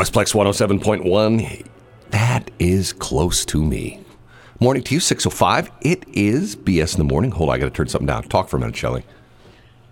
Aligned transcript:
Westplex 0.00 0.32
107.1. 0.32 1.66
That 2.08 2.50
is 2.58 2.94
close 2.94 3.44
to 3.44 3.62
me. 3.62 4.00
Morning 4.58 4.82
to 4.84 4.94
you, 4.94 4.98
605. 4.98 5.70
It 5.82 6.04
is 6.08 6.56
BS 6.56 6.94
in 6.94 7.06
the 7.06 7.12
morning. 7.12 7.32
Hold 7.32 7.50
on, 7.50 7.56
I 7.56 7.58
got 7.58 7.66
to 7.66 7.70
turn 7.70 7.86
something 7.86 8.06
down. 8.06 8.22
Talk 8.22 8.48
for 8.48 8.56
a 8.56 8.60
minute, 8.60 8.74
Shelley. 8.74 9.04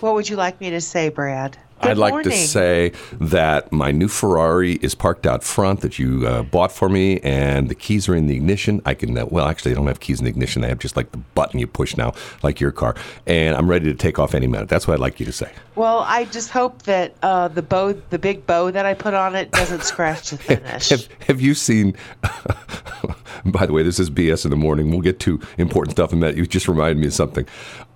What 0.00 0.14
would 0.14 0.26
you 0.26 0.36
like 0.36 0.62
me 0.62 0.70
to 0.70 0.80
say, 0.80 1.10
Brad? 1.10 1.58
Good 1.80 1.92
I'd 1.92 1.98
like 1.98 2.12
morning. 2.12 2.32
to 2.32 2.36
say 2.36 2.92
that 3.20 3.70
my 3.72 3.92
new 3.92 4.08
Ferrari 4.08 4.74
is 4.74 4.94
parked 4.94 5.26
out 5.26 5.44
front 5.44 5.80
that 5.80 5.98
you 5.98 6.26
uh, 6.26 6.42
bought 6.42 6.72
for 6.72 6.88
me, 6.88 7.20
and 7.20 7.68
the 7.68 7.74
keys 7.74 8.08
are 8.08 8.14
in 8.14 8.26
the 8.26 8.34
ignition. 8.34 8.82
I 8.84 8.94
can, 8.94 9.16
uh, 9.16 9.26
well, 9.26 9.46
actually, 9.46 9.72
they 9.72 9.76
don't 9.76 9.86
have 9.86 10.00
keys 10.00 10.18
in 10.18 10.24
the 10.24 10.30
ignition. 10.30 10.62
They 10.62 10.68
have 10.68 10.80
just 10.80 10.96
like 10.96 11.12
the 11.12 11.18
button 11.18 11.60
you 11.60 11.66
push 11.66 11.96
now, 11.96 12.14
like 12.42 12.58
your 12.60 12.72
car. 12.72 12.96
And 13.26 13.56
I'm 13.56 13.68
ready 13.70 13.86
to 13.86 13.94
take 13.94 14.18
off 14.18 14.34
any 14.34 14.46
minute. 14.46 14.68
That's 14.68 14.88
what 14.88 14.94
I'd 14.94 15.00
like 15.00 15.20
you 15.20 15.26
to 15.26 15.32
say. 15.32 15.50
Well, 15.76 16.00
I 16.00 16.24
just 16.24 16.50
hope 16.50 16.82
that 16.82 17.14
uh, 17.22 17.48
the 17.48 17.62
bow, 17.62 17.92
the 17.92 18.18
big 18.18 18.46
bow 18.46 18.70
that 18.72 18.84
I 18.84 18.94
put 18.94 19.14
on 19.14 19.36
it, 19.36 19.52
doesn't 19.52 19.84
scratch 19.84 20.30
the 20.30 20.38
finish. 20.38 20.88
Have, 20.88 21.08
have 21.26 21.40
you 21.40 21.54
seen? 21.54 21.96
by 23.44 23.66
the 23.66 23.72
way, 23.72 23.82
this 23.82 23.98
is 23.98 24.10
BS 24.10 24.44
in 24.44 24.50
the 24.50 24.56
morning. 24.56 24.90
We'll 24.90 25.00
get 25.00 25.20
to 25.20 25.40
important 25.56 25.92
stuff 25.92 26.12
in 26.12 26.20
that. 26.20 26.36
You 26.36 26.46
just 26.46 26.68
reminded 26.68 26.98
me 26.98 27.06
of 27.06 27.14
something. 27.14 27.46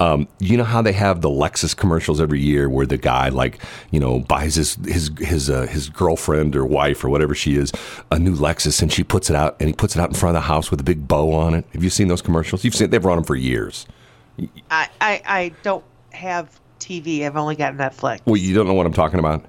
Um, 0.01 0.27
you 0.41 0.57
know 0.57 0.65
how 0.65 0.83
they 0.83 0.93
have 0.93 1.21
the 1.21 1.29
Lexus 1.29 1.77
commercials 1.77 2.21
every 2.21 2.41
year, 2.41 2.69
where 2.69 2.87
the 2.87 2.97
guy 2.97 3.29
like 3.29 3.63
you 3.93 4.01
know 4.01 4.21
buys 4.21 4.57
his 4.57 4.75
his 4.85 5.11
his 5.19 5.49
uh, 5.49 5.67
his 5.67 5.89
girlfriend 5.89 6.57
or 6.57 6.67
wife 6.67 7.05
or 7.05 7.09
whatever 7.09 7.35
she 7.35 7.57
is 7.57 7.73
a 8.11 8.19
new 8.19 8.35
Lexus, 8.35 8.83
and 8.83 8.93
she 8.93 9.05
puts 9.05 9.31
it 9.31 9.37
out 9.37 9.57
and 9.61 9.69
he 9.69 9.73
puts 9.73 9.95
it 9.95 10.01
out 10.01 10.09
in 10.09 10.15
front 10.15 10.37
of 10.37 10.43
the 10.43 10.47
house 10.49 10.71
with 10.71 10.81
a 10.81 10.85
big 10.85 11.07
bow 11.07 11.33
on 11.33 11.55
it. 11.55 11.65
Have 11.73 11.85
you 11.85 11.91
seen 11.91 12.09
those 12.09 12.23
commercials? 12.23 12.65
You've 12.65 12.75
seen 12.75 12.91
they've 12.91 13.05
run 13.05 13.19
them 13.19 13.25
for 13.25 13.37
years. 13.37 13.87
I, 14.71 14.89
I, 15.01 15.23
I 15.27 15.53
don't 15.63 15.85
have 16.11 16.61
TV. 16.81 17.25
I've 17.25 17.37
only 17.37 17.55
got 17.55 17.75
Netflix. 17.75 18.21
Well, 18.25 18.37
you 18.37 18.55
don't 18.55 18.67
know 18.67 18.75
what 18.75 18.87
I'm 18.87 18.93
talking 18.93 19.19
about. 19.19 19.45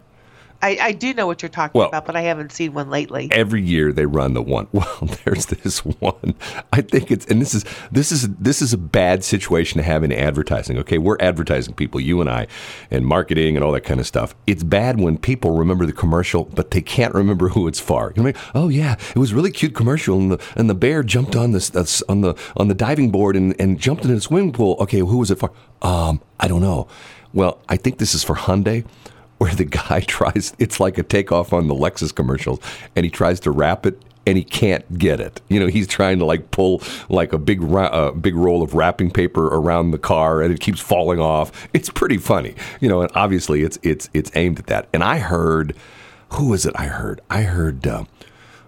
I, 0.63 0.77
I 0.81 0.91
do 0.93 1.13
know 1.13 1.27
what 1.27 1.41
you're 1.41 1.49
talking 1.49 1.77
Well- 1.77 1.89
about, 1.89 2.05
but 2.05 2.15
I 2.15 2.21
haven't 2.21 2.51
seen 2.51 2.73
one 2.73 2.89
lately. 2.89 3.27
every 3.31 3.61
year 3.61 3.91
they 3.91 4.05
run 4.05 4.33
the 4.33 4.41
one. 4.41 4.67
Well, 4.73 5.09
there's 5.25 5.45
this 5.47 5.79
one. 5.85 6.35
I 6.71 6.81
think 6.81 7.11
it's 7.11 7.25
and 7.27 7.41
this 7.41 7.53
is 7.53 7.65
this 7.91 8.11
is 8.11 8.27
this 8.37 8.61
is 8.61 8.73
a 8.73 8.77
bad 8.77 9.23
situation 9.23 9.77
to 9.77 9.83
have 9.83 10.03
in 10.03 10.11
advertising. 10.11 10.77
Okay, 10.79 10.97
we're 10.97 11.17
advertising 11.19 11.73
people, 11.73 11.99
you 11.99 12.21
and 12.21 12.29
I, 12.29 12.47
and 12.89 13.05
marketing 13.05 13.55
and 13.55 13.63
all 13.63 13.71
that 13.73 13.81
kind 13.81 13.99
of 13.99 14.07
stuff. 14.07 14.35
It's 14.47 14.63
bad 14.63 14.99
when 14.99 15.17
people 15.17 15.57
remember 15.57 15.85
the 15.85 15.93
commercial, 15.93 16.45
but 16.45 16.71
they 16.71 16.81
can't 16.81 17.13
remember 17.13 17.49
who 17.49 17.67
it's 17.67 17.79
for. 17.79 18.13
You 18.15 18.23
know, 18.23 18.29
like, 18.29 18.37
oh 18.55 18.69
yeah, 18.69 18.95
it 19.15 19.17
was 19.19 19.31
a 19.31 19.35
really 19.35 19.51
cute 19.51 19.75
commercial, 19.75 20.17
and 20.17 20.31
the 20.31 20.43
and 20.55 20.69
the 20.69 20.75
bear 20.75 21.03
jumped 21.03 21.35
on 21.35 21.51
this 21.51 21.69
that's 21.69 22.01
on 22.03 22.21
the 22.21 22.35
on 22.57 22.67
the 22.67 22.75
diving 22.75 23.11
board 23.11 23.35
and 23.35 23.53
and 23.59 23.79
jumped 23.79 24.03
into 24.03 24.15
the 24.15 24.21
swimming 24.21 24.53
pool. 24.53 24.77
Okay, 24.79 24.99
who 24.99 25.17
was 25.17 25.29
it 25.31 25.39
for? 25.39 25.51
Um, 25.81 26.21
I 26.39 26.47
don't 26.47 26.61
know. 26.61 26.87
Well, 27.33 27.59
I 27.67 27.77
think 27.77 27.97
this 27.97 28.13
is 28.13 28.23
for 28.23 28.35
Hyundai 28.35 28.85
where 29.37 29.53
the 29.53 29.65
guy 29.65 29.99
tries 30.07 30.53
it's 30.59 30.79
like 30.79 30.97
a 30.97 31.03
takeoff 31.03 31.53
on 31.53 31.67
the 31.67 31.75
Lexus 31.75 32.13
commercials 32.13 32.59
and 32.95 33.03
he 33.05 33.09
tries 33.09 33.39
to 33.41 33.51
wrap 33.51 33.85
it 33.85 34.01
and 34.25 34.37
he 34.37 34.43
can't 34.43 34.97
get 34.97 35.19
it. 35.19 35.41
You 35.49 35.59
know, 35.59 35.67
he's 35.67 35.87
trying 35.87 36.19
to 36.19 36.25
like 36.25 36.51
pull 36.51 36.81
like 37.09 37.33
a 37.33 37.37
big 37.37 37.63
uh, 37.63 38.11
big 38.11 38.35
roll 38.35 38.61
of 38.61 38.73
wrapping 38.73 39.11
paper 39.11 39.47
around 39.47 39.91
the 39.91 39.97
car 39.97 40.41
and 40.41 40.53
it 40.53 40.59
keeps 40.59 40.79
falling 40.79 41.19
off. 41.19 41.67
It's 41.73 41.89
pretty 41.89 42.17
funny. 42.17 42.55
You 42.79 42.89
know, 42.89 43.01
and 43.01 43.11
obviously 43.15 43.63
it's 43.63 43.77
it's 43.83 44.09
it's 44.13 44.31
aimed 44.35 44.59
at 44.59 44.67
that. 44.67 44.87
And 44.93 45.03
I 45.03 45.19
heard 45.19 45.75
who 46.33 46.49
was 46.49 46.65
it 46.65 46.73
I 46.75 46.85
heard? 46.85 47.21
I 47.29 47.43
heard 47.43 47.85
uh, 47.85 48.05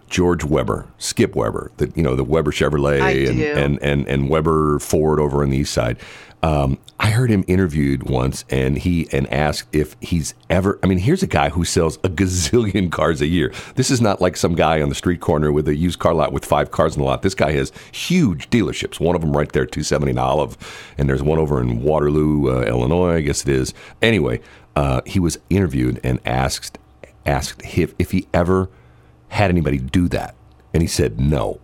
George 0.10 0.44
Weber, 0.44 0.88
Skip 0.98 1.36
Weber, 1.36 1.72
the 1.78 1.92
you 1.96 2.04
know 2.04 2.16
the 2.16 2.24
Weber 2.24 2.52
Chevrolet 2.52 3.30
and, 3.30 3.42
and 3.42 3.82
and 3.82 4.08
and 4.08 4.30
Weber 4.30 4.80
Ford 4.80 5.20
over 5.20 5.44
on 5.44 5.50
the 5.50 5.58
east 5.58 5.74
side. 5.74 5.98
Um, 6.44 6.78
I 7.00 7.10
heard 7.10 7.32
him 7.32 7.44
interviewed 7.48 8.04
once, 8.04 8.46
and 8.52 8.78
he 8.78 9.08
and 9.12 9.32
asked 9.34 9.76
if 9.76 9.96
he's 10.00 10.36
ever. 10.48 10.78
I 10.84 10.88
mean, 10.88 11.00
here's 11.00 11.24
a 11.24 11.28
guy 11.28 11.50
who 11.50 11.66
sells 11.66 11.98
a 11.98 12.10
gazillion 12.10 12.92
cars 12.92 13.20
a 13.22 13.26
year. 13.26 13.52
This 13.74 13.90
is 13.90 14.00
not 14.00 14.22
like 14.22 14.38
some 14.38 14.54
guy 14.54 14.80
on 14.80 14.90
the 14.90 14.96
street 14.96 15.22
corner 15.22 15.52
with 15.52 15.68
a 15.68 15.76
used 15.76 15.98
car 15.98 16.14
lot 16.14 16.32
with 16.32 16.46
five 16.46 16.70
cars 16.70 16.96
in 16.96 17.02
the 17.02 17.06
lot. 17.06 17.24
This 17.24 17.34
guy 17.34 17.52
has 17.54 17.72
huge 17.92 18.50
dealerships. 18.52 19.00
One 19.00 19.16
of 19.16 19.22
them 19.22 19.36
right 19.36 19.52
there, 19.52 19.66
270 19.66 20.12
and 20.12 20.20
Olive, 20.20 20.56
and 21.00 21.10
there's 21.10 21.24
one 21.24 21.40
over 21.40 21.60
in 21.60 21.82
Waterloo, 21.82 22.60
uh, 22.60 22.62
Illinois. 22.62 23.16
I 23.16 23.22
guess 23.22 23.42
it 23.42 23.50
is. 23.50 23.74
Anyway, 24.04 24.40
uh, 24.76 25.02
he 25.08 25.20
was 25.20 25.40
interviewed 25.50 26.00
and 26.04 26.20
asked 26.26 26.78
asked 27.26 27.64
if 27.76 27.96
if 27.98 28.12
he 28.12 28.28
ever 28.36 28.70
had 29.36 29.50
anybody 29.52 29.78
do 29.78 30.08
that. 30.10 30.36
And 30.74 30.82
he 30.82 30.88
said 30.88 31.22
no. 31.22 31.60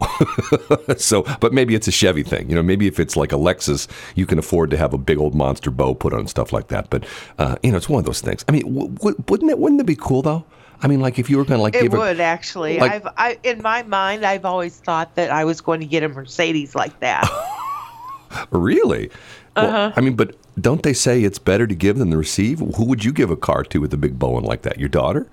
so, 0.97 1.23
but 1.41 1.51
maybe 1.51 1.75
it's 1.75 1.85
a 1.87 1.91
Chevy 1.91 2.23
thing. 2.23 2.49
You 2.49 2.55
know, 2.55 2.63
maybe 2.63 2.87
if 2.87 2.97
it's 2.97 3.17
like 3.17 3.33
a 3.33 3.35
Lexus, 3.35 3.87
you 4.15 4.25
can 4.25 4.39
afford 4.39 4.69
to 4.71 4.77
have 4.77 4.93
a 4.93 4.97
big 4.97 5.17
old 5.17 5.35
monster 5.35 5.69
bow 5.69 5.93
put 5.95 6.13
on 6.13 6.27
stuff 6.27 6.53
like 6.53 6.69
that. 6.69 6.89
But 6.89 7.05
uh, 7.37 7.57
you 7.61 7.71
know, 7.71 7.77
it's 7.77 7.89
one 7.89 7.99
of 7.99 8.05
those 8.05 8.21
things. 8.21 8.45
I 8.47 8.53
mean, 8.53 8.73
w- 8.73 8.87
w- 8.93 9.23
wouldn't 9.27 9.51
it 9.51 9.59
wouldn't 9.59 9.81
it 9.81 9.87
be 9.87 9.97
cool 9.97 10.21
though? 10.21 10.45
I 10.81 10.87
mean, 10.87 11.01
like 11.01 11.19
if 11.19 11.29
you 11.29 11.37
were 11.37 11.43
going 11.43 11.57
to 11.59 11.61
like 11.61 11.75
it 11.75 11.81
give 11.83 11.93
a- 11.93 11.97
would 11.97 12.19
actually. 12.21 12.79
like- 12.79 12.91
I've, 12.93 13.07
I, 13.17 13.37
in 13.43 13.61
my 13.61 13.83
mind, 13.83 14.25
I've 14.25 14.45
always 14.45 14.77
thought 14.77 15.13
that 15.15 15.29
I 15.29 15.43
was 15.43 15.59
going 15.59 15.81
to 15.81 15.85
get 15.85 16.03
a 16.03 16.09
Mercedes 16.09 16.73
like 16.73 16.97
that. 17.01 17.27
really. 18.51 19.09
Well, 19.55 19.65
Uh-huh. 19.67 19.91
I 19.95 20.01
mean, 20.01 20.15
but 20.15 20.35
don't 20.59 20.83
they 20.83 20.93
say 20.93 21.23
it's 21.23 21.39
better 21.39 21.67
to 21.67 21.75
give 21.75 21.97
than 21.97 22.11
to 22.11 22.17
receive? 22.17 22.59
Who 22.59 22.85
would 22.85 23.03
you 23.03 23.11
give 23.11 23.29
a 23.29 23.35
car 23.35 23.63
to 23.65 23.79
with 23.81 23.93
a 23.93 23.97
big 23.97 24.17
bow 24.17 24.35
on 24.35 24.43
like 24.43 24.61
that? 24.63 24.79
Your 24.79 24.89
daughter? 24.89 25.27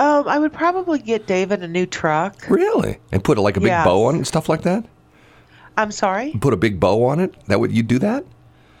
Um, 0.00 0.26
I 0.28 0.38
would 0.38 0.52
probably 0.52 0.98
get 0.98 1.26
David 1.26 1.62
a 1.62 1.68
new 1.68 1.86
truck. 1.86 2.48
Really? 2.48 2.98
And 3.12 3.22
put 3.22 3.36
like 3.38 3.56
a 3.56 3.60
big 3.60 3.68
Yes. 3.68 3.84
bow 3.84 4.04
on 4.06 4.14
it 4.14 4.18
and 4.18 4.26
stuff 4.26 4.48
like 4.48 4.62
that? 4.62 4.84
I'm 5.76 5.92
sorry. 5.92 6.32
Put 6.40 6.52
a 6.52 6.56
big 6.56 6.80
bow 6.80 7.04
on 7.04 7.20
it? 7.20 7.34
That 7.46 7.60
would 7.60 7.72
you 7.72 7.82
do 7.82 7.98
that? 8.00 8.24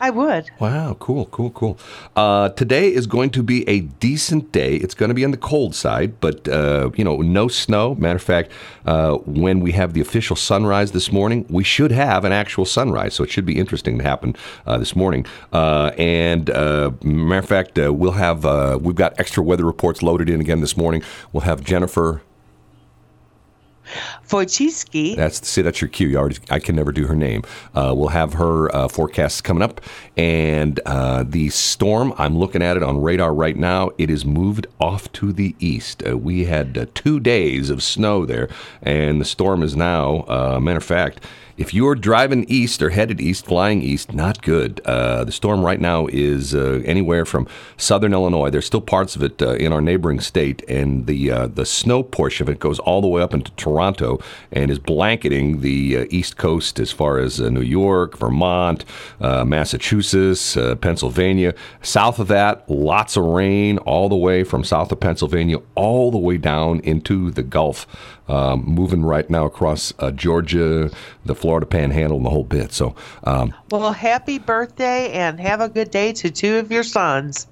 I 0.02 0.08
would. 0.08 0.50
Wow, 0.58 0.96
cool, 0.98 1.26
cool, 1.26 1.50
cool. 1.50 1.78
Uh, 2.16 2.48
today 2.48 2.88
is 2.92 3.06
going 3.06 3.28
to 3.30 3.42
be 3.42 3.68
a 3.68 3.80
decent 3.80 4.50
day. 4.50 4.76
It's 4.76 4.94
going 4.94 5.10
to 5.10 5.14
be 5.14 5.26
on 5.26 5.30
the 5.30 5.36
cold 5.36 5.74
side, 5.74 6.18
but 6.20 6.48
uh, 6.48 6.90
you 6.96 7.04
know, 7.04 7.18
no 7.18 7.48
snow. 7.48 7.94
Matter 7.96 8.16
of 8.16 8.22
fact, 8.22 8.50
uh, 8.86 9.16
when 9.18 9.60
we 9.60 9.72
have 9.72 9.92
the 9.92 10.00
official 10.00 10.36
sunrise 10.36 10.92
this 10.92 11.12
morning, 11.12 11.44
we 11.50 11.64
should 11.64 11.92
have 11.92 12.24
an 12.24 12.32
actual 12.32 12.64
sunrise, 12.64 13.12
so 13.12 13.24
it 13.24 13.30
should 13.30 13.44
be 13.44 13.58
interesting 13.58 13.98
to 13.98 14.04
happen 14.04 14.34
uh, 14.66 14.78
this 14.78 14.96
morning. 14.96 15.26
Uh, 15.52 15.92
and 15.98 16.48
uh, 16.48 16.92
matter 17.02 17.40
of 17.40 17.46
fact, 17.46 17.76
we'll 17.76 18.12
have 18.12 18.44
we've 18.80 18.96
got 18.96 19.20
extra 19.20 19.42
weather 19.42 19.66
reports 19.66 20.02
loaded 20.02 20.30
in 20.30 20.40
again 20.40 20.62
this 20.62 20.78
morning. 20.78 21.02
We'll 21.34 21.42
have 21.42 21.62
Jennifer 21.62 22.22
Wojcicki. 24.28 25.16
That's 25.16 25.46
see, 25.46 25.62
that's 25.62 25.80
your 25.80 25.88
cue. 25.88 26.08
You 26.08 26.18
already, 26.18 26.38
I 26.50 26.58
can 26.58 26.76
never 26.76 26.92
do 26.92 27.06
her 27.06 27.14
name. 27.16 27.42
Uh, 27.74 27.92
we'll 27.96 28.08
have 28.08 28.34
her 28.34 28.74
uh, 28.74 28.88
forecasts 28.88 29.40
coming 29.40 29.62
up, 29.62 29.80
and 30.16 30.80
uh, 30.86 31.24
the 31.26 31.48
storm. 31.50 32.14
I'm 32.18 32.38
looking 32.38 32.62
at 32.62 32.76
it 32.76 32.82
on 32.82 33.00
radar 33.02 33.34
right 33.34 33.56
now. 33.56 33.90
It 33.98 34.10
is 34.10 34.24
moved 34.24 34.66
off 34.80 35.10
to 35.12 35.32
the 35.32 35.54
east. 35.58 36.02
Uh, 36.06 36.16
we 36.16 36.44
had 36.44 36.76
uh, 36.76 36.86
two 36.94 37.20
days 37.20 37.70
of 37.70 37.82
snow 37.82 38.24
there, 38.24 38.48
and 38.82 39.20
the 39.20 39.24
storm 39.24 39.62
is 39.62 39.76
now. 39.76 40.24
Uh, 40.28 40.58
matter 40.60 40.78
of 40.78 40.84
fact. 40.84 41.24
If 41.60 41.74
you're 41.74 41.94
driving 41.94 42.46
east 42.48 42.80
or 42.80 42.88
headed 42.88 43.20
east, 43.20 43.44
flying 43.44 43.82
east, 43.82 44.14
not 44.14 44.40
good. 44.40 44.80
Uh, 44.86 45.24
the 45.24 45.30
storm 45.30 45.62
right 45.62 45.78
now 45.78 46.06
is 46.06 46.54
uh, 46.54 46.80
anywhere 46.86 47.26
from 47.26 47.46
southern 47.76 48.14
Illinois. 48.14 48.48
There's 48.48 48.64
still 48.64 48.80
parts 48.80 49.14
of 49.14 49.22
it 49.22 49.42
uh, 49.42 49.56
in 49.56 49.70
our 49.70 49.82
neighboring 49.82 50.20
state, 50.20 50.64
and 50.70 51.04
the 51.06 51.30
uh, 51.30 51.46
the 51.48 51.66
snow 51.66 52.02
portion 52.02 52.48
of 52.48 52.48
it 52.48 52.60
goes 52.60 52.78
all 52.78 53.02
the 53.02 53.08
way 53.08 53.20
up 53.20 53.34
into 53.34 53.50
Toronto 53.56 54.20
and 54.50 54.70
is 54.70 54.78
blanketing 54.78 55.60
the 55.60 55.98
uh, 55.98 56.06
east 56.08 56.38
coast 56.38 56.80
as 56.80 56.92
far 56.92 57.18
as 57.18 57.38
uh, 57.38 57.50
New 57.50 57.60
York, 57.60 58.16
Vermont, 58.16 58.86
Massachusetts, 59.20 60.56
Pennsylvania. 60.80 61.54
South 61.82 62.18
of 62.18 62.28
that, 62.28 62.70
lots 62.70 63.18
of 63.18 63.24
rain 63.24 63.76
all 63.76 64.08
the 64.08 64.16
way 64.16 64.44
from 64.44 64.64
south 64.64 64.90
of 64.92 65.00
Pennsylvania 65.00 65.58
all 65.74 66.10
the 66.10 66.16
way 66.16 66.38
down 66.38 66.80
into 66.80 67.30
the 67.30 67.42
Gulf. 67.42 67.86
Um, 68.30 68.64
moving 68.64 69.02
right 69.02 69.28
now 69.28 69.44
across 69.44 69.92
uh, 69.98 70.12
Georgia, 70.12 70.90
the 71.24 71.34
Florida 71.34 71.66
Panhandle, 71.66 72.16
and 72.18 72.24
the 72.26 72.30
whole 72.30 72.44
bit. 72.44 72.72
So, 72.72 72.94
um, 73.24 73.52
Well, 73.72 73.92
happy 73.92 74.38
birthday 74.38 75.10
and 75.12 75.40
have 75.40 75.60
a 75.60 75.68
good 75.68 75.90
day 75.90 76.12
to 76.12 76.30
two 76.30 76.58
of 76.58 76.70
your 76.70 76.84
sons. 76.84 77.48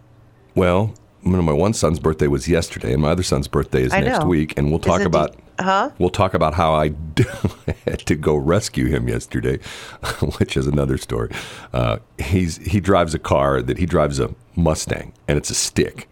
well, 0.55 0.94
my 1.25 1.53
one 1.53 1.75
son's 1.75 1.99
birthday 1.99 2.28
was 2.28 2.47
yesterday, 2.49 2.93
and 2.93 3.03
my 3.03 3.11
other 3.11 3.25
son's 3.25 3.49
birthday 3.49 3.83
is 3.83 3.93
I 3.93 4.00
next 4.00 4.21
know. 4.21 4.27
week, 4.27 4.55
and 4.56 4.70
we'll 4.70 4.79
talk 4.79 5.00
about. 5.03 5.35
huh? 5.58 5.91
We'll 5.99 6.11
talk 6.11 6.32
about 6.32 6.55
how 6.55 6.73
I 6.75 6.93
had 7.85 7.99
to 8.06 8.14
go 8.14 8.37
rescue 8.37 8.87
him 8.87 9.08
yesterday, 9.08 9.58
which 10.38 10.56
is 10.56 10.67
another 10.69 10.97
story. 10.97 11.31
Uh, 11.73 11.99
he's 12.19 12.58
he 12.58 12.79
drives 12.81 13.14
a 13.14 13.19
car 13.19 13.61
that 13.62 13.79
he 13.79 13.85
drives 13.85 14.20
a 14.20 14.32
Mustang, 14.55 15.12
and 15.26 15.37
it's 15.37 15.50
a 15.50 15.55
stick. 15.56 16.08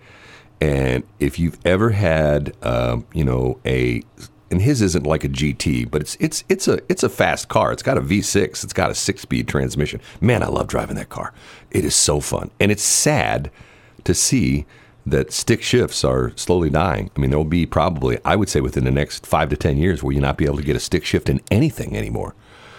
And 0.60 1.04
if 1.20 1.38
you've 1.38 1.58
ever 1.64 1.90
had, 1.90 2.54
um, 2.62 3.06
you 3.14 3.24
know, 3.24 3.60
a 3.64 4.02
and 4.50 4.62
his 4.62 4.80
isn't 4.80 5.06
like 5.06 5.24
a 5.24 5.28
GT, 5.28 5.90
but 5.90 6.00
it's 6.02 6.16
it's 6.20 6.44
it's 6.48 6.68
a 6.68 6.80
it's 6.88 7.02
a 7.02 7.08
fast 7.08 7.48
car. 7.48 7.72
It's 7.72 7.82
got 7.82 7.98
a 7.98 8.00
V6. 8.00 8.64
It's 8.64 8.72
got 8.72 8.90
a 8.90 8.94
six-speed 8.94 9.48
transmission. 9.48 10.00
Man, 10.20 10.42
I 10.42 10.46
love 10.46 10.68
driving 10.68 10.96
that 10.96 11.08
car. 11.08 11.32
It 11.70 11.84
is 11.84 11.94
so 11.94 12.20
fun, 12.20 12.50
and 12.60 12.70
it's 12.70 12.82
sad 12.82 13.50
to 14.04 14.14
see 14.14 14.66
that 15.04 15.32
stick 15.32 15.62
shifts 15.62 16.04
are 16.04 16.32
slowly 16.36 16.70
dying. 16.70 17.10
I 17.16 17.20
mean, 17.20 17.30
there'll 17.30 17.44
be 17.44 17.64
probably, 17.64 18.18
I 18.24 18.34
would 18.34 18.48
say, 18.48 18.60
within 18.60 18.84
the 18.84 18.90
next 18.90 19.24
five 19.26 19.48
to 19.50 19.56
ten 19.56 19.78
years, 19.78 20.02
where 20.02 20.12
you 20.12 20.20
not 20.20 20.36
be 20.36 20.44
able 20.44 20.56
to 20.56 20.64
get 20.64 20.76
a 20.76 20.80
stick 20.80 21.04
shift 21.04 21.28
in 21.28 21.40
anything 21.50 21.96
anymore. 21.96 22.34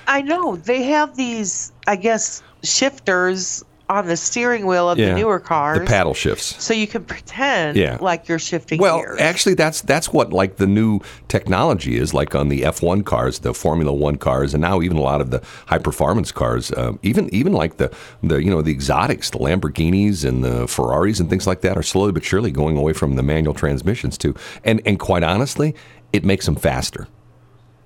I 0.08 0.22
know 0.22 0.56
they 0.56 0.84
have 0.84 1.18
these, 1.18 1.74
I 1.86 1.98
guess, 1.98 2.42
shifters 2.64 3.64
on 3.90 4.06
the 4.08 4.18
steering 4.18 4.66
wheel 4.66 4.90
of 4.90 4.98
Yeah. 4.98 5.10
the 5.10 5.16
newer 5.16 5.40
cars. 5.40 5.80
The 5.80 5.86
paddle 5.86 6.14
shifts. 6.14 6.56
So 6.62 6.74
you 6.74 6.88
can 6.88 7.04
pretend 7.06 7.78
Yeah. 7.78 7.98
like 8.02 8.28
you're 8.28 8.38
shifting 8.40 8.80
Well, 8.82 8.98
gears. 9.00 9.20
actually, 9.22 9.54
that's 9.56 9.80
that's 9.82 10.12
what 10.12 10.34
like 10.34 10.58
the 10.58 10.68
new 10.68 11.00
technology 11.30 11.98
is 11.98 12.14
like 12.14 12.36
on 12.36 12.50
the 12.50 12.64
F1 12.64 13.04
cars, 13.06 13.40
the 13.40 13.54
Formula 13.54 13.94
One 13.94 14.18
cars, 14.18 14.54
and 14.54 14.62
now 14.62 14.82
even 14.82 14.98
a 14.98 15.02
lot 15.02 15.22
of 15.22 15.32
the 15.32 15.42
high 15.68 15.78
performance 15.78 16.32
cars, 16.32 16.72
um, 16.76 17.00
even 17.02 17.34
even 17.34 17.54
like 17.54 17.78
the 17.78 17.90
the 18.22 18.44
you 18.44 18.50
know 18.50 18.62
the 18.62 18.72
exotics, 18.72 19.30
the 19.30 19.40
Lamborghinis 19.40 20.26
and 20.26 20.44
the 20.44 20.68
Ferraris 20.68 21.20
and 21.20 21.30
things 21.30 21.48
like 21.48 21.62
that, 21.62 21.78
are 21.78 21.84
slowly 21.84 22.12
but 22.12 22.24
surely 22.26 22.52
going 22.52 22.76
away 22.78 22.92
from 22.94 23.16
the 23.16 23.24
manual 23.24 23.54
transmissions 23.54 24.18
too. 24.18 24.36
And 24.66 24.82
and 24.86 25.00
quite 25.00 25.24
honestly, 25.24 25.76
it 26.12 26.26
makes 26.26 26.46
them 26.46 26.56
faster. 26.58 27.08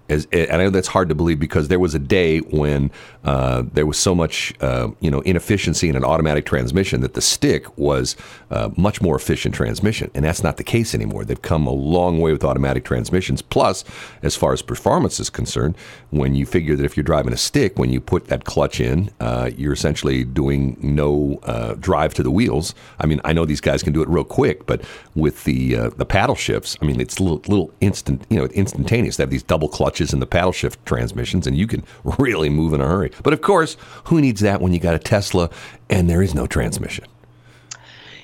As, 0.10 0.28
and 0.34 0.52
I 0.52 0.58
know 0.66 0.70
that's 0.72 0.90
hard 0.90 1.08
to 1.08 1.16
believe 1.16 1.40
because 1.40 1.70
there 1.70 1.80
was 1.80 1.94
a 1.96 2.00
day 2.00 2.40
when 2.40 2.92
uh, 3.24 3.64
there 3.74 3.86
was 3.86 3.98
so 3.98 4.16
much, 4.16 4.54
uh, 4.62 4.90
you 5.00 5.12
know, 5.12 5.22
inefficiency 5.22 5.90
in 5.90 5.96
an 5.96 6.04
automatic 6.04 6.46
transmission 6.46 7.02
that 7.02 7.14
the 7.14 7.22
stick 7.22 7.78
was 7.78 8.16
uh, 8.50 8.70
much 8.78 9.02
more 9.02 9.16
efficient 9.16 9.54
transmission, 9.54 10.10
and 10.14 10.26
that's 10.26 10.44
not 10.44 10.58
the 10.58 10.64
case 10.64 10.96
anymore. 10.96 11.24
They've 11.24 11.42
come 11.42 11.68
a 11.68 11.72
long 11.72 12.20
way 12.20 12.32
with 12.32 12.44
automatic 12.44 12.84
transmissions. 12.84 13.42
Plus, 13.42 13.84
as 14.24 14.36
far 14.36 14.54
as 14.54 14.62
performance 14.62 15.20
is 15.20 15.30
concerned, 15.30 15.76
when 16.10 16.36
you 16.36 16.46
figure 16.46 16.76
that 16.76 16.84
if 16.84 16.98
you're 16.98 17.04
driving 17.04 17.34
a 17.34 17.38
stick, 17.38 17.78
when 17.78 17.92
you 17.92 18.02
put 18.02 18.28
that 18.28 18.46
clutch 18.46 18.80
in, 18.80 19.12
uh, 19.20 19.50
you're 19.56 19.74
essentially 19.74 20.24
doing 20.24 20.78
no 20.82 21.40
uh, 21.44 21.76
drive 21.76 22.14
to 22.16 22.24
the 22.24 22.32
wheels. 22.32 22.74
I 23.00 23.06
mean, 23.06 23.22
I 23.24 23.34
know 23.34 23.46
these 23.46 23.62
guys 23.62 23.84
can 23.84 23.94
do 23.94 24.02
it 24.02 24.10
real 24.10 24.24
quick, 24.24 24.66
but 24.66 24.82
with 25.16 25.44
the 25.44 25.92
the 25.98 26.06
paddle 26.06 26.36
shifts, 26.36 26.78
I 26.82 26.86
mean, 26.86 27.00
it's 27.00 27.20
little, 27.20 27.42
little 27.48 27.72
instant, 27.82 28.26
you 28.30 28.38
know, 28.38 28.46
instantaneous. 28.46 29.18
They 29.18 29.24
have 29.24 29.30
these 29.30 29.44
double 29.44 29.68
clutches 29.68 30.14
in 30.14 30.20
the 30.20 30.26
paddle 30.26 30.52
shift 30.52 30.84
transmissions, 30.86 31.48
and 31.48 31.58
you 31.58 31.68
can 31.68 31.84
really 32.18 32.50
move 32.50 32.74
in 32.74 32.82
a 32.82 32.88
hurry. 32.88 33.11
But 33.24 33.34
of 33.34 33.42
course, 33.42 33.78
who 34.06 34.22
needs 34.22 34.42
that 34.42 34.62
when 34.62 34.74
you 34.74 34.80
got 34.80 34.96
a 34.96 35.00
Tesla 35.00 35.50
and 35.90 36.10
there 36.10 36.22
is 36.22 36.34
no 36.34 36.48
transmission? 36.48 37.06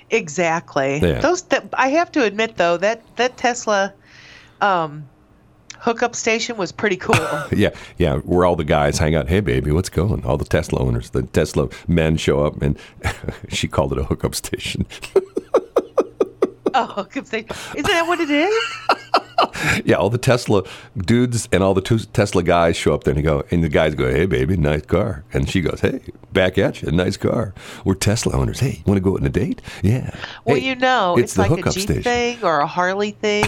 exactly. 0.10 1.00
Yeah. 1.00 1.19
Those 1.19 1.44
that 1.44 1.68
I 1.74 1.89
have 1.89 2.12
to 2.13 2.24
admit 2.24 2.56
though 2.57 2.78
that 2.78 3.01
that 3.18 3.36
Tesla 3.36 3.94
um, 4.62 5.07
hookup 5.80 6.16
station 6.16 6.57
was 6.57 6.72
pretty 6.72 6.98
cool. 6.98 7.16
Yeah, 7.56 7.69
yeah, 7.98 8.18
where 8.18 8.45
all 8.45 8.56
the 8.56 8.63
guys 8.63 8.98
hang 9.00 9.16
out. 9.16 9.30
Hey, 9.30 9.39
baby, 9.39 9.72
what's 9.72 9.89
going? 9.89 10.24
All 10.25 10.38
the 10.38 10.45
Tesla 10.45 10.80
owners, 10.80 11.12
the 11.12 11.24
Tesla 11.24 11.69
men 11.88 12.18
show 12.18 12.45
up, 12.45 12.62
and 12.62 12.78
she 13.50 13.68
called 13.68 13.94
it 13.94 13.98
a 13.98 14.04
hookup 14.04 14.36
station. 14.36 14.86
oh. 16.98 17.08
Isn't 17.16 17.48
that 17.88 18.08
what 18.08 18.20
it 18.20 18.30
is? 18.30 19.84
yeah, 19.86 19.96
all 19.96 20.10
the 20.10 20.18
Tesla 20.18 20.64
dudes 20.96 21.48
and 21.52 21.64
all 21.64 21.74
the 21.74 21.82
two 21.82 22.00
Tesla 22.00 22.44
guys 22.44 22.78
show 22.78 22.94
up 22.94 23.04
there 23.04 23.16
and 23.16 23.24
go, 23.24 23.44
and 23.52 23.64
the 23.64 23.70
guys 23.70 23.96
go, 23.96 24.12
"Hey, 24.12 24.26
baby, 24.26 24.58
nice 24.58 24.86
car," 24.86 25.24
and 25.34 25.50
she 25.50 25.62
goes, 25.62 25.80
"Hey, 25.82 26.02
back 26.34 26.58
at 26.58 26.82
you, 26.82 26.92
nice 26.92 27.18
car. 27.18 27.54
We're 27.84 27.96
Tesla 27.96 28.34
owners. 28.34 28.60
Hey, 28.60 28.74
you 28.78 28.84
want 28.86 28.98
to 28.98 29.02
go 29.02 29.18
on 29.18 29.26
a 29.26 29.30
date? 29.30 29.62
Yeah. 29.82 30.16
Well, 30.46 30.56
Hey, 30.58 30.68
you 30.68 30.76
know, 30.76 31.18
it's, 31.18 31.34
the 31.34 31.42
like 31.42 31.52
a 31.52 31.56
hookup 31.56 31.74
Jeep 31.74 31.84
station. 31.84 32.04
thing 32.04 32.44
or 32.44 32.60
a 32.60 32.68
Harley 32.68 33.12
thing. 33.12 33.46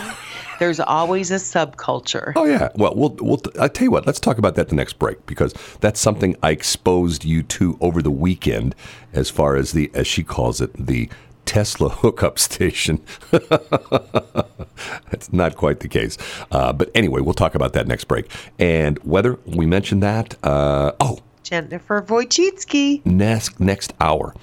There's 0.60 0.80
always 0.80 1.32
a 1.32 1.36
subculture. 1.36 2.34
Oh 2.36 2.46
yeah. 2.46 2.70
Well, 2.76 2.94
we'll 2.96 3.16
we'll. 3.22 3.42
I 3.60 3.68
tell 3.68 3.86
you 3.86 3.92
what. 3.92 4.06
Let's 4.06 4.20
talk 4.20 4.38
about 4.38 4.56
that 4.56 4.70
the 4.70 4.76
next 4.76 5.00
break 5.00 5.26
because 5.26 5.54
that's 5.82 6.00
something 6.00 6.36
I 6.44 6.52
exposed 6.52 7.24
you 7.24 7.44
to 7.44 7.78
over 7.80 8.02
the 8.02 8.12
weekend, 8.12 8.76
as 9.14 9.30
far 9.30 9.56
as 9.56 9.72
the 9.72 9.90
as 9.94 10.08
she 10.08 10.24
calls 10.24 10.60
it 10.62 10.72
the 10.74 11.10
Tesla 11.50 11.90
hookup 12.02 12.38
station. 12.38 13.02
That's 13.32 15.34
not 15.34 15.56
quite 15.56 15.80
the 15.80 15.88
case. 15.88 16.16
Uh, 16.52 16.72
but 16.72 16.92
anyway, 16.94 17.22
we'll 17.22 17.34
talk 17.34 17.56
about 17.56 17.74
that 17.74 17.88
next 17.88 18.04
break. 18.04 18.30
And 18.60 19.00
whether 19.00 19.40
we 19.48 19.66
mentioned 19.66 20.04
that. 20.04 20.36
Uh, 20.44 20.92
oh, 21.00 21.18
Jennifer 21.42 22.04
Wojcicki. 22.04 23.04
next 23.04 23.60
next 23.60 23.94
hour, 24.00 24.36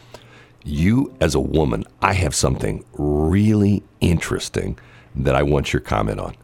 you 0.64 1.14
as 1.20 1.36
a 1.36 1.40
woman, 1.40 1.84
I 2.02 2.14
have 2.14 2.34
something 2.34 2.84
really 2.94 3.84
interesting 4.00 4.76
that 5.14 5.36
I 5.36 5.44
want 5.44 5.72
your 5.72 5.80
comment 5.80 6.18
on. 6.18 6.34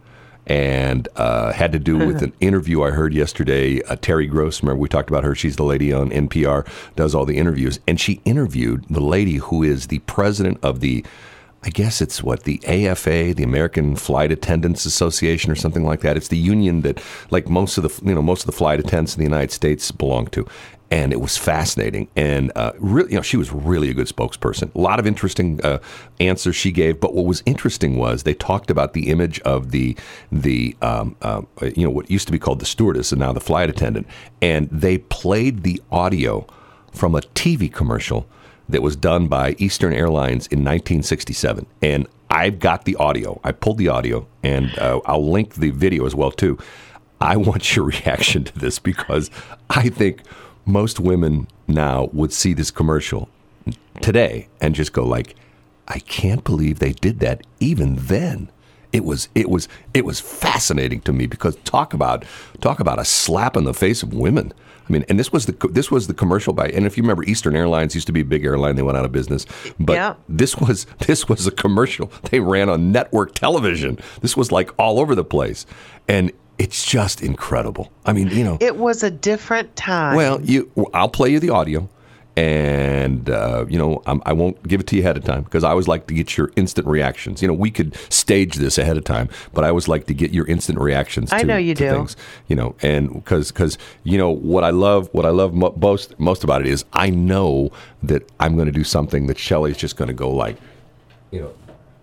And 0.47 1.09
uh, 1.17 1.53
had 1.53 1.73
to 1.73 1.79
do 1.79 1.99
with 1.99 2.23
an 2.23 2.33
interview 2.41 2.83
I 2.83 2.91
heard 2.91 3.15
yesterday. 3.15 3.83
Uh, 3.83 3.97
Terry 3.97 4.27
Gross, 4.27 4.63
remember 4.63 4.81
we 4.81 4.89
talked 4.89 5.09
about 5.09 5.25
her? 5.25 5.35
She's 5.35 5.57
the 5.57 5.65
lady 5.65 5.93
on 5.93 6.11
NPR, 6.11 6.67
does 6.97 7.15
all 7.15 7.25
the 7.25 7.39
interviews. 7.39 7.79
And 7.87 8.01
she 8.01 8.21
interviewed 8.25 8.85
the 8.91 9.01
lady 9.01 9.37
who 9.37 9.63
is 9.63 9.87
the 9.87 10.01
president 10.01 10.59
of 10.63 10.81
the, 10.81 11.05
I 11.63 11.71
guess 11.71 12.01
it's 12.01 12.23
what, 12.23 12.43
the 12.43 12.61
AFA, 12.67 13.35
the 13.35 13.45
American 13.45 13.95
Flight 13.95 14.33
Attendants 14.33 14.85
Association 14.85 15.53
or 15.53 15.57
something 15.57 15.85
like 15.85 16.01
that. 16.01 16.17
It's 16.17 16.29
the 16.29 16.37
union 16.37 16.83
that, 16.83 17.01
like 17.31 17.49
most 17.49 17.79
of 17.79 17.85
the, 17.85 18.09
you 18.09 18.15
know, 18.15 18.23
most 18.23 18.43
of 18.43 18.47
the 18.47 18.53
flight 18.53 18.81
attendants 18.81 19.15
in 19.15 19.21
the 19.21 19.29
United 19.29 19.53
States 19.53 19.93
belong 19.93 20.27
to 20.29 20.47
and 20.93 21.11
it 21.11 21.23
was 21.23 21.39
fascinating. 21.39 22.07
And 22.17 22.53
uh, 22.55 22.73
really, 22.79 23.13
you 23.13 23.17
know, 23.17 23.23
she 23.23 23.39
was 23.39 23.51
really 23.51 23.89
a 23.89 23.95
good 23.95 24.09
spokesperson. 24.09 24.73
A 24.75 24.79
lot 24.79 25.01
of 25.01 25.07
interesting 25.07 25.59
uh, 25.65 25.79
answers 26.21 26.55
she 26.55 26.71
gave. 26.71 27.01
But 27.01 27.15
what 27.15 27.25
was 27.25 27.43
interesting 27.47 27.97
was 27.97 28.25
they 28.25 28.35
talked 28.35 28.71
about 28.71 28.93
the 28.93 29.09
image 29.09 29.41
of 29.41 29.71
the 29.71 29.97
the 30.31 30.77
um, 30.83 31.17
uh, 31.23 31.41
you 31.75 31.83
know 31.83 31.91
what 31.91 32.11
used 32.11 32.27
to 32.27 32.33
be 32.33 32.39
called 32.39 32.61
the 32.61 32.67
stewardess 32.67 33.11
and 33.11 33.21
now 33.21 33.33
the 33.33 33.41
flight 33.41 33.71
attendant, 33.71 34.07
and 34.43 34.69
they 34.71 34.99
played 34.99 35.63
the 35.63 35.81
audio 35.91 36.47
from 36.93 37.15
a 37.15 37.21
TV 37.21 37.73
commercial 37.73 38.27
that 38.69 38.83
was 38.83 38.95
done 38.95 39.29
by 39.29 39.57
Eastern 39.59 39.95
Airlines 39.95 40.47
in 40.49 40.59
1967, 40.59 41.65
and 41.81 42.07
I've 42.29 42.59
got 42.59 42.85
the 42.85 42.97
audio. 42.97 43.41
I 43.43 43.53
pulled 43.53 43.79
the 43.79 43.89
audio, 43.89 44.27
and 44.43 44.79
uh, 44.79 45.01
I'll 45.07 45.31
link 45.31 45.55
the 45.55 45.71
video 45.71 46.05
as 46.05 46.15
well 46.15 46.31
too. 46.31 46.59
I 47.19 47.39
want 47.39 47.75
your 47.75 47.85
reaction 47.97 48.45
to 48.45 48.59
this 48.59 48.79
because 48.79 49.31
I 49.71 49.89
think 49.89 50.21
most 50.65 51.01
women 51.01 51.49
now 51.69 52.09
would 52.13 52.33
see 52.33 52.53
this 52.53 52.71
commercial 52.71 53.29
today 54.01 54.49
and 54.61 54.75
just 54.75 54.93
go 54.93 55.05
like, 55.05 55.35
I 55.89 55.99
can't 56.01 56.45
believe 56.45 56.79
they 56.79 56.93
did 56.93 57.21
that 57.21 57.43
even 57.61 57.97
then. 57.97 58.51
It 58.93 59.05
was 59.05 59.29
it 59.35 59.49
was 59.49 59.69
it 59.95 60.05
was 60.05 60.21
fascinating 60.21 61.01
to 61.03 61.13
me 61.15 61.27
because 61.27 61.57
talk 61.65 61.95
about 61.95 62.25
talk 62.61 62.79
about 62.79 62.99
a 62.99 63.07
slap 63.07 63.57
in 63.57 63.65
the 63.65 63.73
face 63.73 64.03
of 64.03 64.13
women. 64.13 64.53
I 64.87 64.93
mean, 64.93 65.05
and 65.09 65.19
this 65.19 65.33
was 65.33 65.47
the 65.47 65.53
this 65.71 65.91
was 65.91 66.09
the 66.09 66.15
commercial 66.15 66.53
by 66.53 66.67
and 66.69 66.85
if 66.85 66.99
you 66.99 67.03
remember 67.03 67.25
Eastern 67.25 67.57
Airlines 67.57 67.95
used 67.95 68.07
to 68.09 68.13
be 68.13 68.21
a 68.21 68.25
big 68.25 68.45
airline 68.45 68.77
they 68.77 68.83
went 68.83 68.99
out 68.99 69.07
of 69.07 69.13
business, 69.13 69.47
but 69.81 69.95
Yeah. 69.95 70.15
this 70.29 70.57
was 70.59 70.85
this 71.07 71.27
was 71.27 71.47
a 71.47 71.51
commercial 71.51 72.13
they 72.31 72.41
ran 72.41 72.69
on 72.69 72.93
network 72.93 73.35
television. 73.35 73.99
This 74.21 74.37
was 74.37 74.53
like 74.53 74.71
all 74.79 75.01
over 75.01 75.15
the 75.15 75.25
place. 75.25 75.65
And 76.07 76.31
it's 76.59 76.85
just 76.85 77.23
incredible. 77.23 77.91
I 78.05 78.13
mean, 78.13 78.29
you 78.29 78.45
know, 78.45 78.59
It 78.61 78.77
was 78.77 79.03
a 79.03 79.11
different 79.11 79.75
time. 79.77 80.17
well, 80.17 80.41
you, 80.43 80.71
I'll 80.95 81.09
play 81.09 81.31
you 81.31 81.41
the 81.41 81.51
audio, 81.51 81.89
and 82.37 83.29
uh, 83.29 83.67
you 83.69 83.77
know 83.79 84.03
I'm, 84.07 84.23
I 84.25 84.33
won't 84.33 84.67
give 84.67 84.81
it 84.81 84.87
to 84.89 84.97
you 84.97 85.03
ahead 85.03 85.17
of 85.17 85.25
time 85.25 85.43
because 85.43 85.65
I 85.65 85.71
always 85.71 85.87
like 85.89 86.07
to 86.07 86.15
get 86.15 86.37
your 86.37 86.51
instant 86.57 86.87
reactions. 86.87 87.43
You 87.43 87.49
know, 87.49 87.55
we 87.55 87.71
could 87.71 87.95
stage 88.11 88.55
this 88.57 88.79
ahead 88.79 88.97
of 88.97 89.05
time, 89.05 89.29
but 89.53 89.65
I 89.65 89.69
always 89.69 89.87
like 89.89 90.07
to 90.07 90.15
get 90.15 90.31
your 90.33 90.47
instant 90.47 90.79
reactions. 90.79 91.31
To, 91.31 91.37
I 91.37 91.43
know 91.43 91.57
you 91.59 91.75
do. 91.75 91.91
Things, 91.91 92.17
you 92.49 92.57
know, 92.57 92.75
and 92.81 93.13
because 93.13 93.53
because 93.53 93.77
you 94.05 94.17
know 94.17 94.31
what 94.31 94.65
I 94.65 94.71
love, 94.71 95.09
what 95.13 95.27
I 95.27 95.31
love 95.31 95.53
most 95.53 96.19
most 96.19 96.43
about 96.45 96.63
it 96.63 96.69
is 96.69 96.85
I 96.93 97.11
know 97.11 97.71
that 98.03 98.23
I'm 98.41 98.55
going 98.55 98.67
to 98.67 98.73
do 98.73 98.85
something 98.85 99.27
that 99.27 99.39
Shelley's 99.39 99.77
just 99.77 99.97
going 99.97 100.09
to 100.09 100.15
go 100.15 100.31
like, 100.31 100.57
you 101.33 101.41
know. 101.41 101.53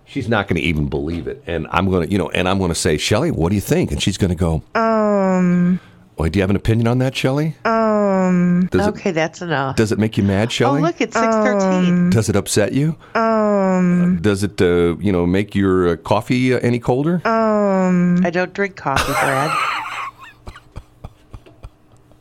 She's 0.09 0.27
not 0.27 0.47
going 0.47 0.59
to 0.59 0.67
even 0.67 0.89
believe 0.89 1.27
it, 1.27 1.43
and 1.45 1.67
I'm 1.69 1.87
going 1.89 2.07
to, 2.07 2.11
you 2.11 2.17
know, 2.17 2.29
and 2.31 2.49
I'm 2.49 2.57
going 2.57 2.69
to 2.69 2.75
say, 2.75 2.97
Shelley, 2.97 3.29
what 3.29 3.49
do 3.49 3.55
you 3.55 3.61
think? 3.61 3.91
And 3.91 4.01
she's 4.01 4.17
going 4.17 4.29
to 4.29 4.35
go, 4.35 4.63
um. 4.73 5.79
Wait, 6.17 6.33
do 6.33 6.39
you 6.39 6.41
have 6.41 6.49
an 6.49 6.55
opinion 6.55 6.87
on 6.87 6.97
that, 6.97 7.15
Shelley? 7.15 7.55
Um. 7.63 8.67
Does 8.71 8.87
it 8.87 8.89
okay, 8.89 9.11
that's 9.11 9.41
enough. 9.43 9.75
does 9.75 9.91
it 9.91 9.99
make 9.99 10.17
you 10.17 10.23
mad, 10.23 10.51
Shelley? 10.51 10.79
oh, 10.79 10.83
look, 10.83 10.99
it's 10.99 11.13
613. 11.15 12.09
Does 12.09 12.27
it 12.27 12.35
upset 12.35 12.73
you? 12.73 12.95
Um. 13.13 14.17
Does 14.21 14.43
it, 14.43 14.59
uh, 14.61 14.97
you 14.97 15.11
know, 15.11 15.27
make 15.27 15.53
your 15.53 15.89
uh, 15.89 15.95
coffee 15.97 16.53
uh, 16.55 16.59
any 16.59 16.79
colder? 16.79 17.21
Um, 17.27 18.25
I 18.25 18.31
don't 18.31 18.51
drink 18.53 18.75
coffee, 18.75 19.13
Brad. 19.13 19.55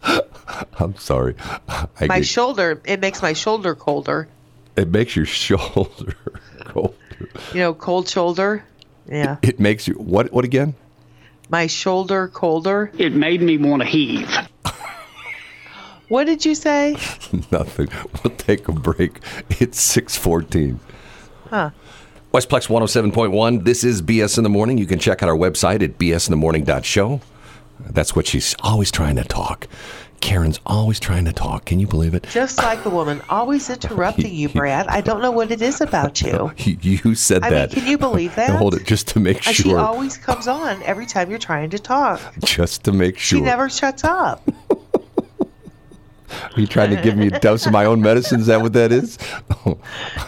I'm 0.78 0.94
sorry. 0.96 1.34
I 1.68 1.88
my 2.06 2.18
get- 2.18 2.26
shoulder, 2.26 2.80
it 2.84 3.00
makes 3.00 3.22
my 3.22 3.32
shoulder 3.32 3.74
colder. 3.74 4.28
it 4.76 4.88
makes 4.88 5.16
your 5.16 5.24
shoulder 5.44 5.64
colder. 6.14 6.14
You 7.58 7.64
know, 7.64 7.74
cold 7.74 8.08
shoulder. 8.08 8.62
Yeah. 9.08 9.38
It 9.42 9.58
makes 9.58 9.88
you 9.88 9.94
what? 9.94 10.32
What 10.32 10.44
again? 10.44 10.76
My 11.48 11.66
shoulder 11.66 12.28
colder. 12.28 12.92
It 12.96 13.12
made 13.12 13.42
me 13.42 13.58
want 13.58 13.82
to 13.82 13.88
heave. 13.88 14.30
What 16.08 16.24
did 16.24 16.44
you 16.46 16.54
say? 16.54 16.92
Nothing. 17.50 17.88
We'll 18.22 18.36
take 18.36 18.68
a 18.68 18.72
break. 18.72 19.18
It's 19.60 19.80
six 19.80 20.16
fourteen. 20.16 20.78
Huh. 21.50 21.70
Westplex 22.32 22.68
107.1. 22.68 23.64
This 23.64 23.82
is 23.82 24.02
BS 24.02 24.38
in 24.38 24.44
the 24.44 24.50
Morning. 24.50 24.78
You 24.78 24.86
can 24.86 25.00
check 25.00 25.22
out 25.22 25.28
our 25.28 25.36
website 25.36 25.82
at 25.82 25.98
bsinthemorning.show. 25.98 27.20
That's 27.80 28.14
what 28.14 28.26
she's 28.28 28.54
always 28.62 28.90
trying 28.92 29.16
to 29.16 29.24
talk. 29.24 29.66
Karen's 30.20 30.60
always 30.66 30.98
trying 31.00 31.24
to 31.26 31.32
talk. 31.32 31.64
Can 31.64 31.80
you 31.80 31.86
believe 31.86 32.14
it? 32.14 32.26
Just 32.30 32.58
like 32.58 32.84
a 32.84 32.90
woman, 32.90 33.22
always 33.28 33.70
interrupting 33.70 34.34
you, 34.34 34.48
Brad. 34.58 34.86
I 34.88 35.00
don't 35.00 35.22
know 35.22 35.30
what 35.30 35.50
it 35.50 35.62
is 35.62 35.80
about 35.80 36.20
you. 36.22 36.52
You, 36.88 37.14
said 37.14 37.42
I 37.42 37.50
mean, 37.50 37.68
can 37.68 37.86
you 37.86 37.98
believe 37.98 38.34
that? 38.36 38.50
hold 38.50 38.74
it 38.74 38.84
just 38.84 39.08
to 39.08 39.20
make 39.20 39.42
sure. 39.42 39.54
She 39.54 39.74
always 39.74 40.16
comes 40.16 40.46
on 40.46 40.82
every 40.82 41.06
time 41.06 41.30
you're 41.30 41.38
trying 41.38 41.70
to 41.70 41.78
talk. 41.78 42.20
just 42.44 42.84
to 42.84 42.92
make 42.92 43.18
sure. 43.18 43.38
She 43.38 43.44
never 43.44 43.68
shuts 43.68 44.04
up. 44.04 44.48
Are 46.30 46.60
you 46.60 46.66
trying 46.66 46.94
to 46.94 47.02
give 47.02 47.16
me 47.16 47.28
a 47.28 47.38
dose 47.40 47.66
of 47.66 47.72
my 47.72 47.84
own 47.84 48.00
medicine? 48.00 48.40
Is 48.40 48.46
that 48.46 48.60
what 48.60 48.72
that 48.74 48.92
is? 48.92 49.18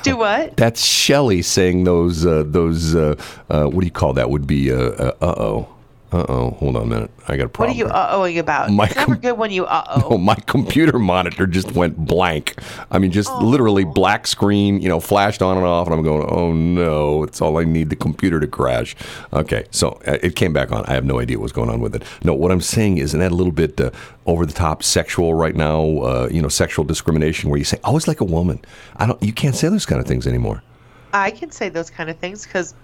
Do 0.03 0.17
what? 0.17 0.57
That's 0.57 0.85
Shelley 0.85 1.43
saying 1.43 1.85
those. 1.85 2.25
Uh, 2.25 2.45
those. 2.47 2.95
Uh, 2.95 3.17
uh, 3.49 3.65
what 3.65 3.81
do 3.81 3.87
you 3.87 3.93
call 3.93 4.15
that? 4.15 4.31
Would 4.31 4.47
be. 4.47 4.73
Uh 4.73 5.13
oh. 5.21 5.69
Uh 6.13 6.25
oh. 6.29 6.51
Hold 6.59 6.77
on 6.77 6.83
a 6.83 6.87
minute. 6.87 7.11
I 7.29 7.37
got 7.37 7.47
a 7.47 7.49
problem. 7.49 7.77
What 7.77 7.87
are 7.87 7.89
you 7.89 7.95
uh 7.95 8.17
ohing 8.17 8.39
about? 8.39 8.71
My 8.71 8.87
it's 8.87 8.97
never 8.97 9.15
good 9.15 9.39
when 9.39 9.51
you 9.53 9.65
uh 9.67 9.85
oh. 9.89 10.09
Oh, 10.11 10.19
my 10.19 10.35
computer 10.35 10.99
monitor 10.99 11.47
just 11.47 11.73
went 11.73 11.97
blank. 11.97 12.61
I 12.91 12.99
mean, 12.99 13.13
just 13.13 13.33
literally 13.35 13.85
black 13.85 14.27
screen, 14.27 14.81
you 14.81 14.89
know, 14.89 14.99
flashed 14.99 15.41
on 15.41 15.57
and 15.57 15.65
off, 15.67 15.87
and 15.87 15.95
I'm 15.95 16.03
going, 16.03 16.27
oh 16.29 16.53
no, 16.53 17.23
it's 17.23 17.41
all 17.41 17.59
I 17.59 17.65
need 17.65 17.91
the 17.91 17.97
computer 17.97 18.41
to 18.41 18.47
crash. 18.47 18.97
Okay, 19.33 19.67
so 19.71 20.01
uh, 20.07 20.19
it 20.23 20.35
came 20.35 20.53
back 20.53 20.73
on. 20.73 20.85
I 20.87 20.95
have 20.95 21.05
no 21.05 21.21
idea 21.21 21.39
what's 21.39 21.53
going 21.53 21.71
on 21.71 21.81
with 21.81 21.95
it. 21.95 22.03
No, 22.25 22.35
what 22.35 22.51
I'm 22.51 22.61
saying 22.61 22.99
is, 22.99 23.11
isn't 23.11 23.21
that 23.21 23.33
a 23.33 23.35
little 23.35 23.53
bit 23.53 23.81
uh, 23.81 23.91
over 24.27 24.45
the 24.45 24.53
top 24.53 24.83
sexual 24.83 25.35
right 25.35 25.55
now? 25.55 25.83
Uh, 25.83 26.29
you 26.31 26.43
know, 26.43 26.49
sexual 26.49 26.85
discrimination 26.85 27.51
where 27.51 27.59
you 27.59 27.65
say, 27.65 27.79
oh, 27.85 27.97
it's 27.97 28.09
like 28.09 28.21
a 28.21 28.25
woman. 28.25 28.61
I 28.97 29.07
don't, 29.07 29.23
you 29.23 29.33
can't 29.33 29.55
say 29.55 29.69
those 29.69 29.87
kind 29.87 30.01
of 30.01 30.07
things 30.07 30.27
anymore. 30.27 30.63
I 31.13 31.31
can 31.31 31.51
say 31.51 31.69
those 31.69 31.91
kind 31.91 32.09
of 32.11 32.19
things 32.19 32.45
because, 32.45 32.75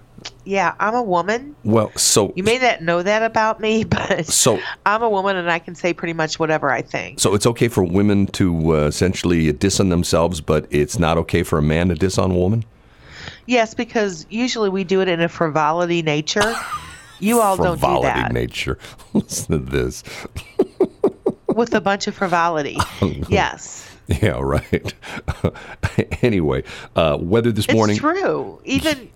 yeah, 0.45 0.73
I'm 0.79 0.93
a 0.95 1.01
woman. 1.03 1.55
Well, 1.63 1.91
so. 1.95 2.33
You 2.35 2.43
may 2.43 2.57
not 2.57 2.81
know 2.81 3.03
that 3.03 3.23
about 3.23 3.59
me, 3.59 3.83
but 3.95 4.25
So- 4.25 4.59
I'm 4.85 5.03
a 5.03 5.09
woman 5.09 5.35
and 5.35 5.49
I 5.51 5.59
can 5.59 5.75
say 5.75 5.93
pretty 5.93 6.13
much 6.13 6.39
whatever 6.39 6.71
I 6.71 6.81
think. 6.81 7.19
So 7.19 7.33
it's 7.33 7.45
okay 7.47 7.67
for 7.67 7.83
women 7.83 8.27
to 8.27 8.75
uh, 8.75 8.79
essentially 8.87 9.51
diss 9.53 9.79
on 9.79 9.89
themselves, 9.89 10.41
but 10.41 10.65
it's 10.69 10.97
not 10.99 11.17
okay 11.19 11.43
for 11.43 11.59
a 11.59 11.63
man 11.63 11.89
to 11.89 11.95
diss 11.95 12.17
on 12.17 12.31
a 12.31 12.35
woman? 12.35 12.65
Yes, 13.45 13.73
because 13.73 14.25
usually 14.29 14.69
we 14.69 14.83
do 14.83 15.01
it 15.01 15.07
in 15.07 15.21
a 15.21 15.29
frivolity 15.29 16.01
nature. 16.01 16.53
You 17.19 17.41
all 17.41 17.57
don't 17.57 17.75
do 17.75 17.81
that. 17.81 18.15
Frivolity 18.15 18.33
nature. 18.33 18.77
Listen 19.13 19.65
to 19.65 19.71
this. 19.71 20.03
with 21.47 21.73
a 21.73 21.81
bunch 21.81 22.07
of 22.07 22.15
frivolity. 22.15 22.77
yes, 23.29 23.89
Yeah, 24.07 24.39
right. 24.39 24.93
anyway, 26.21 26.63
uh, 26.95 27.17
weather 27.19 27.51
this 27.51 27.65
it's 27.65 27.73
morning. 27.73 27.97
true. 27.97 28.61
Even 28.65 29.09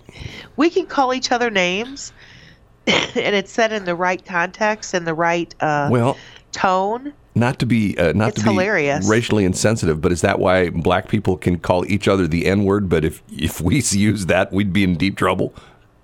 we 0.55 0.69
can 0.69 0.85
call 0.85 1.13
each 1.13 1.31
other 1.31 1.49
names, 1.49 2.13
and 2.87 3.35
it's 3.35 3.51
said 3.51 3.71
in 3.71 3.85
the 3.85 3.95
right 3.95 4.23
context 4.25 4.93
and 4.93 5.05
the 5.05 5.13
right 5.13 5.53
uh, 5.61 5.89
Well, 5.91 6.17
tone. 6.51 7.13
not 7.35 7.59
to 7.59 7.65
be 7.65 7.97
uh, 7.97 8.13
not 8.13 8.29
It's 8.29 8.39
to 8.39 8.45
be 8.45 8.51
hilarious. 8.51 9.07
racially 9.07 9.45
insensitive, 9.45 10.01
but 10.01 10.11
is 10.11 10.21
that 10.21 10.39
why 10.39 10.69
black 10.69 11.07
people 11.07 11.37
can 11.37 11.57
call 11.59 11.85
each 11.91 12.07
other 12.07 12.27
the 12.27 12.45
N 12.45 12.63
word? 12.65 12.89
But 12.89 13.05
if 13.05 13.21
if 13.31 13.61
we 13.61 13.81
use 13.91 14.25
that, 14.27 14.51
we'd 14.51 14.73
be 14.73 14.83
in 14.83 14.95
deep 14.95 15.17
trouble. 15.17 15.53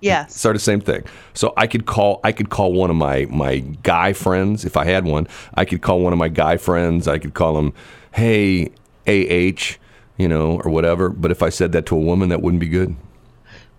Yes. 0.00 0.36
Sort 0.38 0.54
of 0.54 0.62
same 0.62 0.80
thing. 0.80 1.02
So 1.34 1.52
I 1.56 1.66
could 1.66 1.86
call 1.86 2.20
I 2.22 2.30
could 2.32 2.50
call 2.50 2.72
one 2.72 2.90
of 2.90 2.96
my 2.96 3.26
my 3.30 3.58
guy 3.82 4.12
friends 4.12 4.64
if 4.64 4.76
I 4.76 4.84
had 4.84 5.04
one. 5.04 5.26
I 5.54 5.64
could 5.64 5.82
call 5.82 6.00
one 6.00 6.12
of 6.12 6.18
my 6.18 6.28
guy 6.28 6.56
friends. 6.56 7.08
I 7.08 7.18
could 7.18 7.34
call 7.34 7.58
him, 7.58 7.72
hey, 8.12 8.70
ah, 9.08 9.76
you 10.16 10.28
know, 10.28 10.60
or 10.64 10.70
whatever. 10.70 11.08
But 11.08 11.30
if 11.32 11.42
I 11.42 11.48
said 11.48 11.72
that 11.72 11.86
to 11.86 11.96
a 11.96 12.00
woman, 12.00 12.28
that 12.28 12.42
wouldn't 12.42 12.60
be 12.60 12.68
good. 12.68 12.94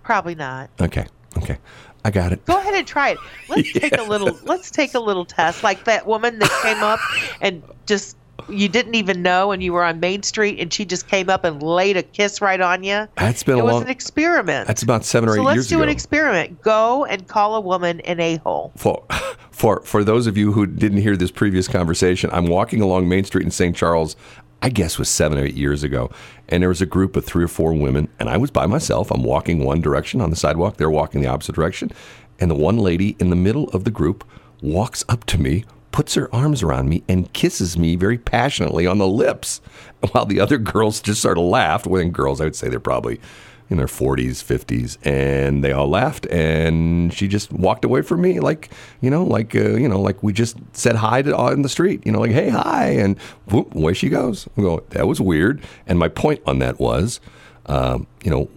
Probably 0.10 0.34
not. 0.34 0.72
Okay, 0.82 1.06
okay, 1.38 1.60
I 2.04 2.10
got 2.10 2.34
it. 2.34 2.44
Go 2.46 2.58
ahead 2.58 2.74
and 2.74 2.88
try 2.88 3.10
it. 3.10 3.20
Let's 3.48 3.72
take 3.74 3.96
a 3.96 4.02
little. 4.02 4.40
Let's 4.44 4.72
take 4.72 4.96
a 4.96 5.00
little 5.00 5.24
test, 5.24 5.62
like 5.62 5.84
that 5.84 6.08
woman 6.08 6.40
that 6.40 6.50
came 6.64 6.82
up 6.82 7.00
and 7.42 7.62
just 7.86 8.18
you 8.50 8.68
didn't 8.70 8.96
even 8.96 9.22
know, 9.22 9.52
and 9.52 9.62
you 9.62 9.72
were 9.72 9.84
on 9.84 10.00
Main 10.00 10.24
Street, 10.24 10.60
and 10.60 10.74
she 10.74 10.84
just 10.84 11.08
came 11.08 11.30
up 11.30 11.44
and 11.44 11.62
laid 11.62 11.96
a 11.96 12.02
kiss 12.02 12.42
right 12.42 12.60
on 12.60 12.84
you. 12.84 13.08
That's 13.18 13.44
been 13.44 13.60
it 13.60 13.62
a 13.62 13.64
was 13.64 13.74
long. 13.74 13.84
an 13.84 13.90
experiment. 13.90 14.66
That's 14.66 14.82
about 14.82 15.06
seven 15.06 15.30
or 15.30 15.36
so 15.36 15.42
eight 15.42 15.46
let's 15.46 15.68
do 15.68 15.84
an 15.84 15.90
experiment. 15.90 16.60
Go 16.64 17.06
and 17.06 17.28
call 17.28 17.54
a 17.54 17.62
woman 17.62 18.00
an 18.00 18.20
a 18.20 18.38
hole. 18.38 18.72
for 18.76 19.06
for 19.52 19.82
for 19.82 20.04
those 20.04 20.26
of 20.26 20.38
you 20.38 20.54
who 20.54 20.66
didn't 20.66 21.02
hear 21.04 21.16
this 21.16 21.30
previous 21.30 21.68
conversation, 21.68 22.32
I'm 22.34 22.48
walking 22.48 22.82
along 22.82 23.08
Main 23.08 23.26
Street 23.26 23.46
in 23.46 23.52
St. 23.52 23.76
Charles. 23.76 24.16
I 24.62 24.70
guess 24.70 25.00
was 25.00 25.10
seven 25.10 25.38
or 25.38 25.46
eight 25.46 25.56
years 25.56 25.84
ago, 25.84 26.12
and 26.50 26.62
there 26.62 26.70
was 26.70 26.82
a 26.82 26.86
group 26.86 27.16
of 27.16 27.24
three 27.24 27.44
or 27.44 27.48
four 27.48 27.74
women, 27.74 28.10
and 28.20 28.30
I 28.30 28.38
was 28.38 28.52
by 28.52 28.66
myself. 28.66 29.10
I'm 29.12 29.24
walking 29.24 29.64
one 29.64 29.82
direction 29.82 30.20
on 30.20 30.30
the 30.30 30.36
sidewalk; 30.36 30.78
they're 30.78 30.90
walking 30.90 31.22
the 31.22 31.28
opposite 31.28 31.56
direction, 31.56 31.92
and 32.40 32.52
the 32.52 32.56
one 32.56 32.78
lady 32.78 33.16
in 33.20 33.30
the 33.30 33.36
middle 33.36 33.70
of 33.70 33.84
the 33.86 33.92
group 33.92 34.26
walks 34.62 35.06
up 35.08 35.26
to 35.26 35.38
me, 35.40 35.64
puts 35.92 36.16
her 36.16 36.34
arms 36.36 36.62
around 36.62 36.90
me, 36.90 37.04
and 37.08 37.32
kisses 37.32 37.78
me 37.78 37.96
very 37.96 38.18
passionately 38.18 38.86
on 38.86 38.98
the 38.98 39.08
lips, 39.08 39.62
while 40.12 40.26
the 40.26 40.42
other 40.42 40.58
girls 40.58 41.02
just 41.02 41.22
sort 41.22 41.38
of 41.38 41.46
laughed. 41.46 41.88
When 41.88 42.12
girls, 42.12 42.42
I 42.42 42.46
would 42.46 42.56
say 42.56 42.68
they're 42.68 42.82
probably 42.82 43.22
in 43.70 43.78
their 43.78 43.88
40s, 43.88 44.44
50s, 44.44 44.98
and 45.06 45.64
they 45.64 45.72
all 45.72 45.88
laughed. 45.88 46.26
And 46.28 47.14
she 47.14 47.28
just 47.28 47.52
walked 47.52 47.86
away 47.86 48.02
from 48.02 48.22
me, 48.22 48.40
like 48.40 48.70
you 49.02 49.10
know, 49.10 49.24
like 49.24 49.56
uh, 49.56 49.76
you 49.76 49.88
know, 49.88 50.02
like 50.02 50.24
we 50.24 50.34
just 50.34 50.58
said 50.74 50.96
hi 50.96 51.22
to 51.22 51.38
uh, 51.38 51.52
in 51.52 51.62
the 51.62 51.70
street, 51.70 52.06
you 52.06 52.12
know, 52.12 52.20
like 52.20 52.32
hey, 52.32 52.50
hi, 52.50 52.88
and 52.88 53.18
whoop, 53.50 53.76
away 53.76 53.94
she 53.94 54.10
goes. 54.10 54.48
I 54.58 54.62
go, 54.62 54.84
that 54.90 55.08
was 55.08 55.22
weird. 55.22 55.62
And 55.88 56.00
my 56.00 56.08
point 56.08 56.42
on 56.46 56.60
that 56.60 56.80
was, 56.80 57.20
um, 57.68 58.08
you 58.24 58.32
know, 58.32 58.50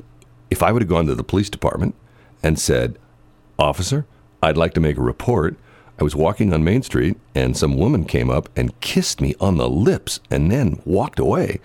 if 0.51 0.63
I 0.63 0.73
would 0.73 0.83
have 0.83 0.89
gone 0.89 1.07
to 1.07 1.15
the 1.15 1.25
police 1.25 1.51
department 1.51 1.95
and 2.43 2.59
said, 2.59 2.99
officer, 3.59 4.07
I'd 4.43 4.57
like 4.57 4.75
to 4.75 4.81
make 4.81 4.97
a 4.97 5.03
report. 5.03 5.57
I 6.01 6.05
was 6.05 6.17
walking 6.17 6.53
on 6.53 6.65
Main 6.65 6.83
Street 6.83 7.17
and 7.35 7.57
some 7.57 7.77
woman 7.77 8.05
came 8.05 8.31
up 8.31 8.49
and 8.57 8.79
kissed 8.81 9.21
me 9.21 9.35
on 9.39 9.57
the 9.57 9.69
lips 9.69 10.21
and 10.31 10.51
then 10.51 10.81
walked 10.85 11.19
away. 11.19 11.61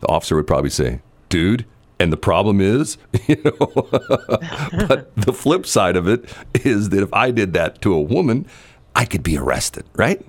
The 0.00 0.08
officer 0.08 0.34
would 0.34 0.46
probably 0.46 0.70
say, 0.70 1.00
dude, 1.28 1.64
and 1.98 2.12
the 2.12 2.16
problem 2.16 2.60
is, 2.60 2.98
you 3.26 3.36
know, 3.44 3.88
but 4.88 5.14
the 5.16 5.32
flip 5.32 5.66
side 5.66 5.96
of 5.96 6.08
it 6.08 6.24
is 6.54 6.90
that 6.90 7.02
if 7.02 7.12
I 7.12 7.30
did 7.30 7.52
that 7.54 7.80
to 7.82 7.94
a 7.94 8.00
woman, 8.00 8.46
I 8.94 9.04
could 9.04 9.22
be 9.22 9.36
arrested, 9.36 9.84
right? 9.94 10.24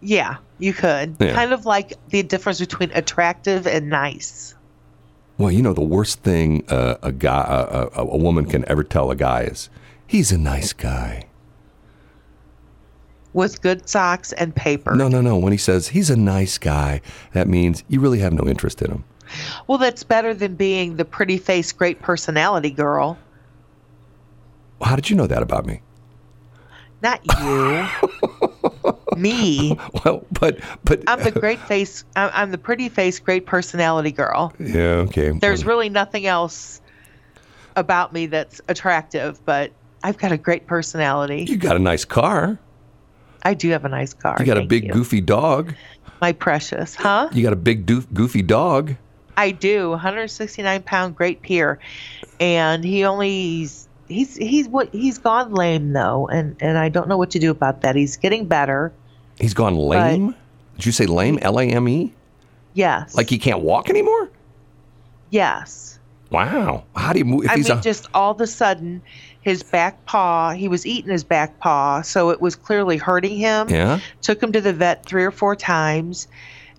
Yeah, 0.00 0.36
you 0.58 0.72
could. 0.72 1.16
Yeah. 1.18 1.32
Kind 1.32 1.52
of 1.52 1.66
like 1.66 1.94
the 2.10 2.22
difference 2.22 2.60
between 2.60 2.90
attractive 2.92 3.66
and 3.66 3.88
nice. 3.88 4.54
Well, 5.38 5.50
you 5.50 5.62
know, 5.62 5.72
the 5.72 5.80
worst 5.80 6.22
thing 6.22 6.64
uh, 6.68 6.96
a 7.02 7.12
guy, 7.12 7.44
a, 7.48 8.00
a, 8.00 8.06
a 8.06 8.16
woman 8.16 8.44
can 8.46 8.68
ever 8.68 8.82
tell 8.82 9.10
a 9.10 9.16
guy 9.16 9.42
is, 9.42 9.70
he's 10.06 10.32
a 10.32 10.38
nice 10.38 10.72
guy. 10.72 11.26
With 13.32 13.60
good 13.62 13.88
socks 13.88 14.32
and 14.32 14.54
paper. 14.54 14.96
No, 14.96 15.06
no, 15.06 15.20
no. 15.20 15.36
When 15.36 15.52
he 15.52 15.58
says 15.58 15.88
he's 15.88 16.10
a 16.10 16.16
nice 16.16 16.58
guy, 16.58 17.00
that 17.34 17.46
means 17.46 17.84
you 17.86 18.00
really 18.00 18.18
have 18.18 18.32
no 18.32 18.48
interest 18.48 18.82
in 18.82 18.90
him. 18.90 19.04
Well, 19.66 19.78
that's 19.78 20.04
better 20.04 20.34
than 20.34 20.54
being 20.54 20.96
the 20.96 21.04
pretty 21.04 21.38
face, 21.38 21.72
great 21.72 22.00
personality 22.00 22.70
girl. 22.70 23.18
How 24.82 24.96
did 24.96 25.10
you 25.10 25.16
know 25.16 25.26
that 25.26 25.42
about 25.42 25.66
me? 25.66 25.82
Not 27.02 27.20
you. 27.40 27.86
Me. 29.16 29.76
Well, 30.04 30.24
but 30.30 30.60
but 30.84 31.02
I'm 31.08 31.22
the 31.24 31.32
great 31.32 31.58
face. 31.60 32.04
I'm, 32.14 32.30
I'm 32.32 32.50
the 32.52 32.58
pretty 32.58 32.88
face, 32.88 33.18
great 33.18 33.46
personality 33.46 34.12
girl. 34.12 34.52
yeah, 34.60 35.04
okay. 35.08 35.30
There's 35.30 35.64
really 35.64 35.88
nothing 35.88 36.26
else 36.26 36.80
about 37.74 38.12
me 38.12 38.26
that's 38.26 38.60
attractive, 38.68 39.44
but 39.44 39.72
I've 40.04 40.18
got 40.18 40.30
a 40.30 40.36
great 40.36 40.66
personality. 40.68 41.44
you 41.44 41.56
got 41.56 41.74
a 41.74 41.80
nice 41.80 42.04
car. 42.04 42.58
I 43.42 43.54
do 43.54 43.70
have 43.70 43.84
a 43.84 43.88
nice 43.88 44.14
car. 44.14 44.36
You 44.38 44.46
got 44.46 44.58
a 44.58 44.66
big 44.66 44.84
you. 44.84 44.92
goofy 44.92 45.20
dog. 45.20 45.74
My 46.20 46.32
precious, 46.32 46.94
huh? 46.94 47.28
You 47.32 47.42
got 47.42 47.52
a 47.52 47.56
big 47.56 47.86
doof, 47.86 48.12
goofy 48.12 48.42
dog. 48.42 48.94
I 49.38 49.52
do. 49.52 49.90
169 49.90 50.82
pound 50.82 51.14
Great 51.16 51.42
Pyr, 51.42 51.78
and 52.40 52.84
he 52.84 53.04
only 53.04 53.30
he's 53.30 54.36
he's 54.36 54.68
what 54.68 54.92
he's 54.92 55.18
gone 55.18 55.52
lame 55.54 55.92
though, 55.92 56.26
and 56.28 56.56
and 56.60 56.76
I 56.76 56.88
don't 56.88 57.08
know 57.08 57.16
what 57.16 57.30
to 57.30 57.38
do 57.38 57.50
about 57.50 57.82
that. 57.82 57.94
He's 57.94 58.16
getting 58.16 58.46
better. 58.46 58.92
He's 59.38 59.54
gone 59.54 59.76
lame. 59.76 60.34
Did 60.76 60.86
you 60.86 60.92
say 60.92 61.06
lame? 61.06 61.38
L 61.42 61.58
A 61.60 61.64
M 61.64 61.88
E? 61.88 62.12
Yes. 62.74 63.14
Like 63.14 63.30
he 63.30 63.38
can't 63.38 63.60
walk 63.60 63.88
anymore? 63.88 64.28
yes. 65.30 65.98
Wow. 66.30 66.84
How 66.94 67.14
do 67.14 67.20
you 67.20 67.24
move? 67.24 67.44
If 67.44 67.50
I 67.50 67.56
he's 67.56 67.68
mean, 67.70 67.78
a, 67.78 67.80
just 67.80 68.06
all 68.12 68.32
of 68.32 68.40
a 68.42 68.46
sudden, 68.46 69.00
his 69.40 69.62
back 69.62 70.04
paw. 70.04 70.50
He 70.50 70.68
was 70.68 70.84
eating 70.84 71.10
his 71.10 71.24
back 71.24 71.58
paw, 71.58 72.02
so 72.02 72.28
it 72.30 72.40
was 72.40 72.54
clearly 72.54 72.98
hurting 72.98 73.36
him. 73.38 73.70
yeah. 73.70 74.00
Took 74.20 74.42
him 74.42 74.52
to 74.52 74.60
the 74.60 74.74
vet 74.74 75.06
three 75.06 75.24
or 75.24 75.30
four 75.30 75.56
times, 75.56 76.28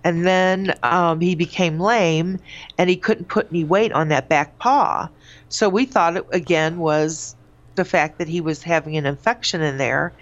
and 0.03 0.25
then 0.25 0.73
um, 0.83 1.19
he 1.19 1.35
became 1.35 1.79
lame, 1.79 2.39
and 2.77 2.89
he 2.89 2.95
couldn't 2.95 3.27
put 3.27 3.47
any 3.49 3.63
weight 3.63 3.91
on 3.91 4.07
that 4.09 4.29
back 4.29 4.57
paw. 4.59 5.09
So 5.49 5.67
we 5.67 5.85
thought 5.85 6.17
it 6.17 6.25
again 6.31 6.77
was 6.77 7.35
the 7.75 7.85
fact 7.85 8.17
that 8.19 8.27
he 8.27 8.41
was 8.41 8.63
having 8.63 8.97
an 8.97 9.05
infection 9.05 9.61
in 9.61 9.77
there. 9.77 10.13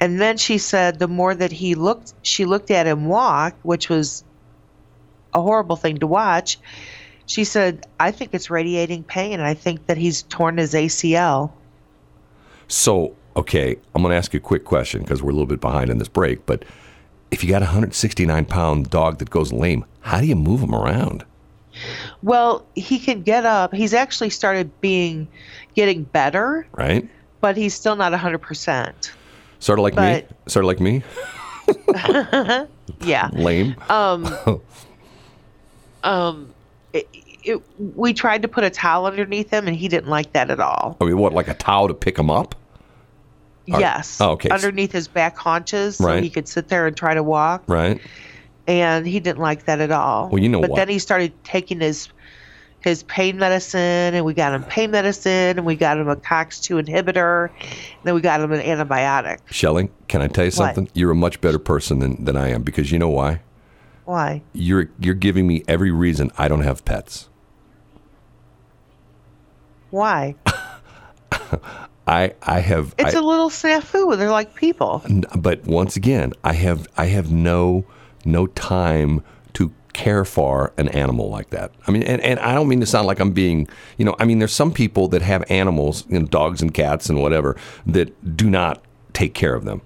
And 0.00 0.20
then 0.20 0.36
she 0.36 0.58
said 0.58 0.98
the 0.98 1.08
more 1.08 1.34
that 1.34 1.52
he 1.52 1.74
looked, 1.74 2.14
she 2.22 2.44
looked 2.44 2.70
at 2.70 2.86
him 2.86 3.06
walk, 3.06 3.54
which 3.62 3.88
was 3.88 4.24
a 5.34 5.40
horrible 5.40 5.76
thing 5.76 5.98
to 5.98 6.06
watch. 6.06 6.58
She 7.26 7.44
said, 7.44 7.86
I 8.00 8.10
think 8.10 8.34
it's 8.34 8.50
radiating 8.50 9.04
pain, 9.04 9.34
and 9.34 9.42
I 9.42 9.54
think 9.54 9.86
that 9.86 9.96
he's 9.96 10.22
torn 10.24 10.58
his 10.58 10.74
ACL. 10.74 11.52
So, 12.68 13.14
okay, 13.36 13.76
I'm 13.94 14.02
going 14.02 14.10
to 14.10 14.16
ask 14.16 14.32
you 14.32 14.38
a 14.38 14.40
quick 14.40 14.64
question 14.64 15.02
because 15.02 15.22
we're 15.22 15.30
a 15.30 15.34
little 15.34 15.46
bit 15.46 15.60
behind 15.60 15.88
in 15.88 15.98
this 15.98 16.08
break. 16.08 16.44
But 16.46 16.64
if 17.32 17.42
you 17.42 17.50
got 17.50 17.62
a 17.62 17.64
169 17.66 18.44
pound 18.44 18.90
dog 18.90 19.18
that 19.18 19.30
goes 19.30 19.52
lame, 19.52 19.84
how 20.00 20.20
do 20.20 20.26
you 20.26 20.36
move 20.36 20.60
him 20.60 20.74
around? 20.74 21.24
Well, 22.22 22.64
he 22.74 22.98
can 22.98 23.22
get 23.22 23.44
up. 23.46 23.74
He's 23.74 23.94
actually 23.94 24.30
started 24.30 24.70
being 24.80 25.26
getting 25.74 26.04
better, 26.04 26.66
Right? 26.72 27.08
but 27.40 27.56
he's 27.56 27.74
still 27.74 27.96
not 27.96 28.12
100%. 28.12 29.10
Sort 29.58 29.78
of 29.78 29.82
like 29.82 29.96
me. 29.96 30.24
Sort 30.46 30.64
of 30.64 30.68
like 30.68 30.80
me. 30.80 31.02
Yeah. 33.04 33.30
Lame. 33.32 33.74
Um, 33.88 34.28
um, 36.04 36.52
it, 36.92 37.08
it, 37.42 37.62
we 37.96 38.12
tried 38.12 38.42
to 38.42 38.48
put 38.48 38.62
a 38.64 38.70
towel 38.70 39.06
underneath 39.06 39.50
him, 39.50 39.66
and 39.66 39.76
he 39.76 39.88
didn't 39.88 40.10
like 40.10 40.32
that 40.34 40.50
at 40.50 40.60
all. 40.60 40.96
I 41.00 41.04
mean, 41.04 41.18
what, 41.18 41.32
like 41.32 41.48
a 41.48 41.54
towel 41.54 41.88
to 41.88 41.94
pick 41.94 42.18
him 42.18 42.30
up? 42.30 42.54
Yes. 43.66 44.20
oh, 44.20 44.32
okay. 44.32 44.48
Underneath 44.50 44.92
his 44.92 45.08
back 45.08 45.36
haunches, 45.36 45.96
so 45.96 46.06
Right. 46.06 46.22
he 46.22 46.30
could 46.30 46.48
sit 46.48 46.68
there 46.68 46.86
and 46.86 46.96
try 46.96 47.14
to 47.14 47.22
walk. 47.22 47.62
Right. 47.66 48.00
And 48.66 49.06
he 49.06 49.20
didn't 49.20 49.40
like 49.40 49.66
that 49.66 49.80
at 49.80 49.90
all. 49.90 50.28
Well, 50.30 50.42
you 50.42 50.48
know 50.48 50.60
but 50.60 50.70
what? 50.70 50.76
then 50.76 50.88
he 50.88 50.98
started 50.98 51.32
taking 51.44 51.80
his 51.80 52.08
his 52.80 53.04
pain 53.04 53.38
medicine, 53.38 53.80
and 53.80 54.24
we 54.24 54.34
got 54.34 54.52
him 54.52 54.64
pain 54.64 54.90
medicine, 54.90 55.56
and 55.56 55.64
we 55.64 55.76
got 55.76 55.98
him 55.98 56.08
a 56.08 56.16
COX2 56.16 56.84
inhibitor, 56.84 57.48
and 57.60 58.02
then 58.02 58.14
we 58.14 58.20
got 58.20 58.40
him 58.40 58.50
an 58.50 58.60
antibiotic. 58.60 59.38
Shelley, 59.50 59.88
can 60.08 60.20
I 60.20 60.26
tell 60.26 60.44
you 60.44 60.50
something? 60.50 60.66
What? 60.66 60.74
something? 60.74 60.92
You're 61.00 61.12
a 61.12 61.16
much 61.16 61.40
better 61.40 61.60
person 61.60 62.00
than, 62.00 62.24
than 62.24 62.36
I 62.36 62.48
am 62.48 62.62
because 62.62 62.90
you 62.90 62.98
know 62.98 63.08
why? 63.08 63.40
Why? 64.04 64.42
You're 64.52 64.90
you're 64.98 65.14
giving 65.14 65.46
me 65.46 65.62
every 65.68 65.92
reason 65.92 66.32
I 66.36 66.48
don't 66.48 66.62
have 66.62 66.84
pets. 66.84 67.28
Why? 69.90 70.34
I 72.06 72.34
I 72.42 72.60
have 72.60 72.94
It's 72.98 73.14
I, 73.14 73.18
a 73.18 73.22
little 73.22 73.50
snafu. 73.50 74.16
They're 74.16 74.30
like 74.30 74.54
people. 74.54 75.02
But 75.36 75.64
once 75.64 75.96
again, 75.96 76.32
I 76.44 76.52
have 76.54 76.88
I 76.96 77.06
have 77.06 77.30
no 77.30 77.84
no 78.24 78.46
time 78.48 79.22
to 79.54 79.72
care 79.92 80.24
for 80.24 80.72
an 80.78 80.88
animal 80.88 81.28
like 81.30 81.50
that. 81.50 81.70
I 81.86 81.90
mean, 81.90 82.02
and, 82.04 82.20
and 82.22 82.40
I 82.40 82.54
don't 82.54 82.68
mean 82.68 82.80
to 82.80 82.86
sound 82.86 83.06
like 83.06 83.20
I'm 83.20 83.32
being, 83.32 83.68
you 83.98 84.04
know, 84.04 84.16
I 84.18 84.24
mean, 84.24 84.38
there's 84.38 84.54
some 84.54 84.72
people 84.72 85.08
that 85.08 85.22
have 85.22 85.44
animals, 85.50 86.04
you 86.08 86.18
know, 86.18 86.26
dogs 86.26 86.62
and 86.62 86.72
cats 86.72 87.08
and 87.08 87.20
whatever, 87.20 87.56
that 87.86 88.36
do 88.36 88.48
not 88.48 88.82
take 89.12 89.34
care 89.34 89.54
of 89.54 89.64
them. 89.64 89.82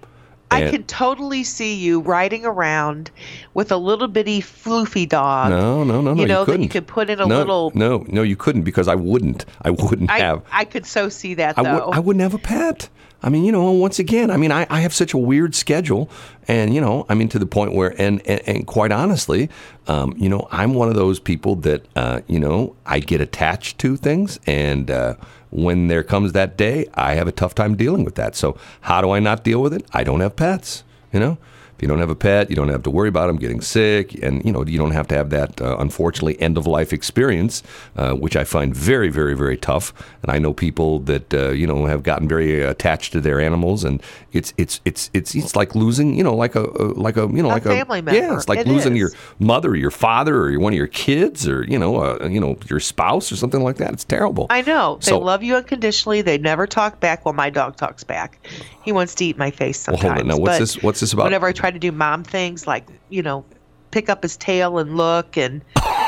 I 0.50 0.61
And- 0.62 0.71
can 0.71 0.83
totally 0.85 1.43
see 1.43 1.75
you 1.75 2.00
riding 2.00 2.45
around 2.45 3.11
with 3.55 3.73
a 3.73 3.76
little 3.76 4.07
bitty 4.07 4.41
floofy 4.41 5.09
dog. 5.09 5.50
No, 5.50 5.83
no, 5.83 6.00
no, 6.00 6.15
no. 6.15 6.21
you 6.21 6.29
know 6.29 6.45
that 6.45 6.53
couldn't. 6.53 6.62
you 6.62 6.69
could 6.69 6.87
put 6.87 7.11
in 7.11 7.21
a 7.21 7.26
no, 7.26 7.38
little. 7.38 7.73
No, 7.75 8.05
no, 8.09 8.23
you 8.23 8.37
couldn't 8.37 8.62
because 8.62 8.87
I 8.87 8.95
wouldn't. 8.95 9.45
I 9.62 9.71
wouldn't 9.71 10.11
I 10.11 10.19
have. 10.21 10.43
I 10.53 10.65
could 10.65 10.87
so 10.87 11.09
see 11.09 11.35
that 11.35 11.59
I 11.59 11.62
though. 11.62 11.87
would. 11.87 11.97
I 11.97 11.99
wouldn't 11.99 12.23
have 12.23 12.35
a 12.35 12.38
pet. 12.38 12.88
I 13.23 13.29
mean, 13.29 13.45
you 13.45 13.50
know, 13.50 13.73
once 13.73 13.99
again, 13.99 14.31
I 14.31 14.37
mean, 14.37 14.53
I, 14.53 14.67
I 14.71 14.81
have 14.81 14.95
such 14.95 15.15
a 15.15 15.19
weird 15.19 15.55
schedule, 15.55 16.09
and 16.47 16.73
you 16.73 16.81
know, 16.81 17.07
I 17.09 17.15
mean, 17.15 17.29
to 17.31 17.38
the 17.41 17.47
point 17.47 17.73
where, 17.73 18.00
and 18.00 18.25
and, 18.26 18.41
and 18.47 18.67
quite 18.67 18.93
honestly, 18.93 19.49
um, 19.88 20.15
you 20.17 20.29
know, 20.29 20.47
I'm 20.53 20.75
one 20.75 20.88
of 20.88 20.95
those 20.95 21.19
people 21.19 21.57
that, 21.57 21.87
uh, 21.97 22.21
you 22.29 22.38
know, 22.38 22.76
I 22.85 23.00
get 23.00 23.21
attached 23.21 23.79
to 23.79 23.97
things, 23.97 24.38
and 24.47 24.91
uh, 24.91 25.15
when 25.56 25.88
there 25.88 26.02
comes 26.02 26.32
that 26.32 26.56
day, 26.58 26.86
I 26.94 27.14
have 27.14 27.26
a 27.26 27.32
tough 27.32 27.54
time 27.54 27.76
dealing 27.76 28.04
with 28.04 28.14
that. 28.16 28.36
So, 28.36 28.58
how 28.82 29.00
do 29.00 29.10
I 29.10 29.20
not 29.20 29.42
deal 29.42 29.62
with 29.62 29.72
it? 29.72 29.86
I 29.92 30.04
don't 30.04 30.20
have 30.20 30.36
pets. 30.36 30.84
You 31.12 31.20
know, 31.20 31.38
if 31.76 31.83
you 31.83 31.88
don't 31.88 31.99
have 31.99 32.11
a 32.11 32.14
pet, 32.14 32.49
you 32.50 32.56
don't 32.56 32.68
have 32.71 32.83
to 32.85 32.90
worry 32.90 33.09
about 33.09 33.26
them 33.26 33.37
getting 33.37 33.61
sick, 33.61 34.14
and 34.23 34.45
you 34.45 34.52
know, 34.52 34.64
you 34.64 34.78
don't 34.78 34.92
have 34.92 35.06
to 35.09 35.14
have 35.14 35.30
that 35.30 35.61
uh, 35.61 35.76
unfortunately 35.78 36.40
end 36.40 36.56
of 36.56 36.66
life 36.66 36.92
experience, 36.92 37.62
uh, 37.97 38.12
which 38.14 38.35
I 38.37 38.45
find 38.45 38.75
very, 38.75 39.09
very, 39.11 39.35
very 39.35 39.56
tough. 39.56 39.92
And 40.23 40.30
I 40.33 40.38
know 40.38 40.52
people 40.54 41.00
that 41.00 41.33
uh, 41.35 41.50
you 41.50 41.66
know 41.66 41.87
have 41.87 42.02
gotten 42.02 42.28
very 42.28 42.62
attached 42.62 43.12
to 43.12 43.21
their 43.21 43.40
animals, 43.40 43.85
and 43.85 44.02
it's 44.33 44.52
it's 44.56 44.80
it's 44.85 45.11
it's 45.12 45.35
it's 45.35 45.54
like 45.54 45.75
losing, 45.75 46.16
you 46.16 46.25
know, 46.25 46.35
like 46.35 46.54
a, 46.54 46.64
a 46.64 46.85
like 46.95 47.16
a 47.16 47.23
you 47.28 47.42
know 47.42 47.49
A 47.49 47.56
like 47.59 47.64
family 47.64 47.99
a 47.99 48.02
member. 48.02 48.21
yeah, 48.21 48.35
it's 48.35 48.49
like 48.49 48.61
It 48.61 48.66
losing 48.66 48.95
is. 48.95 48.99
your 49.00 49.11
mother, 49.38 49.71
or 49.71 49.76
your 49.76 49.90
father, 49.90 50.35
or 50.47 50.59
one 50.59 50.73
of 50.73 50.76
your 50.78 50.87
kids, 50.87 51.47
or 51.47 51.62
you 51.64 51.78
know, 51.78 51.97
uh, 51.97 52.26
you 52.28 52.40
know, 52.40 52.56
your 52.71 52.80
spouse, 52.80 53.30
or 53.30 53.37
something 53.37 53.62
like 53.62 53.76
that. 53.76 53.92
It's 53.92 54.04
terrible. 54.04 54.47
I 54.50 54.62
know 54.62 54.97
they 55.02 55.11
So- 55.11 55.18
love 55.18 55.42
you 55.42 55.56
unconditionally. 55.56 56.23
They 56.23 56.38
never 56.38 56.66
talk 56.66 57.00
back. 57.00 57.25
Well, 57.25 57.35
my 57.35 57.50
dog 57.50 57.76
talks 57.76 58.02
back. 58.04 58.38
He 58.83 58.92
wants 58.92 59.14
to 59.16 59.25
eat 59.25 59.37
my 59.37 59.50
face 59.50 59.78
sometimes. 59.80 60.04
Well, 60.04 60.12
hold 60.14 60.23
on. 60.23 60.28
Now, 60.28 60.37
what's 60.38 60.59
this? 60.59 60.83
What's 60.83 61.00
this 61.00 61.12
about? 61.12 61.25
Whenever 61.25 61.47
I 61.47 61.52
try 61.52 61.65
to 61.70 61.78
do 61.78 61.92
mom 61.92 62.25
things, 62.25 62.66
like 62.66 62.87
you 63.08 63.23
know, 63.23 63.44
pick 63.90 64.08
up 64.08 64.23
his 64.23 64.37
tail 64.37 64.78
and 64.78 64.96
look 64.96 65.37
and 65.37 65.62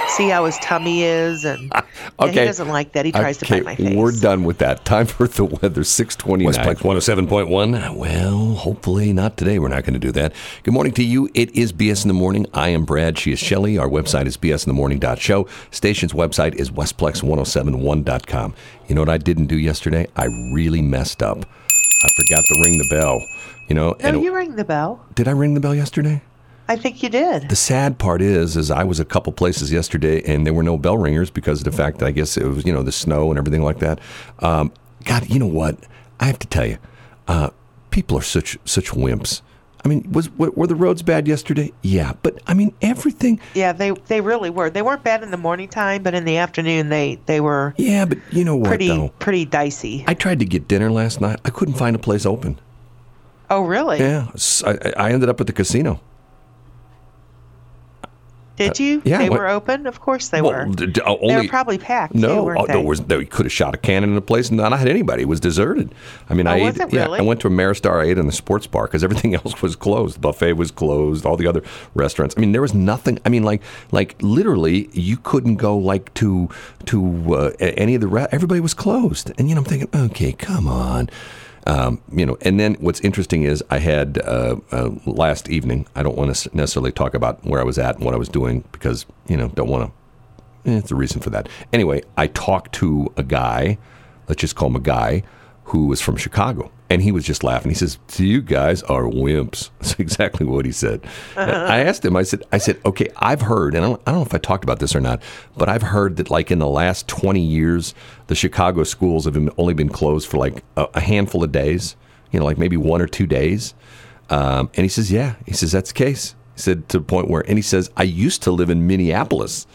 see 0.08 0.28
how 0.28 0.44
his 0.44 0.58
tummy 0.58 1.02
is, 1.02 1.44
and 1.44 1.72
yeah, 2.20 2.26
he 2.26 2.34
doesn't 2.34 2.68
like 2.68 2.92
that. 2.92 3.04
He 3.04 3.12
tries 3.12 3.42
okay, 3.42 3.58
to 3.58 3.64
bite 3.64 3.78
my 3.78 3.84
face. 3.84 3.96
we're 3.96 4.12
done 4.12 4.44
with 4.44 4.58
that. 4.58 4.84
Time 4.84 5.06
for 5.06 5.26
the 5.26 5.44
weather. 5.44 5.84
Six 5.84 6.16
twenty 6.16 6.44
nine. 6.44 6.54
Westplex 6.54 6.78
107.1. 6.78 7.96
Well, 7.96 8.54
hopefully 8.54 9.12
not 9.12 9.36
today. 9.36 9.58
We're 9.58 9.68
not 9.68 9.84
going 9.84 9.94
to 9.94 10.00
do 10.00 10.12
that. 10.12 10.34
Good 10.62 10.74
morning 10.74 10.92
to 10.94 11.04
you. 11.04 11.30
It 11.34 11.54
is 11.54 11.72
BS 11.72 12.04
in 12.04 12.08
the 12.08 12.14
Morning. 12.14 12.46
I 12.52 12.70
am 12.70 12.84
Brad. 12.84 13.18
She 13.18 13.32
is 13.32 13.38
Shelley. 13.38 13.78
Our 13.78 13.88
website 13.88 14.26
is 14.26 14.36
bsinthemorning.show. 14.36 15.48
Station's 15.70 16.12
website 16.12 16.54
is 16.56 16.70
westplex1071.com. 16.70 18.54
You 18.88 18.94
know 18.94 19.02
what 19.02 19.08
I 19.08 19.18
didn't 19.18 19.46
do 19.46 19.58
yesterday? 19.58 20.08
I 20.16 20.26
really 20.52 20.82
messed 20.82 21.22
up. 21.22 21.44
I 22.02 22.08
forgot 22.16 22.44
to 22.44 22.60
ring 22.64 22.78
the 22.78 22.86
bell. 22.88 23.26
You 23.68 23.74
know, 23.74 23.90
No, 23.90 23.96
and 24.00 24.22
you 24.22 24.34
ring 24.34 24.56
the 24.56 24.64
bell. 24.64 25.04
did 25.14 25.28
I 25.28 25.32
ring 25.32 25.54
the 25.54 25.60
bell 25.60 25.74
yesterday? 25.74 26.22
I 26.70 26.76
think 26.76 27.02
you 27.02 27.08
did. 27.08 27.48
The 27.48 27.56
sad 27.56 27.98
part 27.98 28.20
is, 28.20 28.56
is 28.56 28.70
I 28.70 28.84
was 28.84 29.00
a 29.00 29.04
couple 29.04 29.32
places 29.32 29.72
yesterday, 29.72 30.22
and 30.30 30.44
there 30.46 30.52
were 30.52 30.62
no 30.62 30.76
bell 30.76 30.98
ringers 30.98 31.30
because 31.30 31.60
of 31.60 31.64
the 31.64 31.72
fact 31.72 31.98
that 31.98 32.06
I 32.06 32.10
guess 32.10 32.36
it 32.36 32.44
was, 32.44 32.66
you 32.66 32.72
know, 32.74 32.82
the 32.82 32.92
snow 32.92 33.30
and 33.30 33.38
everything 33.38 33.62
like 33.62 33.78
that. 33.78 34.00
Um, 34.40 34.70
God, 35.04 35.28
you 35.30 35.38
know 35.38 35.46
what? 35.46 35.78
I 36.20 36.26
have 36.26 36.38
to 36.40 36.46
tell 36.46 36.66
you, 36.66 36.76
uh, 37.26 37.50
people 37.90 38.18
are 38.18 38.22
such 38.22 38.58
such 38.66 38.90
wimps. 38.90 39.40
I 39.84 39.88
mean, 39.88 40.10
was 40.10 40.28
were, 40.36 40.50
were 40.50 40.66
the 40.66 40.74
roads 40.74 41.02
bad 41.02 41.28
yesterday? 41.28 41.72
Yeah, 41.82 42.14
but 42.22 42.40
I 42.46 42.54
mean, 42.54 42.74
everything. 42.82 43.40
Yeah, 43.54 43.72
they 43.72 43.90
they 43.90 44.20
really 44.20 44.50
were. 44.50 44.70
They 44.70 44.82
weren't 44.82 45.04
bad 45.04 45.22
in 45.22 45.30
the 45.30 45.36
morning 45.36 45.68
time, 45.68 46.02
but 46.02 46.14
in 46.14 46.24
the 46.24 46.36
afternoon 46.38 46.88
they 46.88 47.18
they 47.26 47.40
were 47.40 47.74
Yeah, 47.76 48.04
but 48.04 48.18
you 48.32 48.44
know 48.44 48.56
what? 48.56 48.68
pretty 48.68 48.88
though? 48.88 49.08
pretty 49.20 49.44
dicey. 49.44 50.04
I 50.08 50.14
tried 50.14 50.40
to 50.40 50.44
get 50.44 50.66
dinner 50.68 50.90
last 50.90 51.20
night. 51.20 51.38
I 51.44 51.50
couldn't 51.50 51.74
find 51.74 51.94
a 51.94 51.98
place 51.98 52.26
open. 52.26 52.58
oh, 53.50 53.62
really? 53.62 53.98
Yeah, 53.98 54.28
I 54.96 55.12
ended 55.12 55.28
up 55.28 55.40
at 55.40 55.46
the 55.46 55.52
casino. 55.52 56.00
Did 58.58 58.78
you? 58.80 59.02
yeah, 59.04 59.18
They 59.18 59.30
what- 59.30 59.38
were 59.38 59.48
open. 59.48 59.86
Of 59.86 60.00
course 60.00 60.28
they 60.28 60.42
Well, 60.42 60.66
were. 60.66 60.74
d- 60.74 61.00
uh, 61.00 61.16
they 61.26 61.36
were 61.36 61.48
probably 61.48 61.78
packed. 61.78 62.14
No, 62.14 62.44
weren't 62.44 62.60
oh, 62.60 62.66
there 62.66 62.76
they? 62.76 62.84
was 62.84 63.00
there, 63.02 63.20
you 63.20 63.26
could 63.26 63.46
have 63.46 63.52
shot 63.52 63.74
a 63.74 63.78
cannon 63.78 64.10
in 64.10 64.16
a 64.16 64.20
place 64.20 64.48
and 64.48 64.56
not 64.58 64.72
had 64.78 64.88
anybody. 64.88 65.22
It 65.22 65.28
was 65.28 65.40
deserted. 65.40 65.94
I 66.28 66.34
mean, 66.34 66.46
Oh, 66.46 66.50
I 66.52 66.60
was 66.62 66.76
ate. 66.76 66.82
it 66.88 66.92
Yeah, 66.92 67.04
really? 67.04 67.20
I 67.20 67.22
went 67.22 67.40
to 67.40 67.48
Ameristar. 67.48 68.02
I 68.04 68.08
ate 68.10 68.18
in 68.18 68.26
the 68.26 68.32
sports 68.32 68.66
bar 68.66 68.84
because 68.86 69.02
everything 69.04 69.34
else 69.42 69.62
was 69.62 69.76
closed. 69.76 70.16
The 70.16 70.20
buffet 70.20 70.54
was 70.54 70.70
closed. 70.70 71.24
All 71.24 71.36
the 71.36 71.46
other 71.46 71.62
restaurants. 71.94 72.34
I 72.36 72.40
mean, 72.40 72.52
there 72.52 72.62
was 72.62 72.74
nothing. 72.74 73.18
I 73.24 73.28
mean, 73.28 73.44
like 73.44 73.62
like 73.92 74.16
literally, 74.20 74.88
you 74.92 75.16
couldn't 75.16 75.56
go 75.56 75.76
like 75.76 76.12
to 76.14 76.48
to 76.86 77.34
uh, 77.34 77.50
any 77.60 77.94
of 77.94 78.00
the. 78.00 78.08
Re- 78.08 78.26
everybody 78.32 78.60
was 78.60 78.74
closed. 78.74 79.30
And 79.38 79.48
you 79.48 79.54
know, 79.54 79.60
I'm 79.60 79.64
thinking, 79.66 79.88
okay, 79.94 80.32
come 80.32 80.66
on. 80.68 81.08
Um, 81.68 82.00
you 82.10 82.24
know, 82.26 82.36
and 82.40 82.58
then 82.58 82.74
what's 82.80 83.00
interesting 83.00 83.42
is 83.42 83.62
I 83.70 83.78
had 83.78 84.18
uh, 84.24 84.56
uh, 84.72 84.90
last 85.04 85.48
evening. 85.50 85.86
I 85.94 86.02
don't 86.02 86.16
want 86.16 86.34
to 86.34 86.56
necessarily 86.56 86.92
talk 86.92 87.12
about 87.14 87.44
where 87.44 87.60
I 87.60 87.64
was 87.64 87.78
at 87.78 87.96
and 87.96 88.04
what 88.04 88.14
I 88.14 88.16
was 88.18 88.28
doing 88.30 88.64
because 88.72 89.06
you 89.28 89.36
know 89.36 89.48
don't 89.48 89.68
want 89.68 89.84
to 89.90 89.92
Eh, 90.70 90.76
It's 90.78 90.90
a 90.90 90.94
reason 90.94 91.20
for 91.20 91.30
that. 91.30 91.48
Anyway, 91.72 92.02
I 92.16 92.26
talked 92.28 92.72
to 92.76 93.12
a 93.16 93.22
guy, 93.22 93.78
let's 94.28 94.40
just 94.40 94.56
call 94.56 94.68
him 94.68 94.76
a 94.76 94.80
guy, 94.80 95.22
who 95.68 95.86
was 95.86 96.00
from 96.00 96.16
Chicago. 96.16 96.70
And 96.90 97.02
he 97.02 97.12
was 97.12 97.24
just 97.24 97.44
laughing. 97.44 97.70
He 97.70 97.74
says, 97.74 97.98
you 98.16 98.40
guys 98.40 98.82
are 98.84 99.02
wimps." 99.02 99.70
That's 99.80 99.98
exactly 99.98 100.46
what 100.46 100.64
he 100.64 100.72
said. 100.72 101.02
And 101.36 101.50
I 101.50 101.80
asked 101.80 102.04
him. 102.04 102.16
I 102.16 102.22
said, 102.22 102.42
"I 102.50 102.58
said, 102.58 102.80
okay, 102.86 103.08
I've 103.16 103.42
heard, 103.42 103.74
and 103.74 103.84
I 103.84 103.88
don't, 103.88 104.02
I 104.06 104.12
don't 104.12 104.20
know 104.20 104.26
if 104.26 104.34
I 104.34 104.38
talked 104.38 104.64
about 104.64 104.78
this 104.78 104.96
or 104.96 105.00
not, 105.00 105.22
but 105.56 105.68
I've 105.68 105.82
heard 105.82 106.16
that 106.16 106.30
like 106.30 106.50
in 106.50 106.58
the 106.58 106.68
last 106.68 107.06
twenty 107.06 107.44
years, 107.44 107.94
the 108.28 108.34
Chicago 108.34 108.84
schools 108.84 109.26
have 109.26 109.34
been, 109.34 109.50
only 109.58 109.74
been 109.74 109.90
closed 109.90 110.28
for 110.28 110.38
like 110.38 110.64
a, 110.76 110.88
a 110.94 111.00
handful 111.00 111.44
of 111.44 111.52
days. 111.52 111.96
You 112.32 112.40
know, 112.40 112.46
like 112.46 112.58
maybe 112.58 112.78
one 112.78 113.02
or 113.02 113.06
two 113.06 113.26
days." 113.26 113.74
Um, 114.30 114.70
and 114.74 114.84
he 114.84 114.88
says, 114.88 115.12
"Yeah." 115.12 115.34
He 115.44 115.52
says 115.52 115.72
that's 115.72 115.92
the 115.92 115.98
case. 115.98 116.34
He 116.54 116.62
said 116.62 116.88
to 116.88 116.98
the 116.98 117.04
point 117.04 117.28
where, 117.28 117.42
and 117.46 117.58
he 117.58 117.62
says, 117.62 117.90
"I 117.96 118.04
used 118.04 118.42
to 118.44 118.50
live 118.50 118.70
in 118.70 118.86
Minneapolis." 118.86 119.66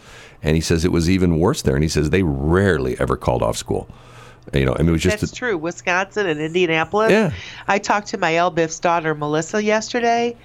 And 0.42 0.56
he 0.56 0.60
says 0.60 0.84
it 0.84 0.92
was 0.92 1.08
even 1.08 1.38
worse 1.38 1.62
there. 1.62 1.74
And 1.74 1.82
he 1.82 1.88
says 1.88 2.10
they 2.10 2.22
rarely 2.22 3.00
ever 3.00 3.16
called 3.16 3.42
off 3.42 3.56
school. 3.56 3.88
You 4.52 4.66
know, 4.66 4.74
I 4.74 4.78
mean, 4.78 4.90
it 4.90 4.92
was 4.92 5.02
just 5.02 5.20
That's 5.20 5.32
a- 5.32 5.34
true. 5.34 5.56
Wisconsin 5.56 6.26
and 6.26 6.40
Indianapolis. 6.40 7.10
Yeah. 7.10 7.32
I 7.66 7.78
talked 7.78 8.08
to 8.08 8.18
my 8.18 8.32
Elbiff's 8.32 8.78
daughter 8.78 9.14
Melissa 9.14 9.62
yesterday, 9.62 10.36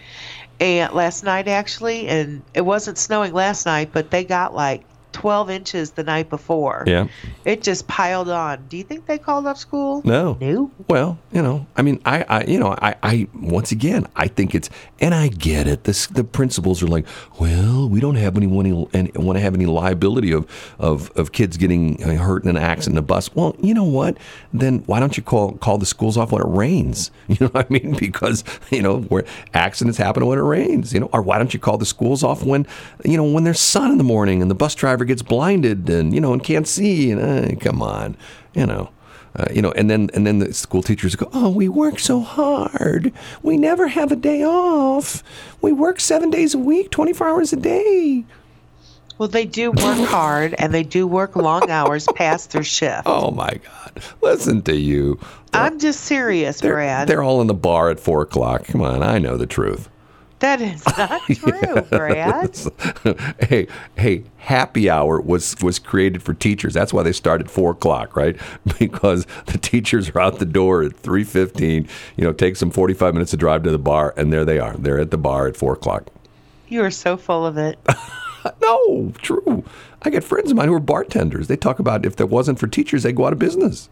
and 0.59 0.93
last 0.93 1.23
night 1.23 1.47
actually, 1.47 2.07
and 2.07 2.41
it 2.53 2.62
wasn't 2.62 2.97
snowing 2.97 3.33
last 3.33 3.65
night, 3.65 3.89
but 3.91 4.09
they 4.12 4.23
got 4.23 4.53
like 4.55 4.83
12 5.19 5.49
inches 5.49 5.91
the 5.91 6.03
night 6.03 6.29
before. 6.29 6.84
yeah. 6.88 7.08
It 7.45 7.62
just 7.62 7.88
piled 7.88 8.29
on. 8.29 8.65
Do 8.67 8.77
you 8.77 8.84
think 8.84 9.05
they 9.05 9.17
called 9.17 9.47
off 9.47 9.58
school? 9.58 10.01
No. 10.05 10.38
No. 10.39 10.71
Well, 10.88 11.17
you 11.32 11.41
know, 11.41 11.65
I 11.75 11.82
mean, 11.82 12.01
I, 12.05 12.23
I 12.23 12.43
you 12.45 12.60
know, 12.60 12.75
I, 12.82 12.95
I, 13.03 13.27
once 13.34 13.71
again, 13.71 14.08
I 14.15 14.27
think 14.27 14.55
it's, 14.55 14.69
and 14.99 15.13
I 15.13 15.27
get 15.27 15.67
it. 15.67 15.84
This, 15.84 16.08
the 16.08 16.23
principals 16.23 16.82
are 16.82 16.88
like, 16.88 17.05
well, 17.39 17.89
we 17.89 17.99
don't 17.99 18.15
have 18.15 18.38
anyone 18.38 18.65
and 18.93 19.15
want 19.15 19.38
to 19.38 19.41
have 19.41 19.55
any 19.55 19.65
liability 19.65 20.32
of, 20.32 20.47
of, 20.79 21.12
of 21.17 21.32
kids 21.32 21.58
getting 21.58 22.01
uh, 22.03 22.15
hurt 22.15 22.43
in 22.43 22.49
an 22.49 22.58
accident 22.58 22.89
in 22.89 22.97
a 22.97 23.01
bus. 23.01 23.34
Well, 23.36 23.55
you 23.60 23.73
know 23.73 23.84
what? 23.84 24.17
Then 24.53 24.79
why 24.86 24.99
don't 24.99 25.17
you 25.17 25.23
call 25.23 25.53
call 25.53 25.77
the 25.77 25.86
schools 25.86 26.17
off 26.17 26.32
when 26.32 26.41
it 26.41 26.47
rains? 26.47 27.12
You 27.29 27.38
know 27.41 27.47
what 27.49 27.67
I 27.69 27.73
mean? 27.73 27.95
Because 27.95 28.43
you 28.71 28.82
know 28.82 29.01
where 29.01 29.23
accidents 29.53 29.97
happen 29.99 30.25
when 30.25 30.39
it 30.39 30.41
rains. 30.41 30.93
You 30.93 31.01
know, 31.01 31.10
or 31.13 31.21
why 31.21 31.38
don't 31.38 31.53
you 31.53 31.60
call 31.60 31.77
the 31.77 31.86
schools 31.86 32.23
off 32.23 32.43
when, 32.43 32.65
you 33.05 33.17
know, 33.17 33.23
when 33.23 33.43
there's 33.43 33.60
sun 33.60 33.91
in 33.91 33.97
the 33.99 34.03
morning 34.03 34.41
and 34.41 34.49
the 34.49 34.55
bus 34.55 34.73
driver 34.73 35.05
gets 35.09 35.21
blinded 35.21 35.89
and 35.89 36.13
you 36.13 36.21
know 36.21 36.31
and 36.31 36.41
can't 36.41 36.67
see? 36.67 37.11
And 37.11 37.21
uh, 37.21 37.59
come 37.59 37.81
on, 37.81 38.15
you 38.53 38.65
know. 38.65 38.89
Uh, 39.35 39.45
you 39.53 39.61
know, 39.61 39.71
and 39.73 39.89
then 39.91 40.09
and 40.15 40.25
then 40.25 40.39
the 40.39 40.51
school 40.53 40.81
teachers 40.81 41.15
go, 41.15 41.29
"Oh, 41.33 41.49
we 41.49 41.69
work 41.69 41.99
so 41.99 42.19
hard. 42.19 43.13
We 43.43 43.57
never 43.57 43.87
have 43.87 44.11
a 44.11 44.15
day 44.15 44.43
off. 44.43 45.21
We 45.61 45.71
work 45.71 45.99
seven 45.99 46.31
days 46.31 46.55
a 46.55 46.57
week, 46.57 46.89
twenty 46.89 47.13
four 47.13 47.29
hours 47.29 47.53
a 47.53 47.57
day." 47.57 48.25
Well, 49.19 49.29
they 49.29 49.45
do 49.45 49.69
work 49.71 50.07
hard 50.09 50.55
and 50.57 50.73
they 50.73 50.81
do 50.83 51.05
work 51.05 51.35
long 51.35 51.69
hours 51.69 52.07
past 52.15 52.51
their 52.53 52.63
shift. 52.63 53.03
Oh 53.05 53.29
my 53.31 53.51
God! 53.63 54.03
Listen 54.21 54.61
to 54.63 54.75
you. 54.75 55.19
I'm 55.53 55.77
just 55.77 56.01
serious, 56.01 56.61
They're, 56.61 56.73
Brad. 56.73 57.07
they're 57.07 57.21
all 57.23 57.39
in 57.41 57.47
the 57.47 57.53
bar 57.53 57.89
at 57.91 57.99
four 57.99 58.21
o'clock. 58.23 58.65
Come 58.65 58.81
on, 58.81 59.03
I 59.03 59.19
know 59.19 59.37
the 59.37 59.45
truth. 59.45 59.89
That 60.39 60.62
is 60.62 60.86
not 60.97 61.21
true, 61.28 61.82
Brad. 61.89 62.58
hey, 63.41 63.67
hey, 63.97 64.23
happy 64.38 64.89
hour 64.89 65.19
was 65.21 65.56
was 65.62 65.80
created 65.80 66.23
for 66.23 66.34
teachers. 66.34 66.73
That's 66.73 66.93
why 66.93 67.04
they 67.04 67.12
start 67.12 67.41
at 67.41 67.49
four 67.49 67.71
o'clock, 67.71 68.15
right? 68.15 68.38
Because 68.80 69.28
the 69.47 69.58
teachers 69.58 70.10
are 70.10 70.19
out 70.19 70.39
the 70.39 70.45
door 70.45 70.84
at 70.84 70.95
three 70.95 71.23
fifteen. 71.23 71.88
You 72.15 72.23
know, 72.23 72.34
takes 72.34 72.60
them 72.60 72.71
forty 72.71 72.93
five 72.93 73.13
minutes 73.13 73.32
to 73.32 73.38
drive 73.38 73.63
to 73.63 73.71
the 73.71 73.78
bar, 73.78 74.13
and 74.17 74.32
there 74.32 74.45
they 74.45 74.60
are. 74.60 74.75
They're 74.78 74.99
at 74.99 75.12
the 75.12 75.17
bar 75.17 75.47
at 75.47 75.58
four 75.58 75.73
o'clock. 75.73 76.08
You 76.67 76.84
are 76.84 76.91
so 76.91 77.17
full 77.17 77.45
of 77.45 77.58
it. 77.58 77.78
No, 78.62 79.12
true. 79.21 79.65
I 80.02 80.10
get 80.10 80.23
friends 80.23 80.52
of 80.52 80.58
mine 80.58 80.69
who 80.69 80.73
are 80.73 80.80
bartenders. 80.80 81.47
They 81.47 81.58
talk 81.58 81.80
about 81.80 82.06
if 82.06 82.15
there 82.15 82.25
wasn't 82.25 82.60
for 82.60 82.67
teachers, 82.67 83.04
they'd 83.04 83.15
go 83.15 83.25
out 83.25 83.34
of 83.34 83.39
business. 83.39 83.89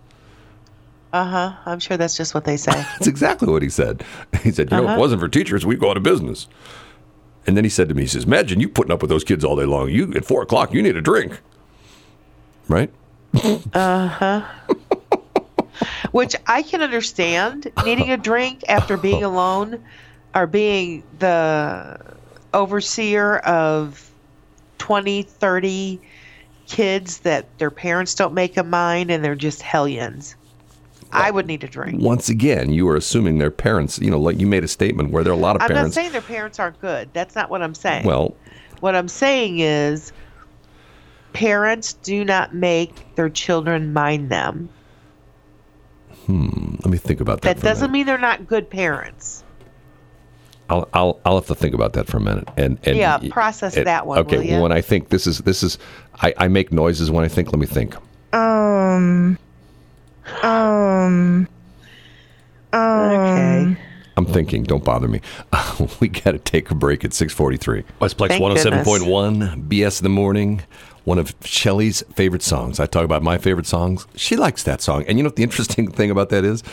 Uh 1.13 1.25
huh. 1.25 1.53
I'm 1.65 1.79
sure 1.79 1.97
that's 1.97 2.17
just 2.17 2.33
what 2.33 2.45
they 2.45 2.57
say. 2.57 2.71
That's 2.73 3.07
exactly 3.07 3.49
what 3.49 3.61
he 3.61 3.69
said. 3.69 4.03
He 4.43 4.51
said, 4.51 4.69
you 4.71 4.77
know, 4.77 4.83
if 4.89 4.97
it 4.97 4.99
wasn't 4.99 5.21
for 5.21 5.29
teachers, 5.29 5.65
we'd 5.65 5.79
go 5.79 5.89
out 5.89 5.97
of 5.97 6.03
business. 6.03 6.47
And 7.45 7.55
then 7.55 7.63
he 7.63 7.69
said 7.69 7.87
to 7.89 7.95
me, 7.95 8.01
he 8.03 8.07
says, 8.07 8.25
imagine 8.25 8.59
you 8.59 8.67
putting 8.67 8.91
up 8.91 9.01
with 9.01 9.09
those 9.09 9.23
kids 9.23 9.45
all 9.45 9.55
day 9.55 9.63
long. 9.63 9.89
You 9.89 10.13
at 10.15 10.25
four 10.25 10.41
o'clock, 10.41 10.73
you 10.73 10.81
need 10.81 10.97
a 10.97 11.01
drink, 11.01 11.39
right? 12.67 12.91
Uh 13.73 14.07
huh. 14.07 14.45
Which 16.11 16.35
I 16.47 16.61
can 16.63 16.81
understand 16.81 17.71
needing 17.85 18.11
a 18.11 18.17
drink 18.17 18.63
after 18.67 18.97
being 18.97 19.23
alone 19.23 19.83
or 20.35 20.45
being 20.47 21.03
the 21.19 21.99
overseer 22.53 23.37
of 23.37 24.11
20, 24.79 25.21
30 25.23 26.01
kids 26.67 27.19
that 27.19 27.45
their 27.59 27.71
parents 27.71 28.15
don't 28.15 28.33
make 28.33 28.57
a 28.57 28.63
mind 28.63 29.11
and 29.11 29.23
they're 29.23 29.35
just 29.35 29.61
hellions. 29.61 30.35
I 31.11 31.31
would 31.31 31.47
need 31.47 31.63
a 31.63 31.67
drink. 31.67 32.01
Once 32.01 32.29
again, 32.29 32.69
you 32.71 32.87
are 32.89 32.95
assuming 32.95 33.37
their 33.37 33.51
parents. 33.51 33.97
You 33.99 34.11
know, 34.11 34.19
like 34.19 34.39
you 34.39 34.47
made 34.47 34.63
a 34.63 34.67
statement 34.67 35.11
where 35.11 35.23
there 35.23 35.31
are 35.33 35.35
a 35.37 35.39
lot 35.39 35.55
of 35.55 35.61
parents. 35.61 35.77
I'm 35.79 35.85
not 35.85 35.93
saying 35.93 36.11
their 36.11 36.21
parents 36.21 36.59
aren't 36.59 36.79
good. 36.81 37.09
That's 37.13 37.35
not 37.35 37.49
what 37.49 37.61
I'm 37.61 37.75
saying. 37.75 38.05
well, 38.05 38.35
What 38.81 38.95
I'm 38.95 39.07
saying 39.07 39.59
is 39.59 40.11
parents 41.33 41.93
do 41.93 42.23
not 42.25 42.53
make 42.53 43.15
their 43.15 43.29
children 43.29 43.93
mind 43.93 44.29
them. 44.29 44.69
Hmm. 46.25 46.75
Let 46.83 46.87
me 46.87 46.97
think 46.97 47.21
about 47.21 47.41
that. 47.41 47.55
That 47.55 47.59
for 47.59 47.65
doesn't 47.65 47.83
minute. 47.91 47.93
mean 47.93 48.05
they're 48.05 48.17
not 48.17 48.47
good 48.47 48.69
parents. 48.69 49.43
I'll, 50.69 50.89
I'll 50.93 51.19
I'll 51.23 51.35
have 51.35 51.45
to 51.47 51.55
think 51.55 51.73
about 51.73 51.93
that 51.93 52.07
for 52.07 52.17
a 52.17 52.19
minute. 52.19 52.49
And, 52.57 52.77
and 52.83 52.97
Yeah, 52.97 53.19
process 53.29 53.77
and- 53.77 53.87
that 53.87 54.05
one, 54.05 54.17
Okay, 54.19 54.37
will 54.37 54.43
ya? 54.43 54.61
when 54.61 54.73
I 54.73 54.81
think 54.81 55.07
this 55.09 55.25
is 55.25 55.37
this 55.39 55.63
is, 55.63 55.77
I, 56.21 56.33
I 56.37 56.47
make 56.49 56.73
noises 56.73 57.09
when 57.09 57.23
I 57.23 57.29
think. 57.29 57.53
Let 57.53 57.59
me 57.59 57.65
think. 57.65 57.95
Um. 58.33 59.37
Um. 60.43 61.47
Okay. 62.73 63.77
I'm 64.17 64.25
thinking. 64.25 64.63
Don't 64.63 64.83
bother 64.83 65.07
me. 65.07 65.21
we 65.99 66.07
got 66.09 66.31
to 66.31 66.39
take 66.39 66.71
a 66.71 66.75
break 66.75 67.05
at 67.05 67.11
6:43. 67.11 67.83
Westplex 68.01 68.27
Thank 68.29 68.43
107.1 68.43 69.67
BS 69.67 69.99
in 69.99 70.03
the 70.03 70.09
morning. 70.09 70.63
One 71.03 71.19
of 71.19 71.33
Shelley's 71.43 72.03
favorite 72.13 72.41
songs. 72.41 72.79
I 72.79 72.85
talk 72.85 73.05
about 73.05 73.23
my 73.23 73.37
favorite 73.37 73.67
songs. 73.67 74.07
She 74.15 74.35
likes 74.35 74.63
that 74.63 74.81
song. 74.81 75.05
And 75.07 75.17
you 75.17 75.23
know 75.23 75.27
what 75.27 75.37
the 75.37 75.43
interesting 75.49 75.89
thing 75.89 76.11
about 76.11 76.29
that 76.29 76.43
is? 76.43 76.63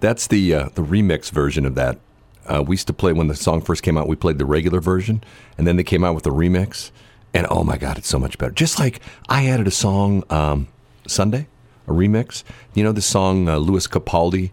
That's 0.00 0.26
the 0.26 0.54
uh, 0.54 0.68
the 0.74 0.82
remix 0.82 1.30
version 1.30 1.66
of 1.66 1.74
that. 1.76 1.98
Uh, 2.46 2.62
we 2.66 2.74
used 2.74 2.86
to 2.88 2.92
play 2.92 3.12
when 3.12 3.28
the 3.28 3.34
song 3.34 3.60
first 3.60 3.82
came 3.82 3.96
out. 3.96 4.08
We 4.08 4.16
played 4.16 4.38
the 4.38 4.44
regular 4.44 4.80
version, 4.80 5.22
and 5.56 5.66
then 5.66 5.76
they 5.76 5.84
came 5.84 6.04
out 6.04 6.14
with 6.14 6.24
the 6.24 6.32
remix. 6.32 6.90
And 7.32 7.46
oh 7.50 7.64
my 7.64 7.76
God, 7.76 7.98
it's 7.98 8.08
so 8.08 8.18
much 8.18 8.38
better. 8.38 8.52
Just 8.52 8.78
like 8.78 9.00
I 9.28 9.46
added 9.46 9.66
a 9.66 9.72
song 9.72 10.24
um, 10.30 10.68
Sunday, 11.06 11.48
a 11.86 11.92
remix. 11.92 12.42
You 12.74 12.84
know 12.84 12.92
the 12.92 13.02
song 13.02 13.48
uh, 13.48 13.56
Lewis 13.58 13.86
Capaldi, 13.86 14.50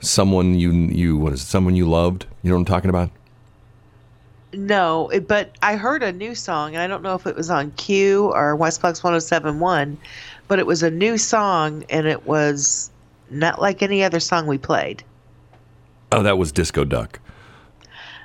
"Someone 0.00 0.54
You 0.58 0.70
You 0.72 1.16
what 1.16 1.32
is 1.32 1.42
it? 1.42 1.46
Someone 1.46 1.74
You 1.76 1.88
Loved." 1.88 2.26
You 2.42 2.50
know 2.50 2.56
what 2.56 2.60
I'm 2.60 2.64
talking 2.66 2.90
about? 2.90 3.10
No, 4.52 5.08
it- 5.10 5.28
but 5.28 5.52
I 5.62 5.76
heard 5.76 6.02
a 6.02 6.12
new 6.12 6.34
song, 6.34 6.74
and 6.74 6.82
I 6.82 6.86
don't 6.86 7.02
know 7.02 7.14
if 7.14 7.26
it 7.26 7.36
was 7.36 7.50
on 7.50 7.70
Q 7.72 8.32
or 8.32 8.56
Westplex 8.56 9.02
1071, 9.02 9.98
but 10.48 10.58
it 10.58 10.66
was 10.66 10.82
a 10.82 10.90
new 10.90 11.18
song, 11.18 11.84
and 11.90 12.06
it 12.06 12.26
was 12.26 12.90
not 13.30 13.60
like 13.60 13.82
any 13.82 14.02
other 14.02 14.20
song 14.20 14.46
we 14.46 14.56
played. 14.56 15.02
Oh, 16.12 16.22
that 16.22 16.38
was 16.38 16.50
Disco 16.52 16.84
Duck. 16.84 17.20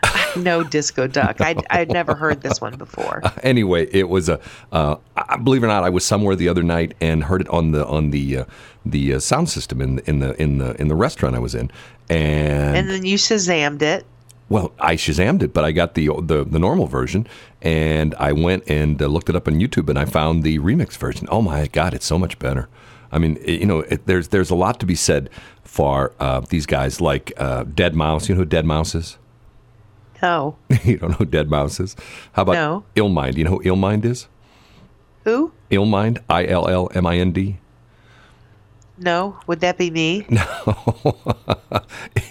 No 0.35 0.63
Disco 0.63 1.05
Duck. 1.07 1.41
I'd, 1.41 1.63
I'd 1.69 1.91
never 1.91 2.15
heard 2.15 2.41
this 2.41 2.59
one 2.59 2.75
before. 2.75 3.21
anyway, 3.43 3.87
it 3.91 4.09
was 4.09 4.29
a. 4.29 4.39
Uh, 4.71 4.95
I- 5.33 5.37
believe 5.37 5.63
it 5.63 5.65
or 5.65 5.69
not, 5.69 5.83
I 5.83 5.89
was 5.89 6.05
somewhere 6.05 6.35
the 6.35 6.49
other 6.49 6.63
night 6.63 6.93
and 7.01 7.23
heard 7.23 7.41
it 7.41 7.49
on 7.49 7.71
the 7.71 7.85
on 7.87 8.11
the 8.11 8.37
uh, 8.39 8.45
the 8.85 9.15
uh, 9.15 9.19
sound 9.19 9.49
system 9.49 9.81
in 9.81 9.99
in 9.99 10.19
the 10.19 10.41
in 10.41 10.57
the 10.57 10.79
in 10.81 10.87
the 10.87 10.95
restaurant 10.95 11.35
I 11.35 11.39
was 11.39 11.55
in, 11.55 11.71
and, 12.09 12.77
And 12.77 12.89
then 12.89 13.05
you 13.05 13.17
Shazammed 13.17 13.81
it. 13.81 14.05
well, 14.49 14.71
I 14.79 14.95
shazammed 14.95 15.41
it, 15.43 15.53
but 15.53 15.63
I 15.63 15.71
got 15.71 15.93
the 15.95 16.07
the 16.21 16.43
the 16.43 16.59
normal 16.59 16.87
version, 16.87 17.27
and 17.61 18.13
I 18.15 18.31
went 18.33 18.63
and 18.69 19.01
uh, 19.01 19.07
looked 19.07 19.29
it 19.29 19.35
up 19.35 19.47
on 19.47 19.55
YouTube, 19.55 19.89
and 19.89 19.97
I 19.97 20.05
found 20.05 20.43
the 20.43 20.59
remix 20.59 20.97
version. 20.97 21.27
Oh 21.31 21.41
my 21.41 21.67
God, 21.67 21.93
it's 21.93 22.05
so 22.05 22.17
much 22.19 22.37
better. 22.39 22.67
I 23.11 23.19
mean, 23.19 23.37
it- 23.43 23.59
you 23.61 23.65
know, 23.65 23.79
it, 23.81 24.05
there's 24.05 24.27
there's 24.29 24.49
a 24.51 24.55
lot 24.55 24.79
to 24.81 24.85
be 24.85 24.95
said 24.95 25.29
for 25.63 26.11
uh, 26.19 26.41
these 26.49 26.65
guys 26.65 26.99
like 27.01 27.31
uh, 27.37 27.63
Dead 27.63 27.95
Mouse. 27.95 28.27
You 28.29 28.35
know 28.35 28.39
who 28.39 28.45
Dead 28.45 28.65
Mouse 28.65 28.93
is? 28.95 29.17
No. 30.21 30.55
you 30.83 30.97
don't 30.97 31.09
know 31.11 31.17
who 31.17 31.25
Dead 31.25 31.49
Mouse 31.49 31.79
is? 31.79 31.95
How 32.33 32.43
about 32.43 32.53
No. 32.53 32.83
Illmind? 32.95 33.35
You 33.37 33.43
know 33.45 33.51
who 33.51 33.63
Illmind 33.63 34.05
is? 34.05 34.27
Who? 35.23 35.51
Illmind, 35.71 36.19
I 36.29 36.45
L 36.45 36.67
L 36.67 36.89
M 36.93 37.05
I 37.05 37.17
N 37.17 37.31
D. 37.31 37.57
No. 38.97 39.37
Would 39.47 39.59
that 39.61 39.77
be 39.77 39.89
me? 39.89 40.25
No. 40.33 41.17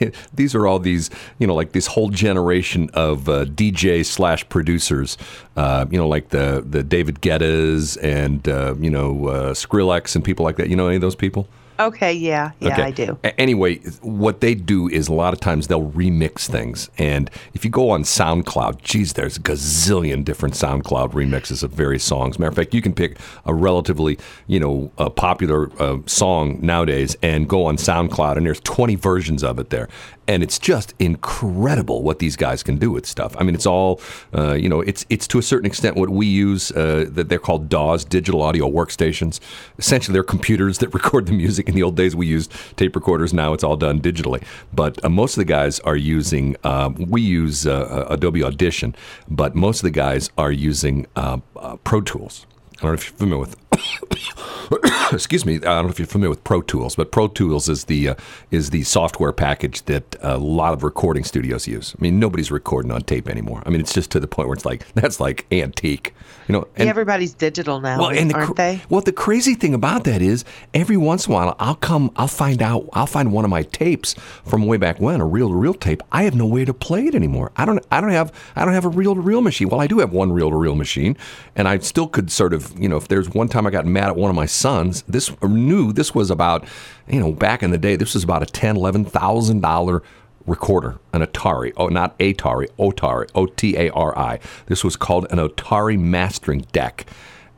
these 0.35 0.55
are 0.55 0.67
all 0.67 0.79
these, 0.79 1.11
you 1.39 1.47
know, 1.47 1.55
like 1.55 1.73
this 1.73 1.87
whole 1.87 2.09
generation 2.09 2.91
of 2.95 3.29
uh, 3.29 3.45
DJ 3.45 4.05
slash 4.05 4.49
producers, 4.49 5.19
uh, 5.57 5.87
you 5.91 5.99
know, 5.99 6.09
like 6.09 6.31
the 6.31 6.65
the 6.69 6.83
David 6.83 7.21
Guettas 7.21 7.97
and 7.99 8.49
uh, 8.49 8.75
you 8.79 8.91
know 8.91 9.29
uh, 9.29 9.55
Skrillex 9.55 10.15
and 10.15 10.25
people 10.25 10.45
like 10.45 10.57
that. 10.57 10.69
You 10.69 10.77
know 10.77 10.87
any 10.87 10.97
of 10.97 11.03
those 11.03 11.17
people? 11.17 11.49
Okay, 11.87 12.13
yeah. 12.13 12.53
Yeah, 12.61 12.73
Okay. 12.73 12.83
I 12.83 12.91
do. 12.91 13.19
A- 13.25 13.41
Anyway, 13.41 13.77
what 14.03 14.41
they 14.41 14.55
do 14.55 14.89
is 14.89 15.09
a 15.09 15.13
lot 15.13 15.33
of 15.33 15.41
times 15.41 15.67
they'll 15.67 15.91
remix 15.91 16.47
things. 16.49 16.91
And 16.99 17.31
if 17.55 17.65
you 17.65 17.71
go 17.71 17.91
on 17.91 18.03
SoundCloud, 18.05 18.83
geez, 18.83 19.15
there's 19.15 19.37
a 19.37 19.41
gazillion 19.41 20.25
different 20.25 20.55
SoundCloud 20.55 21.13
remixes 21.13 21.63
of 21.63 21.73
various 21.73 22.05
songs. 22.05 22.39
Matter 22.39 22.51
of 22.51 22.57
fact, 22.57 22.75
you 22.75 22.83
can 22.83 22.95
pick 22.95 23.19
a 23.47 23.53
relatively, 23.55 24.19
you 24.47 24.61
know, 24.61 24.91
a 24.99 25.11
popular 25.11 25.71
uh, 25.83 25.99
song 26.07 26.59
nowadays 26.63 27.17
and 27.23 27.49
go 27.49 27.65
on 27.67 27.77
SoundCloud, 27.77 28.37
and 28.37 28.47
there's 28.47 28.61
20 28.61 28.95
versions 28.97 29.43
of 29.43 29.59
it 29.59 29.71
there. 29.71 29.89
And 30.29 30.43
it's 30.43 30.59
just 30.59 30.95
incredible 30.99 32.03
what 32.03 32.19
these 32.21 32.37
guys 32.37 32.63
can 32.63 32.79
do 32.79 32.91
with 32.91 33.07
stuff. 33.07 33.35
I 33.39 33.43
mean, 33.43 33.55
it's 33.55 33.67
all, 33.67 34.01
uh, 34.35 34.53
you 34.53 34.69
know, 34.69 34.81
it's 34.81 35.05
it's 35.11 35.27
to 35.29 35.39
a 35.39 35.43
certain 35.43 35.67
extent 35.67 35.97
what 35.97 36.11
we 36.11 36.27
use. 36.27 36.71
Uh, 36.73 37.07
that 37.11 37.29
they're 37.29 37.39
called 37.39 37.69
DAWs, 37.69 38.05
digital 38.05 38.43
audio 38.43 38.71
workstations. 38.71 39.41
Essentially, 39.79 40.13
they're 40.13 40.23
computers 40.23 40.79
that 40.79 40.89
record 40.95 41.27
the 41.27 41.33
music. 41.33 41.69
In 41.69 41.75
the 41.75 41.83
old 41.83 41.97
days, 41.97 42.15
we 42.15 42.27
used 42.27 42.53
tape 42.77 42.95
recorders. 42.95 43.33
Now 43.33 43.53
it's 43.53 43.65
all 43.65 43.77
done 43.77 44.01
digitally. 44.01 44.43
But 44.73 45.05
uh, 45.05 45.09
most 45.09 45.37
of 45.37 45.41
the 45.41 45.45
guys 45.45 45.81
are 45.81 45.97
using. 45.97 46.57
Uh, 46.65 46.91
we 46.97 47.21
use 47.21 47.67
uh, 47.67 48.07
Adobe 48.09 48.43
Audition, 48.43 48.95
but 49.29 49.55
most 49.55 49.81
of 49.81 49.85
the 49.85 49.91
guys 49.91 50.31
are 50.39 50.53
using 50.53 51.07
uh, 51.17 51.39
uh, 51.57 51.77
Pro 51.79 52.01
Tools. 52.01 52.47
I 52.79 52.83
don't 52.83 52.91
know 52.91 52.95
if 52.95 53.09
you're 53.09 53.19
familiar 53.19 53.41
with. 53.41 54.39
excuse 55.13 55.45
me. 55.45 55.57
I 55.57 55.59
don't 55.59 55.85
know 55.85 55.91
if 55.91 55.99
you're 55.99 56.07
familiar 56.07 56.31
with 56.31 56.45
Pro 56.45 56.63
Tools, 56.63 56.97
but 56.97 57.13
Pro 57.13 57.29
Tools 57.29 57.69
is 57.69 57.85
the 57.85 58.11
uh, 58.11 58.15
is 58.51 58.71
the 58.71 58.83
software 58.85 59.33
package 59.33 59.83
that 59.85 60.17
a 60.21 60.39
lot 60.39 60.73
of 60.73 60.83
recording 60.83 61.25
studios 61.25 61.67
use. 61.67 61.95
I 61.99 62.03
mean, 62.03 62.19
nobody's 62.19 62.51
recording 62.51 62.91
on 62.91 63.03
tape 63.03 63.29
anymore. 63.29 63.63
I 63.67 63.71
mean, 63.71 63.81
it's 63.81 63.93
just 63.93 64.11
to 64.13 64.21
the 64.21 64.27
point 64.29 64.49
where 64.49 64.55
it's 64.55 64.65
like 64.65 64.87
that's 64.95 65.21
like 65.21 65.47
antique, 65.53 66.15
you 66.49 66.53
know. 66.53 66.69
Yeah, 66.77 66.85
everybody's 66.87 67.35
digital 67.35 67.81
now, 67.81 67.99
Well, 67.99 68.11
and 68.11 68.31
the 68.31 68.35
aren't 68.35 68.49
cr- 68.49 68.55
they? 68.55 68.81
Well, 68.89 69.01
the 69.01 69.13
crazy 69.13 69.55
thing 69.55 69.75
about 69.75 70.05
that 70.05 70.23
is, 70.23 70.45
every 70.75 70.97
once 70.97 71.27
in 71.27 71.33
a 71.33 71.35
while, 71.35 71.57
I'll 71.59 71.75
come, 71.75 72.11
I'll 72.17 72.29
find 72.29 72.63
out, 72.63 72.89
I'll 72.93 73.07
find 73.07 73.33
one 73.33 73.45
of 73.45 73.51
my 73.51 73.63
tapes 73.63 74.15
from 74.45 74.67
way 74.67 74.77
back 74.77 75.01
when, 75.01 75.21
a 75.21 75.27
reel-to-reel 75.27 75.75
tape. 75.75 76.03
I 76.13 76.25
have 76.25 76.35
no 76.35 76.47
way 76.47 76.65
to 76.65 76.75
play 76.75 77.07
it 77.07 77.15
anymore. 77.15 77.53
I 77.57 77.65
don't, 77.65 77.85
I 77.91 78.01
don't 78.01 78.11
have, 78.11 78.33
I 78.57 78.65
don't 78.65 78.75
have 78.75 78.85
a 78.85 78.89
reel-to-reel 78.91 79.41
machine. 79.41 79.69
Well, 79.69 79.81
I 79.81 79.87
do 79.87 79.99
have 79.99 80.13
one 80.13 80.33
reel-to-reel 80.33 80.75
machine, 80.75 81.17
and 81.57 81.69
I 81.69 81.79
still 81.79 82.09
could 82.09 82.31
sort 82.31 82.53
of, 82.53 82.79
you 82.79 82.89
know, 82.89 82.97
if 82.97 83.09
there's 83.09 83.29
one 83.31 83.49
time 83.49 83.67
I 83.67 83.71
got 83.71 83.87
mad 83.87 84.09
at 84.09 84.17
one 84.17 84.31
of 84.31 84.37
my 84.37 84.47
sons, 84.63 85.03
this 85.03 85.31
knew 85.43 85.93
this 85.93 86.15
was 86.15 86.31
about, 86.31 86.65
you 87.09 87.21
know, 87.21 87.33
back 87.33 87.63
in 87.63 87.71
the 87.71 87.79
day, 87.79 87.97
this 87.97 88.15
was 88.15 88.25
about 88.25 88.43
a 88.43 88.47
ten, 88.47 88.77
eleven 88.77 89.05
thousand 89.05 89.61
dollar 89.61 90.03
recorder, 90.47 90.99
an 91.13 91.23
Atari. 91.23 91.73
Oh, 91.77 91.89
not 91.89 92.19
Atari, 92.19 92.69
Otari, 92.79 93.29
O 93.35 93.47
T 93.47 93.77
A 93.77 93.91
R 93.91 94.17
I. 94.17 94.39
This 94.67 94.83
was 94.85 94.97
called 94.97 95.27
an 95.31 95.39
Otari 95.39 95.99
mastering 95.99 96.61
deck. 96.73 97.07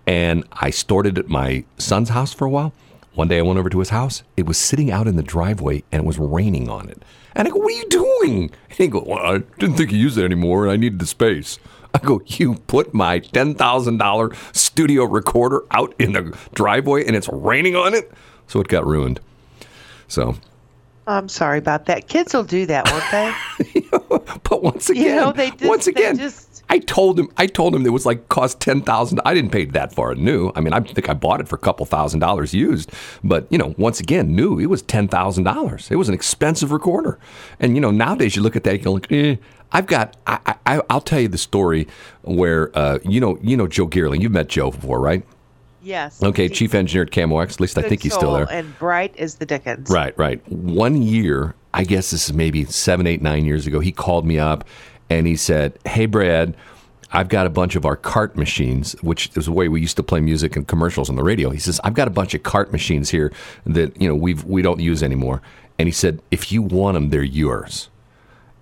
And 0.06 0.44
I 0.52 0.70
stored 0.70 1.06
it 1.06 1.16
at 1.16 1.28
my 1.28 1.64
son's 1.78 2.10
house 2.10 2.32
for 2.34 2.44
a 2.44 2.50
while. 2.50 2.72
One 3.14 3.28
day 3.28 3.38
I 3.38 3.42
went 3.42 3.58
over 3.58 3.70
to 3.70 3.78
his 3.78 3.90
house. 3.90 4.22
It 4.36 4.44
was 4.44 4.58
sitting 4.58 4.90
out 4.90 5.06
in 5.06 5.16
the 5.16 5.22
driveway 5.22 5.84
and 5.92 6.02
it 6.02 6.06
was 6.06 6.18
raining 6.18 6.68
on 6.68 6.88
it. 6.88 7.02
And 7.34 7.48
I 7.48 7.50
go, 7.50 7.58
What 7.58 7.72
are 7.72 7.76
you 7.76 7.88
doing? 7.88 8.50
And 8.68 8.78
he 8.78 8.88
go, 8.88 9.04
Well, 9.06 9.18
I 9.18 9.38
didn't 9.58 9.76
think 9.76 9.90
he 9.90 9.96
used 9.96 10.18
it 10.18 10.24
anymore 10.24 10.64
and 10.64 10.72
I 10.72 10.76
needed 10.76 10.98
the 10.98 11.06
space. 11.06 11.58
I 11.94 11.98
go, 11.98 12.20
You 12.26 12.54
put 12.66 12.92
my 12.92 13.20
$10,000 13.20 14.56
studio 14.56 15.04
recorder 15.04 15.62
out 15.70 15.94
in 15.98 16.12
the 16.12 16.36
driveway 16.54 17.04
and 17.06 17.14
it's 17.16 17.28
raining 17.28 17.76
on 17.76 17.94
it? 17.94 18.10
So 18.46 18.60
it 18.60 18.68
got 18.68 18.86
ruined. 18.86 19.20
So, 20.08 20.36
I'm 21.06 21.28
sorry 21.28 21.58
about 21.58 21.86
that. 21.86 22.08
Kids 22.08 22.34
will 22.34 22.44
do 22.44 22.66
that, 22.66 22.90
won't 22.90 23.10
they? 23.72 23.80
but 24.48 24.62
once 24.62 24.90
again, 24.90 25.04
You 25.04 25.16
know, 25.16 25.32
they 25.32 25.50
just- 25.50 25.64
once 25.64 25.86
again, 25.86 26.18
just- 26.18 26.53
I 26.68 26.78
told 26.78 27.18
him, 27.18 27.28
I 27.36 27.46
told 27.46 27.74
him 27.74 27.84
it 27.86 27.90
was 27.90 28.06
like 28.06 28.28
cost 28.28 28.60
ten 28.60 28.80
thousand. 28.82 29.20
I 29.24 29.34
didn't 29.34 29.50
pay 29.50 29.64
that 29.66 29.92
far 29.92 30.14
new. 30.14 30.52
I 30.54 30.60
mean, 30.60 30.72
I 30.72 30.80
think 30.80 31.08
I 31.08 31.14
bought 31.14 31.40
it 31.40 31.48
for 31.48 31.56
a 31.56 31.58
couple 31.58 31.86
thousand 31.86 32.20
dollars 32.20 32.54
used, 32.54 32.90
but 33.22 33.46
you 33.50 33.58
know, 33.58 33.74
once 33.78 34.00
again, 34.00 34.34
new. 34.34 34.58
It 34.58 34.66
was 34.66 34.82
ten 34.82 35.08
thousand 35.08 35.44
dollars. 35.44 35.90
It 35.90 35.96
was 35.96 36.08
an 36.08 36.14
expensive 36.14 36.72
recorder, 36.72 37.18
and 37.60 37.74
you 37.74 37.80
know, 37.80 37.90
nowadays 37.90 38.36
you 38.36 38.42
look 38.42 38.56
at 38.56 38.64
that, 38.64 38.78
you 38.78 38.84
go 38.84 38.92
like, 38.92 39.12
eh. 39.12 39.36
I've 39.72 39.86
got. 39.86 40.16
I, 40.26 40.54
I, 40.66 40.82
I'll 40.88 41.00
tell 41.00 41.20
you 41.20 41.28
the 41.28 41.38
story 41.38 41.88
where 42.22 42.70
uh, 42.78 43.00
you 43.04 43.20
know, 43.20 43.38
you 43.42 43.56
know, 43.56 43.66
Joe 43.66 43.88
Gearling. 43.88 44.20
You've 44.20 44.32
met 44.32 44.48
Joe 44.48 44.70
before, 44.70 45.00
right? 45.00 45.24
yes. 45.84 46.22
Okay, 46.22 46.48
chief 46.48 46.74
engineer 46.74 47.04
at 47.04 47.10
KMOX. 47.10 47.52
At 47.52 47.60
least 47.60 47.78
I 47.78 47.82
think 47.82 48.02
he's 48.02 48.14
still 48.14 48.32
there. 48.32 48.50
And 48.50 48.76
bright 48.78 49.16
as 49.16 49.36
the 49.36 49.46
Dickens. 49.46 49.90
Right, 49.90 50.16
right. 50.18 50.46
One 50.50 51.02
year, 51.02 51.54
I 51.72 51.84
guess 51.84 52.10
this 52.10 52.28
is 52.28 52.32
maybe 52.32 52.64
seven, 52.64 53.06
eight, 53.06 53.22
nine 53.22 53.44
years 53.44 53.66
ago, 53.66 53.80
he 53.80 53.92
called 53.92 54.26
me 54.26 54.38
up 54.38 54.64
and 55.14 55.26
he 55.26 55.36
said, 55.36 55.78
Hey, 55.86 56.06
Brad, 56.06 56.56
I've 57.12 57.28
got 57.28 57.46
a 57.46 57.50
bunch 57.50 57.76
of 57.76 57.86
our 57.86 57.96
cart 57.96 58.36
machines, 58.36 58.92
which 59.02 59.30
is 59.36 59.46
the 59.46 59.52
way 59.52 59.68
we 59.68 59.80
used 59.80 59.96
to 59.96 60.02
play 60.02 60.20
music 60.20 60.56
and 60.56 60.66
commercials 60.66 61.08
on 61.08 61.16
the 61.16 61.22
radio. 61.22 61.50
He 61.50 61.58
says, 61.60 61.80
I've 61.84 61.94
got 61.94 62.08
a 62.08 62.10
bunch 62.10 62.34
of 62.34 62.42
cart 62.42 62.72
machines 62.72 63.10
here 63.10 63.32
that, 63.66 64.00
you 64.00 64.08
know, 64.08 64.14
we've, 64.16 64.42
we 64.44 64.62
don't 64.62 64.80
use 64.80 65.02
anymore. 65.02 65.40
And 65.78 65.86
he 65.88 65.92
said, 65.92 66.20
if 66.30 66.50
you 66.50 66.60
want 66.62 66.94
them, 66.94 67.10
they're 67.10 67.22
yours. 67.22 67.88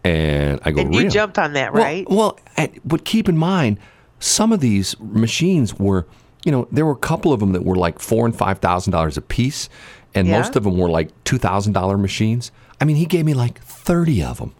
And 0.05 0.61
I 0.65 0.71
go, 0.73 0.81
And 0.83 0.93
you 0.95 1.01
really? 1.01 1.11
jumped 1.11 1.38
on 1.38 1.53
that, 1.55 1.73
right? 1.73 2.09
Well, 2.11 2.38
and- 2.57 2.79
but 2.85 3.05
keep 3.05 3.29
in 3.29 3.38
mind, 3.38 3.79
some 4.19 4.53
of 4.53 4.61
these 4.61 4.99
machines 5.01 5.79
were, 5.79 6.07
you 6.45 6.53
know, 6.53 6.67
there 6.73 6.85
were 6.85 6.93
a 6.93 6.97
couple 6.97 7.33
of 7.33 7.41
them 7.41 7.53
that 7.53 7.65
were 7.65 7.77
like 7.77 7.99
four 8.01 8.27
and 8.27 8.37
five 8.37 8.59
thousand 8.59 8.91
dollars 8.93 9.17
a 9.17 9.23
piece, 9.23 9.69
and 10.15 10.27
Yeah. 10.27 10.38
most 10.38 10.57
of 10.57 10.65
them 10.65 10.77
were 10.77 10.91
like 10.91 11.09
two 11.25 11.38
thousand 11.38 11.73
dollar 11.73 11.97
machines. 11.97 12.51
I 12.81 12.85
mean, 12.85 12.97
he 12.97 13.07
gave 13.07 13.25
me 13.25 13.33
like 13.35 13.61
thirty 13.61 14.23
of 14.23 14.38
them. 14.38 14.53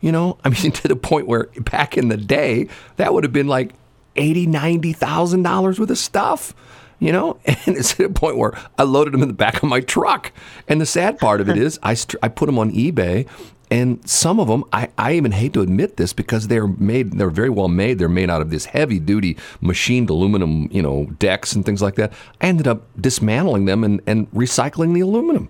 You 0.00 0.12
know, 0.12 0.38
I 0.44 0.48
mean, 0.48 0.72
to 0.72 0.88
the 0.88 0.96
point 0.96 1.26
where 1.26 1.44
back 1.60 1.96
in 1.96 2.08
the 2.08 2.16
day, 2.16 2.68
that 2.96 3.12
would 3.12 3.24
have 3.24 3.32
been 3.32 3.48
like 3.48 3.72
eighty, 4.16 4.46
ninety 4.46 4.92
thousand 4.92 5.42
dollars 5.42 5.78
worth 5.78 5.90
of 5.90 5.98
stuff. 5.98 6.54
You 6.98 7.12
know, 7.12 7.38
and 7.46 7.76
it's 7.76 7.94
to 7.94 8.08
the 8.08 8.14
point 8.14 8.36
where 8.36 8.52
I 8.76 8.82
loaded 8.82 9.14
them 9.14 9.22
in 9.22 9.28
the 9.28 9.34
back 9.34 9.62
of 9.62 9.68
my 9.68 9.80
truck. 9.80 10.32
And 10.68 10.80
the 10.80 10.86
sad 10.86 11.18
part 11.18 11.40
of 11.40 11.48
it 11.48 11.56
is, 11.66 11.78
I 11.82 11.94
st- 11.94 12.22
I 12.22 12.28
put 12.28 12.46
them 12.46 12.58
on 12.58 12.72
eBay, 12.72 13.26
and 13.70 14.06
some 14.08 14.40
of 14.40 14.48
them, 14.48 14.64
I, 14.72 14.88
I 14.98 15.12
even 15.12 15.30
hate 15.30 15.52
to 15.52 15.60
admit 15.60 15.96
this 15.96 16.12
because 16.12 16.48
they're 16.48 16.66
made, 16.66 17.12
they're 17.12 17.30
very 17.30 17.50
well 17.50 17.68
made. 17.68 17.98
They're 17.98 18.08
made 18.08 18.28
out 18.28 18.42
of 18.42 18.50
this 18.50 18.64
heavy 18.64 18.98
duty 18.98 19.36
machined 19.60 20.10
aluminum, 20.10 20.68
you 20.72 20.82
know, 20.82 21.06
decks 21.18 21.52
and 21.52 21.64
things 21.64 21.80
like 21.80 21.94
that. 21.94 22.12
I 22.40 22.46
ended 22.46 22.66
up 22.66 22.82
dismantling 23.00 23.66
them 23.66 23.84
and, 23.84 24.00
and 24.06 24.30
recycling 24.32 24.92
the 24.92 25.00
aluminum. 25.00 25.48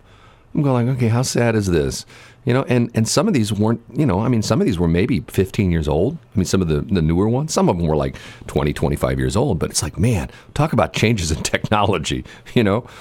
I'm 0.54 0.62
going 0.62 0.86
like, 0.86 0.96
okay, 0.96 1.08
how 1.08 1.22
sad 1.22 1.54
is 1.54 1.68
this? 1.68 2.04
You 2.44 2.55
know, 2.55 2.64
and, 2.64 2.90
and 2.94 3.07
some 3.07 3.29
of 3.29 3.35
these 3.35 3.53
weren't, 3.53 3.83
you 3.92 4.07
know, 4.07 4.20
I 4.20 4.29
mean, 4.29 4.40
some 4.40 4.61
of 4.61 4.66
these 4.66 4.79
were 4.79 4.88
maybe 4.88 5.20
15 5.20 5.70
years 5.70 5.87
old. 5.87 6.16
I 6.35 6.38
mean, 6.38 6.46
some 6.46 6.62
of 6.62 6.68
the, 6.68 6.81
the 6.81 7.03
newer 7.03 7.29
ones, 7.29 7.53
some 7.53 7.68
of 7.68 7.76
them 7.76 7.87
were 7.87 7.96
like 7.96 8.16
20, 8.46 8.72
25 8.72 9.18
years 9.18 9.37
old. 9.37 9.59
But 9.59 9.70
it's 9.70 9.83
like, 9.83 9.98
man, 9.98 10.31
talk 10.55 10.72
about 10.72 10.94
changes 10.94 11.31
in 11.31 11.42
technology, 11.42 12.24
you 12.55 12.64
know? 12.64 12.87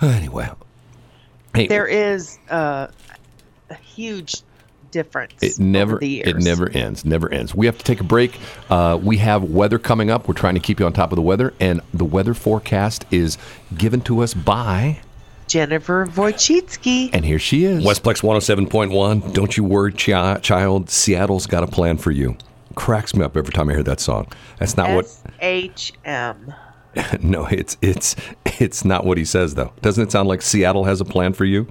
Anyway. 0.00 0.48
Hey, 1.54 1.66
There 1.66 1.88
is 1.88 2.38
uh, 2.50 2.86
a 3.68 3.74
huge 3.74 4.42
difference. 4.90 5.34
It 5.42 5.58
never, 5.58 5.98
it 6.00 6.36
never 6.36 6.68
ends, 6.70 7.04
never 7.04 7.28
ends. 7.32 7.54
We 7.54 7.66
have 7.66 7.78
to 7.78 7.84
take 7.84 8.00
a 8.00 8.04
break. 8.04 8.38
Uh, 8.70 8.98
we 9.02 9.18
have 9.18 9.44
weather 9.44 9.78
coming 9.78 10.10
up. 10.10 10.28
We're 10.28 10.34
trying 10.34 10.54
to 10.54 10.60
keep 10.60 10.80
you 10.80 10.86
on 10.86 10.92
top 10.92 11.12
of 11.12 11.16
the 11.16 11.22
weather, 11.22 11.54
and 11.60 11.80
the 11.92 12.04
weather 12.04 12.34
forecast 12.34 13.06
is 13.10 13.38
given 13.76 14.00
to 14.02 14.20
us 14.20 14.34
by, 14.34 15.00
Jennifer 15.48 16.06
Wojcicki. 16.06 17.10
and 17.12 17.24
here 17.24 17.38
she 17.38 17.64
is. 17.64 17.82
Westplex 17.84 18.22
107.1. 18.22 19.32
Don't 19.32 19.56
you 19.56 19.64
worry, 19.64 19.92
chi- 19.92 20.38
child. 20.40 20.90
Seattle's 20.90 21.46
got 21.46 21.64
a 21.64 21.66
plan 21.66 21.96
for 21.98 22.10
you. 22.10 22.36
Cracks 22.74 23.14
me 23.14 23.24
up 23.24 23.36
every 23.36 23.52
time 23.52 23.68
I 23.68 23.72
hear 23.72 23.82
that 23.82 23.98
song. 24.00 24.28
That's 24.58 24.76
not 24.76 24.90
what. 24.94 25.06
H 25.40 25.92
M. 26.04 26.54
No, 27.20 27.46
it's 27.46 27.76
it's 27.80 28.16
it's 28.58 28.84
not 28.84 29.04
what 29.04 29.18
he 29.18 29.24
says 29.24 29.54
though. 29.54 29.72
Doesn't 29.82 30.04
it 30.08 30.10
sound 30.12 30.28
like 30.28 30.42
Seattle 30.42 30.84
has 30.84 31.00
a 31.00 31.04
plan 31.04 31.32
for 31.32 31.44
you? 31.44 31.70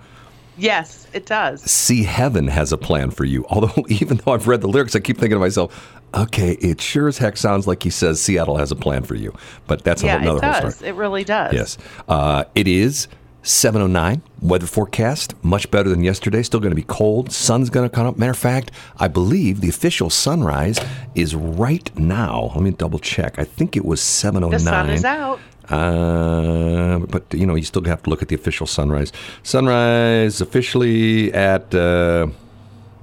Yes, 0.58 1.06
it 1.14 1.26
does. 1.26 1.62
See 1.70 2.04
Heaven 2.04 2.48
has 2.48 2.72
a 2.72 2.78
plan 2.78 3.12
for 3.12 3.26
you. 3.26 3.46
Although, 3.50 3.84
even 3.90 4.18
though 4.18 4.32
I've 4.34 4.48
read 4.48 4.62
the 4.62 4.68
lyrics, 4.68 4.96
I 4.96 5.00
keep 5.00 5.18
thinking 5.18 5.36
to 5.36 5.40
myself, 5.40 6.00
okay, 6.14 6.54
it 6.54 6.80
sure 6.82 7.08
as 7.10 7.18
heck 7.18 7.36
sounds 7.38 7.68
like 7.68 7.84
he 7.84 7.90
says 7.90 8.22
Seattle 8.22 8.58
has 8.58 8.72
a 8.72 8.76
plan 8.76 9.04
for 9.04 9.16
you. 9.16 9.34
But 9.68 9.84
that's 9.84 10.02
Yeah, 10.02 10.18
another 10.22 10.38
it 10.38 10.44
whole 10.44 10.62
does. 10.62 10.76
story. 10.78 10.90
It 10.90 10.94
really 10.96 11.24
does. 11.24 11.54
Yes. 11.54 11.78
Uh, 12.08 12.46
it 12.56 12.68
is 12.68 13.08
709. 13.48 14.22
Weather 14.42 14.68
forecast, 14.68 15.34
much 15.44 15.72
better 15.72 15.90
than 15.90 16.04
yesterday. 16.04 16.44
Still 16.44 16.60
going 16.60 16.72
to 16.72 16.76
be 16.76 16.84
cold. 16.84 17.32
Sun's 17.32 17.70
going 17.70 17.90
to 17.90 17.96
come 17.96 18.06
up. 18.06 18.18
Matter 18.18 18.32
of 18.32 18.38
fact, 18.38 18.72
I 18.98 19.08
believe 19.08 19.62
the 19.62 19.70
official 19.70 20.10
sunrise 20.10 20.80
is 21.16 21.34
right 21.34 21.98
now. 21.98 22.52
Let 22.56 22.64
me 22.64 22.72
double 22.72 23.00
check. 23.00 23.40
I 23.40 23.46
think 23.46 23.78
it 23.78 23.86
was 23.86 24.02
709. 24.02 24.52
The 24.52 24.70
sun 24.70 24.90
is 24.90 25.06
out. 25.06 25.40
Uh, 25.70 27.00
but 27.00 27.26
you 27.34 27.46
know, 27.46 27.56
you 27.56 27.64
still 27.64 27.84
have 27.86 28.04
to 28.04 28.10
look 28.10 28.22
at 28.22 28.28
the 28.28 28.36
official 28.36 28.68
sunrise. 28.68 29.12
Sunrise 29.44 30.40
officially 30.42 31.34
at 31.34 31.74
uh, 31.74 32.28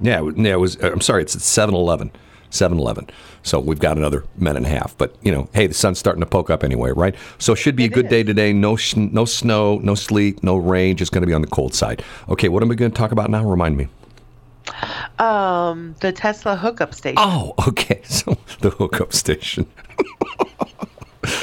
yeah, 0.01 0.21
yeah. 0.35 0.53
It 0.53 0.59
was. 0.59 0.75
I'm 0.83 1.01
sorry, 1.01 1.21
it's 1.23 1.35
at 1.35 1.41
7:11. 1.41 2.11
7-Eleven. 2.51 3.09
So 3.45 3.59
we've 3.59 3.79
got 3.79 3.95
another 3.95 4.25
minute 4.37 4.57
and 4.57 4.65
a 4.65 4.69
half. 4.69 4.97
But 4.97 5.15
you 5.21 5.31
know, 5.31 5.47
hey, 5.53 5.67
the 5.67 5.73
sun's 5.73 5.99
starting 5.99 6.19
to 6.19 6.25
poke 6.25 6.49
up 6.49 6.63
anyway, 6.63 6.91
right? 6.91 7.15
So 7.37 7.53
it 7.53 7.57
should 7.57 7.75
be 7.75 7.85
a 7.85 7.89
good 7.89 8.05
is. 8.05 8.09
day 8.09 8.23
today. 8.23 8.51
No, 8.51 8.75
sh- 8.75 8.95
no 8.95 9.23
snow, 9.23 9.77
no 9.77 9.93
sleet, 9.95 10.43
no 10.43 10.57
rain. 10.57 10.97
Just 10.97 11.11
going 11.11 11.21
to 11.21 11.27
be 11.27 11.33
on 11.33 11.41
the 11.41 11.47
cold 11.47 11.73
side. 11.75 12.03
Okay, 12.27 12.49
what 12.49 12.63
am 12.63 12.69
we 12.69 12.75
going 12.75 12.91
to 12.91 12.97
talk 12.97 13.11
about 13.11 13.29
now? 13.29 13.47
Remind 13.47 13.77
me. 13.77 13.87
Um, 15.19 15.95
the 15.99 16.11
Tesla 16.11 16.55
hookup 16.55 16.93
station. 16.95 17.17
Oh, 17.19 17.53
okay. 17.67 18.01
So 18.15 18.37
the 18.61 18.71
hookup 18.71 19.13
station. 19.13 19.67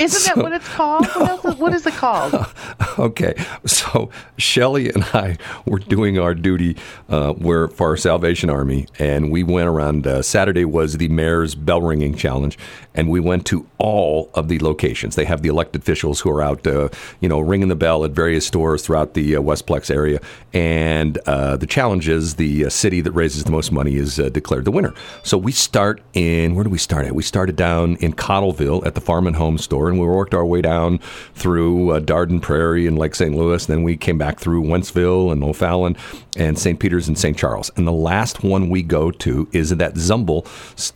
Isn't 0.00 0.34
that 0.34 0.42
what 0.42 0.52
it's 0.52 0.68
called? 0.68 1.06
What, 1.06 1.28
else 1.28 1.44
is, 1.44 1.54
what 1.56 1.72
is 1.74 1.86
it 1.86 1.94
called? 1.94 2.34
Okay, 2.98 3.34
so 3.64 4.10
Shelley 4.36 4.90
and 4.90 5.02
I 5.14 5.38
were 5.64 5.78
doing 5.78 6.18
our 6.18 6.34
duty 6.34 6.76
uh, 7.08 7.32
where 7.32 7.68
for 7.68 7.88
our 7.88 7.96
Salvation 7.96 8.50
Army, 8.50 8.86
and 8.98 9.30
we 9.32 9.42
went 9.42 9.68
around. 9.68 10.06
Uh, 10.06 10.20
Saturday 10.20 10.66
was 10.66 10.98
the 10.98 11.08
mayor's 11.08 11.54
bell 11.54 11.80
ringing 11.80 12.14
challenge, 12.14 12.58
and 12.94 13.08
we 13.08 13.18
went 13.18 13.46
to 13.46 13.66
all 13.78 14.30
of 14.34 14.48
the 14.48 14.58
locations. 14.58 15.16
They 15.16 15.24
have 15.24 15.40
the 15.40 15.48
elected 15.48 15.80
officials 15.80 16.20
who 16.20 16.30
are 16.30 16.42
out, 16.42 16.66
uh, 16.66 16.90
you 17.20 17.28
know, 17.30 17.40
ringing 17.40 17.68
the 17.68 17.76
bell 17.76 18.04
at 18.04 18.10
various 18.10 18.46
stores 18.46 18.84
throughout 18.84 19.14
the 19.14 19.36
uh, 19.36 19.40
Westplex 19.40 19.90
area, 19.90 20.20
and 20.52 21.16
uh, 21.26 21.56
the 21.56 21.66
challenge 21.66 22.08
is 22.08 22.34
the 22.34 22.66
uh, 22.66 22.68
city 22.68 23.00
that 23.00 23.12
raises 23.12 23.44
the 23.44 23.50
most 23.50 23.72
money 23.72 23.96
is 23.96 24.20
uh, 24.20 24.28
declared 24.28 24.66
the 24.66 24.70
winner. 24.70 24.92
So 25.22 25.38
we 25.38 25.52
start 25.52 26.02
in 26.12 26.54
where 26.54 26.64
do 26.64 26.70
we 26.70 26.78
start 26.78 27.06
at? 27.06 27.14
We 27.14 27.22
started 27.22 27.56
down 27.56 27.96
in 27.96 28.12
Cottleville 28.12 28.84
at 28.84 28.94
the 28.94 29.00
Farm 29.00 29.26
and 29.26 29.36
Home 29.36 29.56
store, 29.56 29.71
and 29.80 30.00
we 30.00 30.06
worked 30.06 30.34
our 30.34 30.44
way 30.44 30.60
down 30.60 30.98
through 31.34 31.90
uh, 31.90 32.00
Dardenne 32.00 32.40
Prairie 32.40 32.86
and 32.86 32.98
Lake 32.98 33.14
St. 33.14 33.34
Louis. 33.34 33.66
And 33.66 33.78
Then 33.78 33.82
we 33.82 33.96
came 33.96 34.18
back 34.18 34.38
through 34.38 34.62
Wentzville 34.62 35.32
and 35.32 35.42
O'Fallon 35.42 35.96
and 36.36 36.58
St. 36.58 36.78
Peter's 36.78 37.08
and 37.08 37.18
St. 37.18 37.36
Charles. 37.36 37.70
And 37.76 37.86
the 37.86 37.92
last 37.92 38.42
one 38.42 38.68
we 38.68 38.82
go 38.82 39.10
to 39.10 39.48
is 39.52 39.72
at 39.72 39.78
that 39.78 39.94
Zumbehl, 39.94 40.46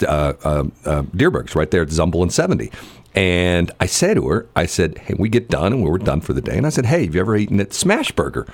uh, 0.03 0.35
uh, 0.45 0.65
uh, 0.85 1.03
Dierbergs, 1.03 1.55
right 1.55 1.71
there 1.71 1.83
at 1.83 1.89
Zumbehl 1.89 2.23
and 2.23 2.33
70. 2.33 2.71
And 3.15 3.71
I 3.81 3.87
said 3.87 4.15
to 4.15 4.29
her, 4.29 4.47
I 4.55 4.67
said, 4.67 4.99
hey, 4.99 5.15
we 5.19 5.29
get 5.31 5.49
done 5.49 5.73
and 5.73 5.83
we 5.83 5.91
were 5.91 5.99
done 5.99 6.21
for 6.21 6.35
the 6.35 6.43
day. 6.43 6.57
And 6.57 6.67
I 6.67 6.71
said, 6.71 6.87
hey, 6.87 7.07
have 7.07 7.15
you 7.15 7.21
ever 7.21 7.37
eaten 7.37 7.61
at 7.61 7.73
Smash 7.73 8.13
Burger? 8.13 8.47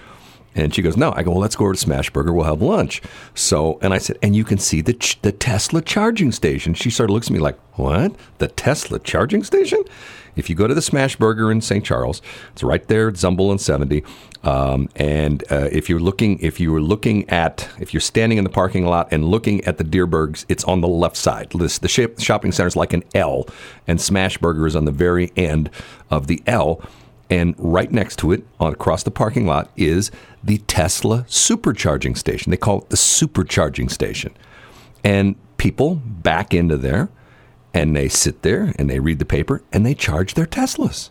And 0.54 0.74
she 0.74 0.82
goes, 0.82 0.96
no. 0.96 1.12
I 1.16 1.22
go, 1.22 1.30
well, 1.30 1.40
let's 1.40 1.56
go 1.56 1.64
over 1.64 1.74
to 1.74 1.78
Smash 1.78 2.10
Burger. 2.10 2.32
We'll 2.32 2.44
have 2.44 2.60
lunch. 2.60 3.00
So, 3.34 3.78
and 3.80 3.94
I 3.94 3.98
said, 3.98 4.18
and 4.22 4.36
you 4.36 4.44
can 4.44 4.58
see 4.58 4.80
the 4.82 4.92
ch- 4.92 5.20
the 5.22 5.32
Tesla 5.32 5.80
charging 5.80 6.30
station. 6.32 6.74
She 6.74 6.90
sort 6.90 7.10
of 7.10 7.14
looks 7.14 7.28
at 7.28 7.32
me 7.32 7.38
like, 7.38 7.58
what? 7.78 8.14
The 8.38 8.48
Tesla 8.48 8.98
charging 8.98 9.44
station? 9.44 9.82
If 10.34 10.48
you 10.48 10.56
go 10.56 10.66
to 10.66 10.74
the 10.74 10.82
Smash 10.82 11.16
Burger 11.16 11.50
in 11.50 11.60
St. 11.60 11.84
Charles, 11.84 12.22
it's 12.52 12.62
right 12.62 12.86
there 12.88 13.08
at 13.08 13.14
Zumbehl 13.14 13.50
and 13.50 13.60
70. 13.60 14.02
Um, 14.42 14.88
and 14.96 15.44
uh, 15.50 15.68
if 15.70 15.88
you're 15.88 16.00
looking, 16.00 16.38
if 16.40 16.58
you 16.58 16.72
were 16.72 16.80
looking 16.80 17.28
at, 17.28 17.68
if 17.78 17.92
you're 17.92 18.00
standing 18.00 18.38
in 18.38 18.44
the 18.44 18.50
parking 18.50 18.86
lot 18.86 19.08
and 19.10 19.26
looking 19.26 19.62
at 19.64 19.78
the 19.78 19.84
Dierbergs, 19.84 20.44
it's 20.48 20.64
on 20.64 20.80
the 20.80 20.88
left 20.88 21.16
side. 21.16 21.50
This, 21.50 21.78
the 21.78 21.88
shop- 21.88 22.18
shopping 22.18 22.52
center 22.52 22.66
is 22.66 22.76
like 22.76 22.92
an 22.92 23.04
L, 23.14 23.46
and 23.86 24.00
Smash 24.00 24.38
Burger 24.38 24.66
is 24.66 24.74
on 24.74 24.84
the 24.84 24.92
very 24.92 25.32
end 25.36 25.70
of 26.10 26.26
the 26.26 26.42
L. 26.46 26.82
And 27.32 27.54
right 27.56 27.90
next 27.90 28.16
to 28.18 28.30
it, 28.32 28.44
on 28.60 28.74
across 28.74 29.04
the 29.04 29.10
parking 29.10 29.46
lot, 29.46 29.70
is 29.74 30.10
the 30.44 30.58
Tesla 30.58 31.22
supercharging 31.28 32.18
station. 32.18 32.50
They 32.50 32.58
call 32.58 32.82
it 32.82 32.90
the 32.90 32.96
supercharging 32.96 33.90
station. 33.90 34.34
And 35.02 35.36
people 35.56 35.94
back 35.94 36.52
into 36.52 36.76
there 36.76 37.08
and 37.72 37.96
they 37.96 38.10
sit 38.10 38.42
there 38.42 38.74
and 38.78 38.90
they 38.90 39.00
read 39.00 39.18
the 39.18 39.24
paper 39.24 39.62
and 39.72 39.86
they 39.86 39.94
charge 39.94 40.34
their 40.34 40.44
Teslas. 40.44 41.08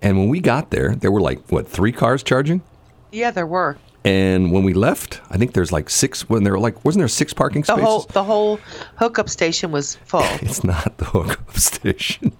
And 0.00 0.16
when 0.18 0.28
we 0.30 0.40
got 0.40 0.70
there, 0.70 0.94
there 0.94 1.12
were 1.12 1.20
like 1.20 1.40
what 1.52 1.68
three 1.68 1.92
cars 1.92 2.22
charging. 2.22 2.62
Yeah, 3.12 3.30
there 3.30 3.46
were. 3.46 3.76
And 4.02 4.50
when 4.50 4.64
we 4.64 4.72
left, 4.72 5.20
I 5.30 5.36
think 5.36 5.52
there's 5.52 5.72
like 5.72 5.90
six. 5.90 6.26
When 6.26 6.44
there 6.44 6.54
were 6.54 6.58
like, 6.58 6.86
wasn't 6.86 7.00
there 7.02 7.08
six 7.08 7.34
parking 7.34 7.62
The 7.62 7.66
spaces? 7.66 7.84
whole 7.84 8.00
the 8.12 8.24
whole 8.24 8.60
hookup 8.96 9.28
station 9.28 9.72
was 9.72 9.96
full. 9.96 10.22
It's 10.40 10.64
not 10.64 10.96
the 10.96 11.04
hookup 11.06 11.56
station. 11.58 12.32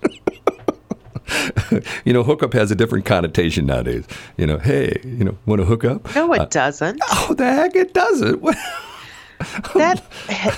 you 2.05 2.13
know, 2.13 2.23
hookup 2.23 2.53
has 2.53 2.71
a 2.71 2.75
different 2.75 3.05
connotation 3.05 3.67
nowadays. 3.67 4.07
You 4.37 4.47
know, 4.47 4.59
hey, 4.59 5.01
you 5.05 5.25
know, 5.25 5.37
want 5.47 5.61
to 5.61 5.65
hook 5.65 5.85
up? 5.85 6.15
No, 6.15 6.33
it 6.33 6.51
doesn't. 6.51 7.01
Oh, 7.11 7.35
the 7.35 7.45
heck 7.45 7.77
it 7.77 7.95
doesn't. 7.95 8.45
That 9.75 10.03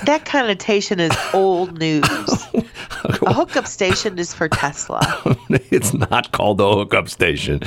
that 0.04 0.26
connotation 0.26 1.00
is 1.00 1.10
old 1.32 1.78
news. 1.78 2.04
A 3.22 3.32
hookup 3.32 3.66
station 3.66 4.18
is 4.18 4.34
for 4.34 4.48
Tesla. 4.48 5.00
it's 5.48 5.92
not 5.94 6.30
called 6.32 6.58
the 6.58 6.70
hookup 6.70 7.08
station. 7.08 7.62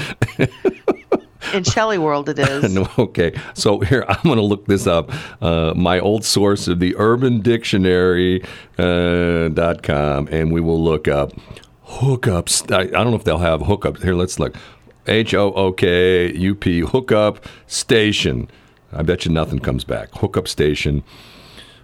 In 1.54 1.64
Shelley 1.64 1.98
World, 1.98 2.30
it 2.30 2.38
is. 2.38 2.74
No, 2.74 2.88
okay, 2.98 3.34
so 3.54 3.80
here 3.80 4.06
I'm 4.08 4.22
going 4.24 4.38
to 4.38 4.44
look 4.44 4.66
this 4.68 4.86
up. 4.86 5.12
Uh, 5.42 5.74
my 5.76 6.00
old 6.00 6.24
source 6.24 6.68
of 6.68 6.80
the 6.80 6.96
Urban 6.98 7.42
Dictionary 7.42 8.44
uh, 8.78 9.50
dot 9.50 9.82
com, 9.82 10.28
and 10.32 10.52
we 10.52 10.62
will 10.62 10.82
look 10.82 11.08
up 11.08 11.34
hookups. 11.90 12.72
I, 12.74 12.82
I 12.82 12.86
don't 12.86 13.12
know 13.12 13.18
if 13.18 13.24
they'll 13.24 13.38
have 13.40 13.62
hookups. 13.62 14.04
Here, 14.04 14.14
let's 14.14 14.40
look. 14.40 14.56
H 15.08 15.34
O 15.34 15.52
O 15.54 15.72
K 15.72 16.32
U 16.34 16.56
P 16.56 16.82
hookup 16.82 17.46
station. 17.68 18.50
I 18.94 19.02
bet 19.04 19.26
you 19.26 19.32
nothing 19.32 19.60
comes 19.60 19.84
back. 19.84 20.10
Hookup 20.16 20.48
station. 20.48 21.04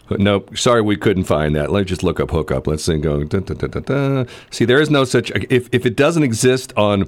Nope. 0.09 0.55
Sorry, 0.57 0.81
we 0.81 0.95
couldn't 0.95 1.23
find 1.23 1.55
that. 1.55 1.71
Let's 1.71 1.89
just 1.89 2.03
look 2.03 2.19
up 2.19 2.29
hookup. 2.29 2.67
Let's 2.67 2.83
see. 2.83 2.97
Go. 2.97 3.23
dun, 3.23 3.43
dun, 3.43 3.57
dun. 3.57 4.27
See, 4.51 4.65
there 4.65 4.79
is 4.79 4.89
no 4.89 5.03
such. 5.03 5.31
If 5.49 5.67
if 5.71 5.85
it 5.85 5.95
doesn't 5.95 6.23
exist 6.23 6.73
on 6.77 7.07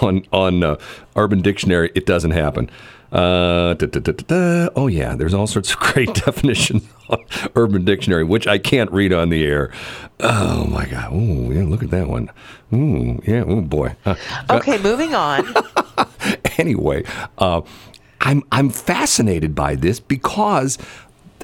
on 0.00 0.24
on 0.32 0.62
uh, 0.62 0.76
Urban 1.16 1.42
Dictionary, 1.42 1.90
it 1.94 2.06
doesn't 2.06 2.30
happen. 2.30 2.70
Uh, 3.12 3.74
da, 3.74 3.86
da, 3.86 4.00
da, 4.00 4.12
da, 4.12 4.24
da. 4.26 4.72
Oh 4.74 4.86
yeah, 4.86 5.14
there's 5.14 5.34
all 5.34 5.46
sorts 5.46 5.72
of 5.72 5.78
great 5.80 6.14
definitions 6.14 6.82
on 6.84 6.93
Urban 7.56 7.84
Dictionary, 7.84 8.24
which 8.24 8.46
I 8.46 8.58
can't 8.58 8.90
read 8.92 9.12
on 9.12 9.28
the 9.28 9.44
air. 9.44 9.72
Oh 10.20 10.64
my 10.66 10.86
God! 10.86 11.08
Oh 11.12 11.50
yeah, 11.50 11.64
look 11.64 11.82
at 11.82 11.90
that 11.90 12.08
one. 12.08 12.30
Ooh 12.72 13.20
yeah. 13.26 13.44
Oh 13.46 13.60
boy. 13.60 13.94
Okay, 14.50 14.78
moving 14.78 15.14
on. 15.14 15.46
anyway, 16.58 17.04
uh, 17.38 17.62
I'm 18.20 18.42
I'm 18.52 18.70
fascinated 18.70 19.54
by 19.54 19.74
this 19.74 20.00
because, 20.00 20.78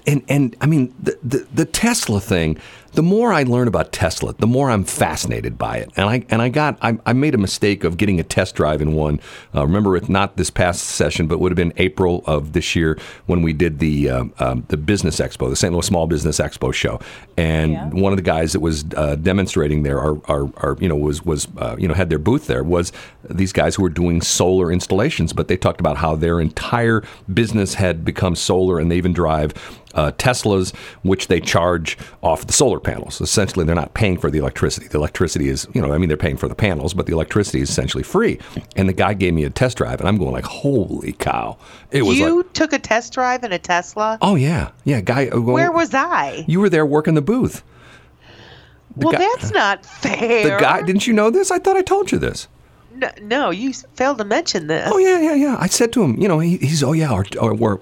and 0.07 0.23
and 0.29 0.57
I 0.61 0.67
mean 0.67 0.95
the, 1.01 1.19
the 1.23 1.47
the 1.53 1.65
Tesla 1.65 2.21
thing. 2.21 2.59
The 2.93 3.03
more 3.03 3.33
I 3.33 3.45
learn 3.45 3.69
about 3.69 3.93
Tesla, 3.93 4.35
the 4.35 4.47
more 4.47 4.71
I'm 4.71 4.85
fascinated 4.85 5.57
by 5.57 5.77
it. 5.77 5.91
And 5.97 6.09
I 6.09 6.25
and 6.29 6.43
I 6.43 6.49
got 6.49 6.77
I, 6.83 6.99
I 7.07 7.13
made 7.13 7.35
a 7.35 7.39
mistake 7.39 7.85
of 7.85 7.97
getting 7.97 8.19
a 8.19 8.25
test 8.25 8.57
drive 8.57 8.83
in 8.83 8.95
one. 8.95 9.21
Uh, 9.55 9.65
remember, 9.65 9.97
it 9.97 10.09
not 10.09 10.37
this 10.37 10.51
past 10.51 10.83
session, 10.83 11.29
but 11.29 11.39
would 11.39 11.53
have 11.53 11.57
been 11.57 11.73
April 11.77 12.25
of 12.27 12.53
this 12.53 12.75
year 12.75 12.99
when 13.27 13.43
we 13.43 13.53
did 13.53 13.79
the 13.79 14.11
um, 14.11 14.35
um, 14.41 14.65
the 14.69 14.77
business 14.77 15.21
expo, 15.21 15.49
the 15.49 15.57
St. 15.57 15.73
Louis 15.73 15.87
Small 15.87 16.07
Business 16.09 16.39
Expo 16.39 16.75
show. 16.75 17.01
And 17.37 17.93
one 17.95 18.13
of 18.13 18.17
the 18.17 18.23
guys 18.23 18.53
that 18.53 18.61
was 18.61 18.85
uh, 18.97 19.15
demonstrating 19.15 19.85
there, 19.85 20.01
our, 20.01 20.21
our, 20.27 20.51
our 20.57 20.77
you 20.81 20.89
know 20.89 20.97
was 20.97 21.25
was 21.25 21.47
uh, 21.59 21.77
you 21.79 21.87
know 21.87 21.95
had 21.95 22.11
their 22.11 22.19
booth 22.19 22.49
there 22.49 22.65
was 22.65 22.93
these 23.29 23.53
guys 23.53 23.77
who 23.77 23.83
were 23.83 23.89
doing 23.89 24.21
solar 24.21 24.73
installations. 24.73 25.33
But 25.33 25.47
they 25.47 25.57
talked 25.57 25.81
about 25.81 25.97
how 25.97 26.17
their 26.17 26.41
entire 26.41 27.05
business 27.33 27.75
had 27.75 28.05
become 28.05 28.35
solar, 28.35 28.81
and 28.81 28.91
they 28.91 28.97
even 28.97 29.13
drive 29.13 29.55
uh, 29.95 30.13
Teslas, 30.13 30.75
which 31.03 31.29
they 31.29 31.41
charge 31.41 31.99
off 32.23 32.47
the 32.47 32.53
solar 32.53 32.80
panels. 32.81 33.21
Essentially, 33.21 33.65
they're 33.65 33.75
not 33.75 33.95
paying 33.95 34.19
for 34.19 34.31
the 34.31 34.39
electricity. 34.39 34.89
The 34.89 34.99
electricity 34.99 35.49
is, 35.49 35.69
you 35.75 35.81
know, 35.81 35.93
I 35.93 35.99
mean, 35.99 36.09
they're 36.09 36.17
paying 36.17 36.37
for 36.37 36.49
the 36.49 36.55
panels, 36.55 36.95
but 36.95 37.07
the 37.07 37.13
electricity 37.13 37.61
is 37.61 37.71
essentially 37.71 38.03
free. 38.03 38.39
And 38.77 38.89
the 38.89 38.93
guy 38.93 39.15
gave 39.15 39.35
me 39.35 39.45
a 39.45 39.51
test 39.51 39.77
drive, 39.79 40.01
and 40.01 40.09
I'm 40.09 40.17
going 40.19 40.33
like, 40.33 40.45
holy 40.45 41.13
cow! 41.13 41.59
It 41.91 42.03
was 42.03 42.19
you 42.19 42.39
like, 42.39 42.53
took 42.55 42.73
a 42.73 42.79
test 42.79 43.13
drive 43.13 43.45
in 43.45 43.53
a 43.53 43.59
Tesla. 43.59 44.19
oh 44.23 44.35
yeah, 44.35 44.71
yeah, 44.85 45.01
guy. 45.01 45.27
uh, 45.29 45.31
going- 45.33 45.53
Where 45.53 45.73
was 45.73 45.95
I? 45.95 46.45
you? 46.49 46.61
Were 46.61 46.69
there 46.69 46.87
working 46.87 47.15
the 47.15 47.23
booth? 47.23 47.63
well, 48.97 49.13
guy- 49.13 49.19
that's 49.19 49.51
not 49.53 49.85
fair. 49.87 50.45
The 50.57 50.63
guy, 50.63 50.83
didn't 50.83 51.07
you 51.07 51.13
know 51.13 51.31
this? 51.31 51.51
I 51.51 51.59
thought 51.59 51.77
I 51.77 51.83
told 51.83 52.11
you 52.13 52.19
this. 52.19 52.49
No, 52.95 53.09
no, 53.23 53.51
you 53.51 53.73
failed 53.95 54.19
to 54.19 54.25
mention 54.25 54.67
this. 54.67 54.89
Oh 54.93 54.99
yeah, 54.99 55.21
yeah, 55.21 55.35
yeah. 55.35 55.57
I 55.59 55.69
said 55.69 55.93
to 55.95 56.03
him, 56.03 56.21
you 56.21 56.29
know, 56.29 56.39
he, 56.41 56.57
he's 56.59 56.83
oh 56.83 56.93
yeah, 56.93 57.11
our, 57.11 57.25
our, 57.41 57.55
we're 57.55 57.79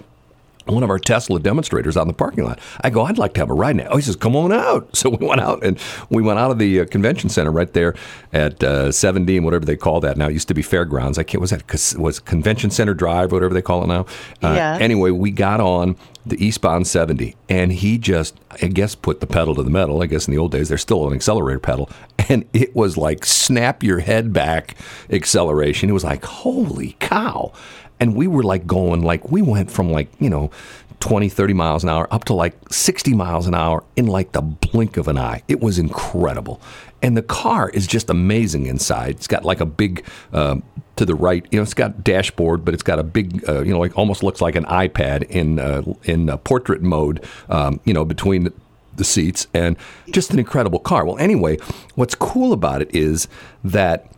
one 0.69 0.83
of 0.83 0.89
our 0.89 0.99
Tesla 0.99 1.39
demonstrators 1.39 1.97
out 1.97 2.03
in 2.03 2.07
the 2.07 2.13
parking 2.13 2.43
lot. 2.45 2.59
I 2.81 2.89
go, 2.89 3.03
I'd 3.03 3.17
like 3.17 3.33
to 3.35 3.39
have 3.39 3.49
a 3.49 3.53
ride 3.53 3.75
now. 3.75 3.87
Oh, 3.89 3.95
he 3.97 4.01
says, 4.01 4.15
come 4.15 4.35
on 4.35 4.51
out. 4.51 4.89
So 4.99 5.09
we 5.09 5.25
went 5.25 5.39
out 5.39 5.63
and 5.63 5.79
we 6.09 6.21
went 6.21 6.39
out 6.39 6.51
of 6.51 6.59
the 6.59 6.81
uh, 6.81 6.85
convention 6.85 7.29
center 7.29 7.51
right 7.51 7.71
there 7.71 7.95
at 8.33 8.61
uh, 8.63 8.89
7D 8.89 9.37
and 9.37 9.45
whatever 9.45 9.63
they 9.65 9.77
call 9.77 10.01
that 10.01 10.17
now. 10.17 10.27
It 10.27 10.33
used 10.33 10.49
to 10.49 10.53
be 10.53 10.61
fairgrounds. 10.61 11.17
I 11.17 11.23
can't. 11.23 11.39
Was 11.39 11.51
that 11.51 11.95
was 11.97 12.19
Convention 12.19 12.69
Center 12.69 12.93
Drive, 12.93 13.31
whatever 13.31 13.53
they 13.53 13.61
call 13.61 13.83
it 13.83 13.87
now? 13.87 14.01
Uh, 14.43 14.53
Yes. 14.55 14.81
Anyway, 14.81 15.11
we 15.11 15.31
got 15.31 15.61
on 15.61 15.95
the 16.25 16.43
eastbound 16.45 16.85
70, 16.85 17.35
and 17.47 17.71
he 17.71 17.97
just, 17.97 18.37
I 18.61 18.67
guess, 18.67 18.93
put 18.93 19.21
the 19.21 19.25
pedal 19.27 19.55
to 19.55 19.63
the 19.63 19.69
metal. 19.69 20.01
I 20.03 20.05
guess 20.05 20.27
in 20.27 20.33
the 20.33 20.37
old 20.37 20.51
days, 20.51 20.67
there's 20.67 20.81
still 20.81 21.07
an 21.07 21.13
accelerator 21.13 21.59
pedal, 21.59 21.89
and 22.29 22.43
it 22.53 22.75
was 22.75 22.97
like 22.97 23.25
snap 23.25 23.81
your 23.83 23.99
head 23.99 24.33
back 24.33 24.75
acceleration. 25.09 25.89
It 25.89 25.93
was 25.93 26.03
like, 26.03 26.25
holy 26.25 26.95
cow. 26.99 27.53
And 27.99 28.15
we 28.15 28.27
were 28.27 28.43
like 28.43 28.65
going, 28.65 29.01
like, 29.03 29.31
we 29.31 29.41
went 29.41 29.69
from 29.69 29.91
like, 29.91 30.09
you 30.19 30.29
know, 30.29 30.51
20, 30.99 31.29
30 31.29 31.53
miles 31.53 31.83
an 31.83 31.89
hour 31.89 32.07
up 32.11 32.25
to 32.25 32.33
like 32.33 32.55
60 32.71 33.13
miles 33.13 33.47
an 33.47 33.55
hour 33.55 33.83
in 33.95 34.07
like 34.07 34.33
the 34.33 34.41
blink 34.41 34.97
of 34.97 35.07
an 35.07 35.17
eye. 35.17 35.41
It 35.47 35.61
was 35.61 35.79
incredible. 35.79 36.61
And 37.01 37.15
the 37.15 37.21
car 37.21 37.69
is 37.69 37.87
just 37.87 38.09
amazing 38.09 38.65
inside. 38.65 39.11
It's 39.11 39.27
got 39.27 39.45
like 39.45 39.61
a 39.61 39.65
big, 39.65 40.05
um, 40.33 40.63
to 40.97 41.05
the 41.05 41.15
right, 41.15 41.45
you 41.49 41.57
know, 41.57 41.63
it's 41.63 41.73
got 41.73 42.03
dashboard, 42.03 42.65
but 42.65 42.73
it's 42.73 42.83
got 42.83 42.99
a 42.99 43.03
big, 43.03 43.47
uh, 43.47 43.61
you 43.61 43.71
know, 43.71 43.79
like 43.79 43.97
almost 43.97 44.21
looks 44.21 44.41
like 44.41 44.55
an 44.55 44.65
iPad 44.65 45.23
in 45.29 45.57
uh, 45.57 45.81
in 46.03 46.29
uh, 46.29 46.35
portrait 46.37 46.81
mode, 46.81 47.25
um, 47.47 47.79
you 47.85 47.93
know, 47.93 48.03
between 48.03 48.51
the 48.97 49.03
seats, 49.05 49.47
and 49.53 49.77
just 50.11 50.31
an 50.31 50.39
incredible 50.39 50.79
car. 50.79 51.05
Well, 51.05 51.17
anyway, 51.17 51.57
what's 51.95 52.15
cool 52.15 52.51
about 52.51 52.81
it 52.81 52.93
is 52.93 53.29
that 53.63 54.11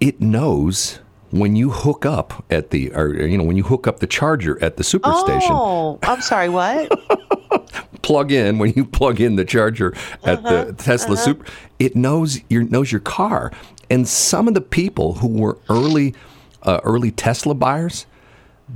it 0.00 0.20
knows 0.20 1.00
when 1.30 1.56
you 1.56 1.70
hook 1.70 2.04
up 2.04 2.44
at 2.50 2.70
the, 2.70 2.92
or 2.92 3.14
you 3.14 3.38
know, 3.38 3.44
when 3.44 3.56
you 3.56 3.62
hook 3.62 3.86
up 3.86 4.00
the 4.00 4.06
charger 4.06 4.62
at 4.62 4.76
the 4.76 4.82
superstation 4.82 5.50
Oh, 5.50 5.98
I'm 6.02 6.20
sorry. 6.20 6.48
What? 6.48 6.90
plug 8.02 8.32
in 8.32 8.58
when 8.58 8.72
you 8.74 8.84
plug 8.84 9.20
in 9.20 9.36
the 9.36 9.44
charger 9.44 9.94
at 10.24 10.42
the 10.42 10.74
Tesla 10.78 11.16
Super, 11.16 11.44
it 11.78 11.94
knows 11.94 12.40
your 12.48 12.62
knows 12.64 12.90
your 12.90 13.00
car. 13.00 13.52
And 13.88 14.08
some 14.08 14.48
of 14.48 14.54
the 14.54 14.60
people 14.60 15.14
who 15.14 15.28
were 15.28 15.58
early 15.68 16.14
uh, 16.62 16.80
early 16.84 17.10
Tesla 17.10 17.54
buyers, 17.54 18.06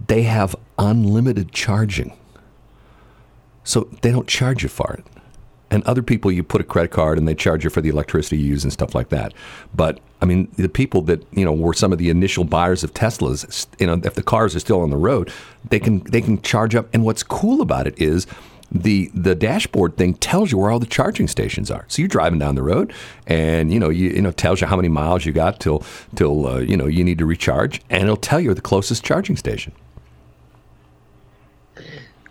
they 0.06 0.22
have 0.22 0.54
unlimited 0.78 1.52
charging, 1.52 2.16
so 3.62 3.88
they 4.02 4.10
don't 4.10 4.28
charge 4.28 4.62
you 4.62 4.68
for 4.68 4.94
it. 4.94 5.04
And 5.74 5.82
other 5.84 6.02
people, 6.02 6.30
you 6.30 6.44
put 6.44 6.60
a 6.60 6.64
credit 6.64 6.92
card 6.92 7.18
and 7.18 7.26
they 7.26 7.34
charge 7.34 7.64
you 7.64 7.70
for 7.70 7.80
the 7.80 7.88
electricity 7.88 8.38
you 8.38 8.46
use 8.46 8.62
and 8.62 8.72
stuff 8.72 8.94
like 8.94 9.08
that. 9.08 9.34
But 9.74 9.98
I 10.22 10.24
mean, 10.24 10.48
the 10.56 10.68
people 10.68 11.02
that 11.02 11.26
you 11.32 11.44
know 11.44 11.52
were 11.52 11.74
some 11.74 11.92
of 11.92 11.98
the 11.98 12.10
initial 12.10 12.44
buyers 12.44 12.84
of 12.84 12.94
Teslas, 12.94 13.66
you 13.80 13.86
know, 13.88 14.00
if 14.04 14.14
the 14.14 14.22
cars 14.22 14.54
are 14.54 14.60
still 14.60 14.82
on 14.82 14.90
the 14.90 14.96
road, 14.96 15.32
they 15.68 15.80
can 15.80 15.98
they 16.04 16.20
can 16.20 16.40
charge 16.42 16.76
up. 16.76 16.88
And 16.94 17.04
what's 17.04 17.24
cool 17.24 17.60
about 17.60 17.88
it 17.88 18.00
is 18.00 18.28
the 18.70 19.10
the 19.14 19.34
dashboard 19.34 19.96
thing 19.96 20.14
tells 20.14 20.52
you 20.52 20.58
where 20.58 20.70
all 20.70 20.78
the 20.78 20.86
charging 20.86 21.26
stations 21.26 21.72
are. 21.72 21.84
So 21.88 22.02
you're 22.02 22.08
driving 22.08 22.38
down 22.38 22.54
the 22.54 22.62
road, 22.62 22.92
and 23.26 23.72
you 23.72 23.80
know 23.80 23.88
you 23.88 24.10
you 24.10 24.22
know 24.22 24.30
tells 24.30 24.60
you 24.60 24.68
how 24.68 24.76
many 24.76 24.88
miles 24.88 25.26
you 25.26 25.32
got 25.32 25.58
till 25.58 25.82
till 26.14 26.46
uh, 26.46 26.58
you 26.58 26.76
know 26.76 26.86
you 26.86 27.02
need 27.02 27.18
to 27.18 27.26
recharge, 27.26 27.82
and 27.90 28.04
it'll 28.04 28.16
tell 28.16 28.40
you 28.40 28.54
the 28.54 28.60
closest 28.60 29.04
charging 29.04 29.36
station. 29.36 29.72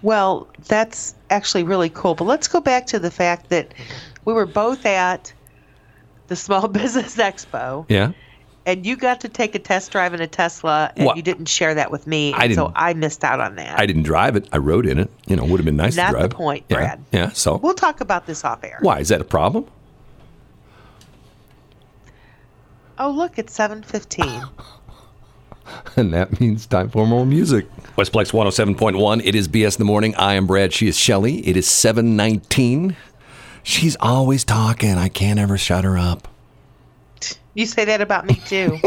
Well, 0.04 0.48
that's 0.68 1.16
actually 1.32 1.64
really 1.64 1.90
cool. 1.90 2.14
But 2.14 2.26
let's 2.26 2.48
go 2.48 2.60
back 2.62 2.86
to 2.88 3.00
the 3.00 3.10
fact 3.10 3.50
that 3.50 3.74
we 4.26 4.34
were 4.34 4.46
both 4.46 4.86
at 4.86 5.34
the 6.28 6.36
Small 6.36 6.68
Business 6.82 7.16
Expo, 7.18 7.86
Yeah. 7.90 8.12
and 8.66 8.86
you 8.86 8.96
got 8.98 9.22
to 9.22 9.30
take 9.30 9.56
a 9.56 9.60
test 9.60 9.92
drive 9.92 10.14
in 10.14 10.22
a 10.22 10.28
Tesla, 10.28 10.92
and 10.96 11.06
Well, 11.08 11.16
you 11.16 11.22
didn't 11.24 11.46
share 11.48 11.74
that 11.76 11.90
with 11.90 12.06
me, 12.06 12.34
I 12.34 12.48
didn't- 12.50 12.56
so 12.56 12.72
I 12.76 12.94
missed 12.94 13.24
out 13.24 13.40
on 13.40 13.56
that. 13.56 13.80
I 13.80 13.86
didn't 13.86 14.04
drive 14.04 14.36
it. 14.36 14.48
I 14.52 14.58
rode 14.58 14.86
in 14.86 15.00
it. 15.00 15.10
You 15.28 15.36
know, 15.38 15.46
would 15.46 15.60
have 15.60 15.66
been 15.66 15.76
nice 15.78 15.96
Not 15.96 16.08
to 16.08 16.14
the 16.14 16.20
drive. 16.20 16.30
point, 16.32 16.66
yeah. 16.70 16.76
Brad. 16.78 17.06
Yeah. 17.12 17.30
So 17.30 17.58
we'll 17.58 17.74
talk 17.74 18.02
about 18.02 18.26
this 18.28 18.44
off 18.46 18.64
air. 18.64 18.78
why 18.82 19.00
is 19.00 19.08
that 19.10 19.22
a 19.22 19.26
problem? 19.26 19.66
Oh, 23.00 23.10
look, 23.10 23.40
it's 23.40 23.54
seven 23.54 23.82
fifteen. 23.84 24.44
And 25.96 26.14
that 26.14 26.40
means 26.40 26.66
time 26.66 26.90
for 26.90 27.06
more 27.06 27.26
music. 27.26 27.68
Westplex 27.96 28.32
107.1. 28.32 29.22
It 29.24 29.36
is 29.36 29.48
BS 29.48 29.76
in 29.76 29.80
the 29.80 29.86
morning. 29.86 30.16
I 30.16 30.34
am 30.34 30.48
Brad. 30.48 30.74
She 30.74 30.88
is 30.88 30.98
Shelley. 30.98 31.48
It 31.48 31.56
is 31.56 31.70
719. 31.70 32.96
She's 33.62 33.96
always 34.00 34.44
talking. 34.44 34.96
I 34.98 35.10
can't 35.10 35.40
ever 35.40 35.58
shut 35.58 35.84
her 35.84 35.98
up. 35.98 36.28
You 37.56 37.66
say 37.68 37.86
that 37.86 38.02
about 38.02 38.26
me 38.26 38.36
too. 38.36 38.80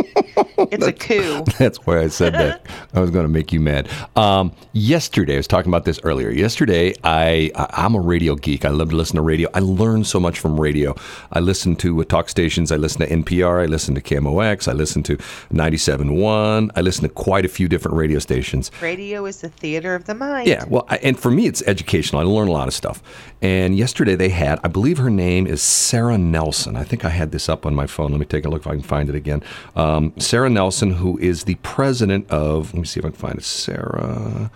it's 0.58 0.86
a 0.86 0.92
coup. 0.92 1.44
That's 1.58 1.78
why 1.86 2.00
I 2.00 2.08
said 2.08 2.34
that. 2.34 2.66
I 2.94 3.00
was 3.00 3.10
going 3.10 3.24
to 3.24 3.32
make 3.32 3.52
you 3.52 3.60
mad. 3.60 3.88
Um, 4.16 4.52
yesterday, 4.72 5.34
I 5.34 5.36
was 5.36 5.46
talking 5.46 5.70
about 5.70 5.84
this 5.84 6.00
earlier. 6.02 6.30
Yesterday, 6.30 6.94
I 7.04 7.52
I'm 7.54 7.94
a 7.94 8.00
radio 8.00 8.34
geek. 8.34 8.64
I 8.64 8.70
love 8.70 8.90
to 8.90 8.96
listen 8.96 9.16
to 9.16 9.22
radio. 9.22 9.48
I 9.54 9.60
learn 9.60 10.02
so 10.04 10.18
much 10.18 10.40
from 10.40 10.58
radio. 10.58 10.96
I 11.32 11.40
listen 11.40 11.76
to 11.76 12.00
uh, 12.00 12.04
talk 12.04 12.28
stations. 12.28 12.72
I 12.72 12.76
listen 12.76 13.00
to 13.02 13.08
NPR. 13.08 13.62
I 13.62 13.66
listen 13.66 13.94
to 13.94 14.00
KMOX. 14.00 14.66
I 14.66 14.72
listen 14.72 15.02
to 15.04 15.16
97.1. 15.16 16.70
I 16.74 16.80
listen 16.80 17.02
to 17.04 17.08
quite 17.08 17.44
a 17.44 17.48
few 17.48 17.68
different 17.68 17.96
radio 17.96 18.18
stations. 18.18 18.72
Radio 18.82 19.26
is 19.26 19.42
the 19.42 19.48
theater 19.48 19.94
of 19.94 20.06
the 20.06 20.14
mind. 20.14 20.48
Yeah, 20.48 20.64
well, 20.68 20.86
I, 20.88 20.96
and 20.98 21.18
for 21.18 21.30
me, 21.30 21.46
it's 21.46 21.62
educational. 21.62 22.20
I 22.20 22.24
learn 22.24 22.48
a 22.48 22.52
lot 22.52 22.66
of 22.66 22.74
stuff. 22.74 23.02
And 23.40 23.76
yesterday 23.76 24.16
they 24.16 24.30
had, 24.30 24.58
I 24.64 24.68
believe 24.68 24.98
her 24.98 25.10
name 25.10 25.46
is 25.46 25.62
Sara 25.62 26.18
Nelson. 26.18 26.74
I 26.74 26.84
think 26.84 27.04
I 27.04 27.10
had 27.10 27.30
this 27.30 27.48
up 27.48 27.64
on 27.64 27.74
my 27.74 27.86
phone. 27.86 28.10
Let 28.10 28.18
me 28.18 28.26
take 28.26 28.44
a 28.44 28.48
look 28.48 28.55
if 28.56 28.66
I 28.66 28.72
can 28.72 28.82
find 28.82 29.08
it 29.08 29.14
again. 29.14 29.42
Um, 29.74 30.12
Sara 30.18 30.50
Nelson, 30.50 30.92
who 30.92 31.18
is 31.18 31.44
the 31.44 31.56
president 31.56 32.30
of, 32.30 32.74
let 32.74 32.80
me 32.80 32.86
see 32.86 33.00
if 33.00 33.06
I 33.06 33.10
can 33.10 33.18
find 33.18 33.38
it. 33.38 33.44
Sara. 33.44 34.50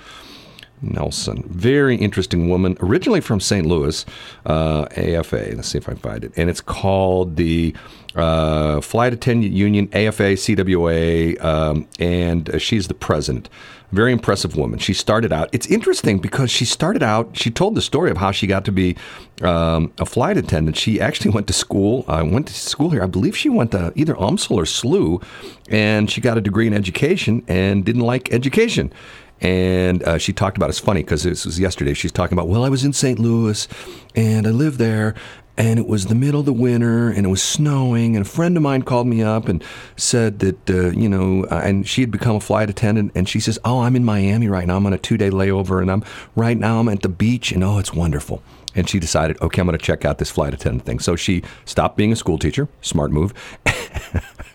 Nelson. 0.82 1.44
Very 1.48 1.96
interesting 1.96 2.48
woman, 2.48 2.76
originally 2.80 3.20
from 3.20 3.40
St. 3.40 3.66
Louis, 3.66 4.04
uh, 4.46 4.86
AFA. 4.96 5.52
Let's 5.54 5.68
see 5.68 5.78
if 5.78 5.88
I 5.88 5.92
can 5.92 6.00
find 6.00 6.24
it. 6.24 6.32
And 6.36 6.48
it's 6.48 6.60
called 6.60 7.36
the 7.36 7.74
uh, 8.14 8.80
Flight 8.80 9.12
Attendant 9.12 9.52
Union, 9.52 9.88
AFA, 9.92 10.34
CWA, 10.34 11.42
um, 11.44 11.88
and 11.98 12.50
uh, 12.50 12.58
she's 12.58 12.88
the 12.88 12.94
president. 12.94 13.48
Very 13.92 14.12
impressive 14.12 14.56
woman. 14.56 14.78
She 14.78 14.94
started 14.94 15.32
out, 15.32 15.48
it's 15.52 15.66
interesting 15.66 16.20
because 16.20 16.50
she 16.50 16.64
started 16.64 17.02
out, 17.02 17.36
she 17.36 17.50
told 17.50 17.74
the 17.74 17.82
story 17.82 18.10
of 18.10 18.18
how 18.18 18.30
she 18.30 18.46
got 18.46 18.64
to 18.66 18.72
be 18.72 18.96
um, 19.42 19.92
a 19.98 20.06
flight 20.06 20.36
attendant. 20.36 20.76
She 20.76 21.00
actually 21.00 21.30
went 21.34 21.48
to 21.48 21.52
school, 21.52 22.04
uh, 22.06 22.24
went 22.24 22.46
to 22.48 22.54
school 22.54 22.90
here. 22.90 23.02
I 23.02 23.06
believe 23.06 23.36
she 23.36 23.48
went 23.48 23.72
to 23.72 23.92
either 23.96 24.14
UMSL 24.14 24.56
or 24.56 24.62
SLU, 24.62 25.22
and 25.68 26.10
she 26.10 26.20
got 26.20 26.38
a 26.38 26.40
degree 26.40 26.68
in 26.68 26.74
education 26.74 27.44
and 27.48 27.84
didn't 27.84 28.02
like 28.02 28.32
education. 28.32 28.92
And 29.40 30.02
uh, 30.02 30.18
she 30.18 30.32
talked 30.32 30.56
about 30.56 30.68
it's 30.68 30.78
funny 30.78 31.02
because 31.02 31.22
this 31.22 31.46
was 31.46 31.58
yesterday. 31.58 31.94
She's 31.94 32.12
talking 32.12 32.36
about, 32.36 32.48
well, 32.48 32.64
I 32.64 32.68
was 32.68 32.84
in 32.84 32.92
St. 32.92 33.18
Louis 33.18 33.66
and 34.14 34.46
I 34.46 34.50
lived 34.50 34.78
there 34.78 35.14
and 35.60 35.78
it 35.78 35.86
was 35.86 36.06
the 36.06 36.14
middle 36.14 36.40
of 36.40 36.46
the 36.46 36.54
winter 36.54 37.10
and 37.10 37.26
it 37.26 37.28
was 37.28 37.42
snowing 37.42 38.16
and 38.16 38.24
a 38.24 38.28
friend 38.28 38.56
of 38.56 38.62
mine 38.62 38.82
called 38.82 39.06
me 39.06 39.22
up 39.22 39.46
and 39.46 39.62
said 39.96 40.38
that 40.38 40.70
uh, 40.70 40.90
you 40.90 41.08
know 41.08 41.44
uh, 41.50 41.60
and 41.62 41.86
she 41.86 42.00
had 42.00 42.10
become 42.10 42.36
a 42.36 42.40
flight 42.40 42.70
attendant 42.70 43.12
and 43.14 43.28
she 43.28 43.38
says 43.38 43.58
oh 43.64 43.80
i'm 43.80 43.94
in 43.94 44.04
miami 44.04 44.48
right 44.48 44.66
now 44.66 44.76
i'm 44.76 44.86
on 44.86 44.92
a 44.92 44.98
two 44.98 45.18
day 45.18 45.28
layover 45.28 45.82
and 45.82 45.90
i'm 45.90 46.02
right 46.34 46.56
now 46.56 46.80
i'm 46.80 46.88
at 46.88 47.02
the 47.02 47.08
beach 47.08 47.52
and 47.52 47.62
oh 47.62 47.78
it's 47.78 47.92
wonderful 47.92 48.42
and 48.74 48.88
she 48.88 48.98
decided 48.98 49.40
okay 49.42 49.60
i'm 49.60 49.66
going 49.66 49.76
to 49.76 49.84
check 49.84 50.04
out 50.04 50.18
this 50.18 50.30
flight 50.30 50.54
attendant 50.54 50.84
thing 50.86 50.98
so 50.98 51.14
she 51.14 51.42
stopped 51.66 51.96
being 51.96 52.12
a 52.12 52.16
school 52.16 52.38
teacher 52.38 52.66
smart 52.80 53.10
move 53.10 53.34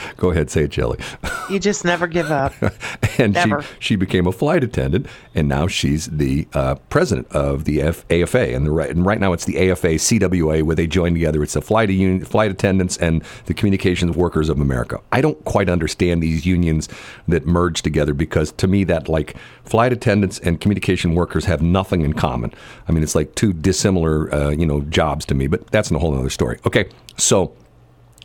Go 0.16 0.30
ahead, 0.30 0.50
say 0.50 0.64
it, 0.64 0.70
Jelly. 0.70 0.98
You 1.48 1.60
just 1.60 1.84
never 1.84 2.08
give 2.08 2.32
up. 2.32 2.54
and 3.18 3.32
Never. 3.34 3.62
she 3.62 3.68
she 3.78 3.94
became 3.94 4.26
a 4.26 4.32
flight 4.32 4.64
attendant, 4.64 5.06
and 5.32 5.46
now 5.46 5.68
she's 5.68 6.06
the 6.06 6.48
uh, 6.54 6.74
president 6.90 7.28
of 7.30 7.66
the 7.66 7.82
F- 7.82 8.04
AFA. 8.10 8.52
And, 8.52 8.66
the, 8.66 8.72
right- 8.72 8.90
and 8.90 9.06
right 9.06 9.20
now 9.20 9.32
it's 9.32 9.44
the 9.44 9.70
AFA 9.70 9.90
CWA, 9.94 10.64
where 10.64 10.74
they 10.74 10.88
join 10.88 11.12
together. 11.14 11.40
It's 11.44 11.54
the 11.54 11.62
flight 11.62 11.88
union, 11.88 12.24
flight 12.24 12.50
attendants 12.50 12.96
and 12.96 13.22
the 13.44 13.54
communications 13.54 14.16
workers 14.16 14.48
of 14.48 14.58
America. 14.60 15.00
I 15.12 15.20
don't 15.20 15.42
quite 15.44 15.68
understand 15.68 16.20
these 16.20 16.44
unions 16.44 16.88
that 17.28 17.46
merge 17.46 17.80
together 17.82 18.12
because 18.12 18.50
to 18.52 18.66
me 18.66 18.82
that 18.84 19.08
like 19.08 19.36
flight 19.64 19.92
attendants 19.92 20.40
and 20.40 20.60
communication 20.60 21.14
workers 21.14 21.44
have 21.44 21.62
nothing 21.62 22.00
in 22.00 22.12
common. 22.12 22.52
I 22.88 22.92
mean, 22.92 23.04
it's 23.04 23.14
like 23.14 23.36
two 23.36 23.52
dissimilar 23.52 24.34
uh, 24.34 24.50
you 24.50 24.66
know 24.66 24.80
jobs 24.80 25.24
to 25.26 25.34
me. 25.36 25.46
But 25.46 25.68
that's 25.68 25.92
a 25.92 25.98
whole 26.00 26.12
other 26.18 26.28
story. 26.30 26.58
Okay, 26.66 26.88
so 27.16 27.54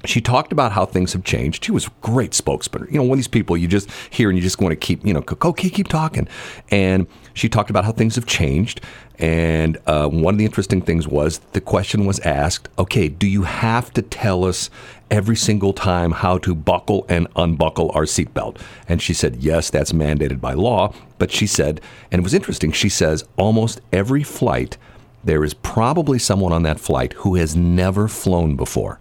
she 0.06 0.22
talked 0.22 0.52
about 0.52 0.72
how 0.72 0.86
things 0.86 1.14
have 1.14 1.24
changed. 1.24 1.64
She 1.64 1.72
was 1.72 1.88
a 1.88 1.92
great 2.02 2.34
spokesman. 2.34 2.88
You 2.90 2.98
know, 2.98 3.04
one 3.04 3.12
of 3.12 3.18
these 3.18 3.28
people 3.28 3.58
you 3.58 3.68
just 3.68 3.90
hear 4.10 4.30
and 4.30 4.38
you 4.38 4.42
just 4.42 4.60
want 4.60 4.72
to 4.72 4.76
keep, 4.76 5.06
you 5.06 5.14
know, 5.14 5.24
okay, 5.30 5.70
keep 5.70 5.88
talking. 5.88 6.28
And 6.70 7.08
she 7.34 7.50
talked 7.50 7.70
about 7.70 7.86
how 7.86 7.92
things 7.92 8.16
have 8.16 8.26
changed. 8.26 8.82
And 9.20 9.78
uh, 9.86 10.08
one 10.08 10.34
of 10.34 10.38
the 10.40 10.46
interesting 10.46 10.82
things 10.82 11.08
was 11.08 11.40
the 11.54 11.62
question 11.62 12.06
was 12.06 12.20
asked, 12.22 12.70
okay, 12.80 13.08
do 13.08 13.28
you 13.28 13.44
have 13.44 13.94
to 13.94 14.02
tell 14.02 14.46
us 14.46 14.70
every 15.12 15.36
single 15.36 15.74
time 15.74 16.12
how 16.12 16.40
to 16.40 16.56
buckle 16.56 17.06
and 17.08 17.28
unbuckle 17.36 17.92
our 17.94 18.04
seatbelt? 18.04 18.58
And 18.90 19.02
she 19.02 19.14
said, 19.14 19.36
yes, 19.38 19.70
that's 19.70 19.92
mandated 19.92 20.42
by 20.42 20.54
law. 20.54 20.94
But 21.20 21.32
she 21.32 21.46
said, 21.46 21.82
and 22.12 22.22
it 22.22 22.24
was 22.24 22.34
interesting, 22.34 22.72
she 22.72 22.90
says 22.90 23.24
almost 23.38 23.80
every 23.94 24.24
flight, 24.24 24.78
there 25.24 25.44
is 25.44 25.54
probably 25.54 26.20
someone 26.20 26.52
on 26.52 26.64
that 26.64 26.80
flight 26.80 27.14
who 27.14 27.36
has 27.36 27.56
never 27.56 28.08
flown 28.08 28.56
before. 28.56 29.00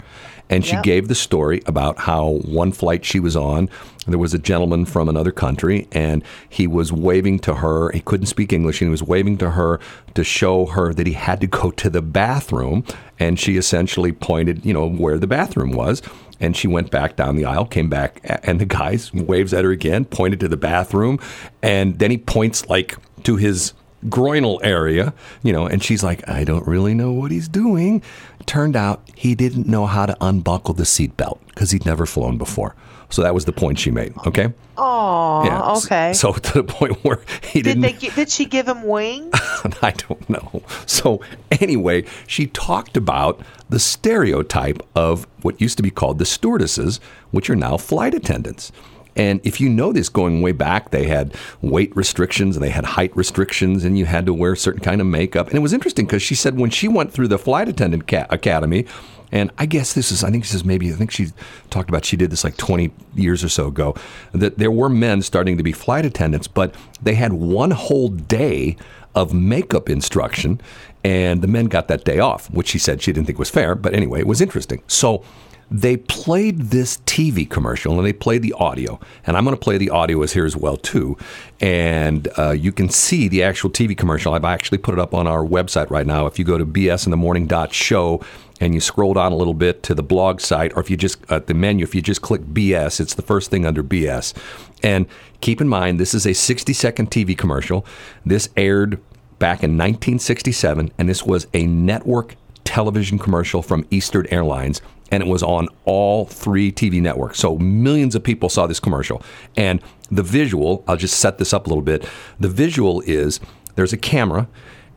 And 0.51 0.65
she 0.67 0.75
Yep. 0.75 0.83
gave 0.83 1.09
the 1.09 1.15
story 1.15 1.63
about 1.67 2.01
how 2.01 2.41
one 2.45 2.73
flight 2.73 3.05
she 3.05 3.21
was 3.21 3.37
on, 3.37 3.69
there 4.09 4.19
was 4.19 4.35
a 4.35 4.39
gentleman 4.39 4.85
from 4.85 5.09
another 5.09 5.31
country, 5.31 5.87
and 5.93 6.25
he 6.49 6.67
was 6.67 6.93
waving 6.93 7.39
to 7.41 7.55
her. 7.57 7.93
He 7.93 8.01
couldn't 8.01 8.27
speak 8.27 8.53
English, 8.53 8.81
and 8.81 8.89
he 8.89 8.91
was 8.91 9.03
waving 9.03 9.37
to 9.39 9.51
her 9.53 9.79
to 10.15 10.25
show 10.25 10.67
her 10.67 10.93
that 10.93 11.07
he 11.07 11.13
had 11.13 11.41
to 11.43 11.47
go 11.47 11.71
to 11.71 11.89
the 11.89 12.03
bathroom. 12.03 12.83
And 13.21 13.39
she 13.39 13.57
essentially 13.57 14.11
pointed, 14.11 14.67
you 14.67 14.73
know, 14.75 14.89
where 14.89 15.19
the 15.19 15.29
bathroom 15.29 15.71
was. 15.71 16.03
And 16.41 16.57
she 16.57 16.67
went 16.67 16.91
back 16.91 17.15
down 17.15 17.37
the 17.37 17.45
aisle, 17.45 17.67
came 17.67 17.89
back, 17.89 18.21
and 18.43 18.61
the 18.61 18.65
guy 18.65 18.99
waves 19.15 19.55
at 19.55 19.63
her 19.63 19.71
again, 19.71 20.05
pointed 20.07 20.41
to 20.41 20.49
the 20.49 20.57
bathroom, 20.57 21.21
and 21.63 21.99
then 22.01 22.11
he 22.11 22.19
points 22.19 22.69
like 22.69 22.97
to 23.25 23.37
his 23.37 23.75
groinal 24.07 24.59
area, 24.63 25.13
you 25.43 25.53
know, 25.53 25.67
and 25.67 25.83
she's 25.83 26.03
like, 26.03 26.27
I 26.29 26.45
don't 26.45 26.67
really 26.67 26.95
know 26.95 27.13
what 27.13 27.31
he's 27.31 27.49
doing. 27.49 28.03
Turned 28.47 28.77
out 28.77 29.03
he 29.15 29.35
didn't 29.35 29.67
know 29.67 29.87
how 29.87 30.07
to 30.07 30.17
unbuckle 30.21 30.75
the 30.75 30.85
seatbelt 30.85 31.39
because 31.49 31.71
he'd 31.71 31.85
never 31.87 32.07
flown 32.07 32.39
before. 32.39 32.75
So 33.11 33.23
that 33.23 33.35
was 33.35 33.45
the 33.45 33.53
point 33.53 33.79
she 33.79 33.91
made. 33.91 34.15
Okay. 34.27 34.53
Oh, 34.79 35.73
S- 35.75 35.85
okay. 35.85 36.13
So 36.15 36.33
to 36.35 36.53
the 36.55 36.65
point 36.65 37.03
where 37.05 37.21
he 37.43 37.61
did 37.61 37.81
didn't. 37.81 38.01
they? 38.01 38.09
Did 38.09 38.31
she 38.31 38.45
give 38.47 38.67
him 38.69 38.85
wings? 38.85 39.31
I 39.83 39.93
don't 39.97 40.31
know. 40.31 40.63
So 40.87 41.21
anyway, 41.51 42.05
she 42.27 42.47
talked 42.47 42.97
about 42.97 43.41
the 43.69 43.81
stereotype 43.81 44.81
of 44.95 45.27
what 45.43 45.61
used 45.61 45.77
to 45.77 45.83
be 45.83 45.91
called 45.91 46.19
the 46.19 46.25
stewardesses, 46.25 46.99
which 47.33 47.51
are 47.51 47.57
now 47.57 47.77
flight 47.77 48.15
attendants. 48.15 48.73
And 49.17 49.41
if 49.45 49.61
you 49.61 49.69
know 49.69 49.93
this 49.93 50.09
going 50.09 50.43
way 50.43 50.53
back, 50.53 50.91
they 50.91 51.07
had 51.07 51.35
weight 51.61 51.95
restrictions 51.97 52.57
and 52.57 52.65
they 52.65 52.71
had 52.71 52.85
height 52.85 53.15
restrictions, 53.17 53.85
and 53.85 53.99
you 53.99 54.07
had 54.07 54.27
to 54.27 54.35
wear 54.35 54.53
a 54.53 54.57
certain 54.57 54.83
kind 54.83 55.01
of 55.01 55.07
makeup. 55.07 55.49
And 55.49 55.57
it 55.57 55.61
was 55.61 55.73
interesting 55.73 56.07
because 56.07 56.23
she 56.23 56.35
said 56.35 56.59
when 56.59 56.71
she 56.71 56.89
went 56.89 57.13
through 57.13 57.29
the 57.29 57.39
flight 57.39 57.69
attendant 57.69 58.07
ca- 58.09 58.27
academy, 58.31 58.87
and 59.33 59.51
I 59.59 59.67
guess 59.67 59.93
this 59.93 60.11
is, 60.11 60.25
I 60.25 60.31
think 60.31 60.45
this 60.45 60.55
is 60.55 60.65
maybe, 60.65 60.93
I 60.93 60.97
think 60.97 61.11
she 61.11 61.29
talked 61.71 61.89
about 61.89 62.05
she 62.05 62.17
did 62.17 62.31
this 62.31 62.43
like 62.43 62.57
20 62.57 62.91
years 63.15 63.45
or 63.45 63.49
so 63.49 63.69
ago, 63.69 63.95
that 64.33 64.59
there 64.59 64.73
were 64.73 64.89
men 64.89 65.23
starting 65.23 65.57
to 65.57 65.63
be 65.63 65.73
flight 65.73 66.05
attendants, 66.05 66.49
but 66.49 66.75
they 67.01 67.15
had 67.15 67.33
one 67.33 67.71
whole 67.71 68.09
day 68.09 68.77
of 69.15 69.33
makeup 69.33 69.89
instruction, 69.89 70.61
and 71.05 71.43
the 71.43 71.49
men 71.49 71.67
got 71.67 71.89
that 71.89 72.05
day 72.05 72.19
off, 72.19 72.51
which 72.51 72.69
she 72.69 72.79
said 72.79 73.03
she 73.03 73.13
didn't 73.13 73.27
think 73.27 73.39
was 73.39 73.51
fair. 73.51 73.75
But 73.75 73.95
anyway, 73.95 74.21
it 74.21 74.27
was 74.27 74.41
interesting. 74.41 74.83
So 74.87 75.25
they 75.71 75.97
played 75.97 76.59
this 76.59 76.99
TV 76.99 77.49
commercial 77.49 77.97
and 77.97 78.07
they 78.07 78.13
played 78.13 78.43
the 78.43 78.53
audio. 78.55 78.99
And 79.25 79.37
I'm 79.37 79.45
going 79.45 79.57
to 79.57 79.61
play 79.61 79.79
the 79.79 79.91
audio 79.91 80.23
as 80.23 80.33
here 80.33 80.45
as 80.45 80.57
well 80.57 80.77
too. 80.77 81.17
And 81.61 82.29
uh, 82.37 82.51
you 82.51 82.73
can 82.73 82.89
see 82.89 83.29
the 83.29 83.43
actual 83.45 83.71
TV 83.71 83.97
commercial. 83.97 84.35
I've 84.35 84.45
actually 84.45 84.79
put 84.79 84.95
it 84.95 85.01
up 85.01 85.15
on 85.15 85.27
our 85.27 85.45
website 85.45 85.91
right 85.91 86.07
now. 86.07 86.27
If 86.27 86.39
you 86.39 86.45
go 86.45 86.59
to 86.59 86.67
bsinthemorning.show 86.67 88.25
and 88.61 88.75
you 88.75 88.81
scroll 88.81 89.15
down 89.15 89.33
a 89.33 89.37
little 89.37 89.55
bit 89.55 89.83
to 89.85 89.95
the 89.95 90.03
blog 90.03 90.41
site, 90.41 90.73
or 90.75 90.81
if 90.81 90.91
you 90.91 90.97
just 90.97 91.19
at 91.31 91.47
the 91.47 91.55
menu, 91.55 91.85
if 91.85 91.95
you 91.95 92.03
just 92.03 92.21
click 92.21 92.43
BS, 92.43 93.01
it's 93.01 93.15
the 93.15 93.23
first 93.23 93.51
thing 93.51 93.65
under 93.65 93.83
BS. 93.83 94.35
And 94.83 95.07
keep 95.41 95.61
in 95.61 95.69
mind, 95.69 96.01
this 96.01 96.15
is 96.15 96.27
a 96.27 96.35
60 96.35 96.73
second 96.73 97.11
TV 97.11 97.39
commercial. 97.39 97.87
This 98.27 98.49
aired 98.57 99.01
back 99.39 99.63
in 99.63 99.79
1967, 99.79 100.91
and 100.99 101.09
this 101.09 101.25
was 101.25 101.47
a 101.55 101.65
network 101.65 102.35
television 102.71 103.19
commercial 103.19 103.63
from 103.63 103.85
Eastern 103.91 104.29
Airlines, 104.29 104.81
and 105.11 105.25
it 105.25 105.27
was 105.27 105.43
on 105.43 105.67
all 105.87 106.27
three 106.27 106.71
TV 106.71 107.03
networks. 107.03 107.41
So 107.41 107.59
millions 107.59 108.15
of 108.15 108.23
people 108.23 108.49
saw 108.49 108.69
this 108.69 108.79
commercial. 108.79 109.25
And 109.57 109.83
the 110.09 110.23
visual, 110.23 110.85
I'll 110.87 110.97
just 110.97 111.19
set 111.19 111.39
this 111.39 111.53
up 111.53 111.67
a 111.67 111.69
little 111.69 111.83
bit. 111.83 112.09
The 112.39 112.49
visual 112.49 113.01
is 113.01 113.41
there's 113.75 113.93
a 113.93 113.97
camera, 113.97 114.47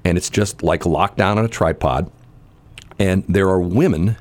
and 0.05 0.19
it's 0.19 0.30
just 0.30 0.61
like 0.61 0.86
locked 0.86 1.17
down 1.17 1.39
on 1.39 1.45
a 1.45 1.47
tripod, 1.47 2.11
and 2.99 3.24
there 3.28 3.49
are 3.49 3.59
women 3.59 4.17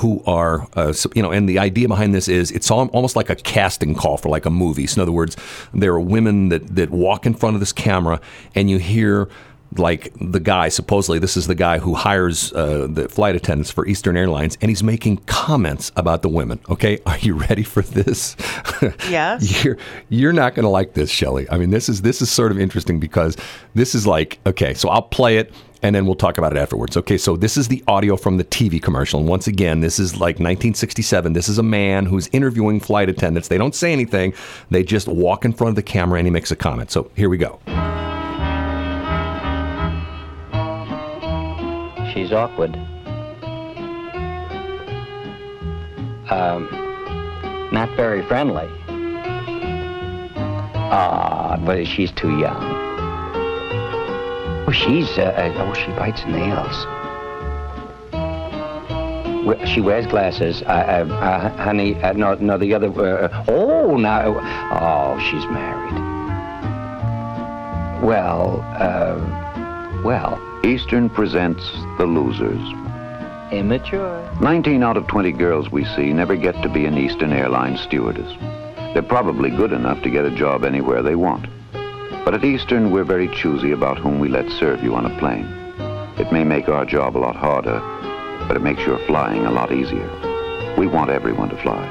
who 0.00 0.22
are, 0.26 0.66
uh, 0.74 0.94
you 1.14 1.22
know, 1.22 1.30
and 1.30 1.46
the 1.46 1.58
idea 1.58 1.88
behind 1.88 2.14
this 2.14 2.26
is 2.26 2.50
it's 2.52 2.70
almost 2.70 3.16
like 3.16 3.28
a 3.28 3.36
casting 3.36 3.94
call 3.94 4.16
for 4.16 4.30
like 4.30 4.46
a 4.46 4.50
movie. 4.50 4.86
So 4.86 5.00
in 5.00 5.02
other 5.02 5.12
words, 5.12 5.36
there 5.74 5.92
are 5.92 6.00
women 6.00 6.48
that, 6.48 6.74
that 6.74 6.90
walk 6.90 7.26
in 7.26 7.34
front 7.34 7.54
of 7.54 7.60
this 7.60 7.72
camera 7.72 8.18
and 8.54 8.70
you 8.70 8.78
hear 8.78 9.28
like 9.76 10.12
the 10.20 10.40
guy 10.40 10.68
supposedly 10.68 11.18
this 11.18 11.36
is 11.36 11.46
the 11.46 11.54
guy 11.54 11.78
who 11.78 11.94
hires 11.94 12.52
uh, 12.52 12.86
the 12.88 13.08
flight 13.08 13.36
attendants 13.36 13.70
for 13.70 13.86
Eastern 13.86 14.16
Airlines, 14.16 14.56
and 14.60 14.70
he's 14.70 14.82
making 14.82 15.18
comments 15.26 15.92
about 15.96 16.22
the 16.22 16.28
women. 16.28 16.60
Okay, 16.68 16.98
are 17.06 17.18
you 17.18 17.34
ready 17.34 17.62
for 17.62 17.82
this? 17.82 18.36
Yes. 19.08 19.64
you're 19.64 19.76
you're 20.08 20.32
not 20.32 20.54
going 20.54 20.64
to 20.64 20.68
like 20.68 20.94
this, 20.94 21.10
Shelley. 21.10 21.48
I 21.50 21.58
mean, 21.58 21.70
this 21.70 21.88
is 21.88 22.02
this 22.02 22.22
is 22.22 22.30
sort 22.30 22.52
of 22.52 22.60
interesting 22.60 23.00
because 23.00 23.36
this 23.74 23.94
is 23.94 24.06
like 24.06 24.38
okay, 24.46 24.74
so 24.74 24.88
I'll 24.88 25.02
play 25.02 25.38
it 25.38 25.52
and 25.82 25.94
then 25.94 26.06
we'll 26.06 26.14
talk 26.14 26.38
about 26.38 26.52
it 26.52 26.58
afterwards. 26.58 26.96
Okay, 26.96 27.18
so 27.18 27.36
this 27.36 27.56
is 27.56 27.68
the 27.68 27.82
audio 27.86 28.16
from 28.16 28.36
the 28.36 28.44
TV 28.44 28.82
commercial. 28.82 29.20
And 29.20 29.28
once 29.28 29.46
again, 29.46 29.80
this 29.80 29.98
is 29.98 30.14
like 30.14 30.36
1967. 30.36 31.32
This 31.32 31.48
is 31.48 31.58
a 31.58 31.62
man 31.62 32.06
who's 32.06 32.28
interviewing 32.28 32.80
flight 32.80 33.08
attendants. 33.08 33.48
They 33.48 33.58
don't 33.58 33.74
say 33.74 33.92
anything, 33.92 34.34
they 34.70 34.82
just 34.82 35.08
walk 35.08 35.44
in 35.44 35.52
front 35.52 35.70
of 35.70 35.76
the 35.76 35.82
camera 35.82 36.18
and 36.18 36.26
he 36.26 36.30
makes 36.30 36.50
a 36.50 36.56
comment. 36.56 36.90
So 36.90 37.10
here 37.14 37.28
we 37.28 37.38
go. 37.38 37.60
She's 42.18 42.32
awkward. 42.32 42.74
Um, 46.28 46.68
not 47.70 47.90
very 47.94 48.22
friendly. 48.26 48.68
Ah, 50.90 51.56
but 51.64 51.86
she's 51.86 52.10
too 52.10 52.36
young. 52.40 52.60
Oh, 54.66 54.72
she's, 54.72 55.16
uh, 55.16 55.32
uh, 55.36 55.54
oh, 55.58 55.72
she 55.74 55.92
bites 55.92 56.24
nails. 56.24 56.86
She 59.68 59.80
wears 59.80 60.08
glasses. 60.08 60.62
Uh, 60.62 60.66
uh, 60.66 61.14
uh, 61.14 61.50
honey, 61.62 61.94
no, 62.16 62.34
no, 62.34 62.58
the 62.58 62.74
other, 62.74 62.90
oh, 63.46 63.96
now, 63.96 64.40
oh, 64.72 65.20
she's 65.20 65.44
married. 65.44 65.94
Well, 68.02 68.58
well, 70.04 70.47
Eastern 70.64 71.08
presents 71.08 71.62
The 71.98 72.06
Losers. 72.06 72.60
immature. 73.52 74.22
19 74.40 74.82
out 74.82 74.96
of 74.96 75.06
20 75.06 75.32
girls 75.32 75.70
we 75.70 75.84
see 75.84 76.12
never 76.12 76.36
get 76.36 76.60
to 76.62 76.68
be 76.68 76.84
an 76.84 76.98
Eastern 76.98 77.32
Airlines 77.32 77.80
stewardess. 77.80 78.30
They're 78.92 79.02
probably 79.02 79.48
good 79.50 79.72
enough 79.72 80.02
to 80.02 80.10
get 80.10 80.26
a 80.26 80.30
job 80.34 80.64
anywhere 80.64 81.02
they 81.02 81.14
want. 81.14 81.46
But 82.24 82.34
at 82.34 82.44
Eastern, 82.44 82.90
we're 82.90 83.04
very 83.04 83.28
choosy 83.28 83.70
about 83.72 83.98
whom 83.98 84.18
we 84.18 84.28
let 84.28 84.50
serve 84.50 84.82
you 84.84 84.94
on 84.94 85.06
a 85.06 85.18
plane. 85.18 85.46
It 86.18 86.30
may 86.32 86.44
make 86.44 86.68
our 86.68 86.84
job 86.84 87.16
a 87.16 87.18
lot 87.20 87.36
harder, 87.36 87.80
but 88.46 88.56
it 88.56 88.60
makes 88.62 88.82
your 88.82 88.98
flying 89.06 89.46
a 89.46 89.50
lot 89.50 89.72
easier. 89.72 90.10
We 90.76 90.86
want 90.86 91.10
everyone 91.10 91.48
to 91.50 91.56
fly. 91.62 91.86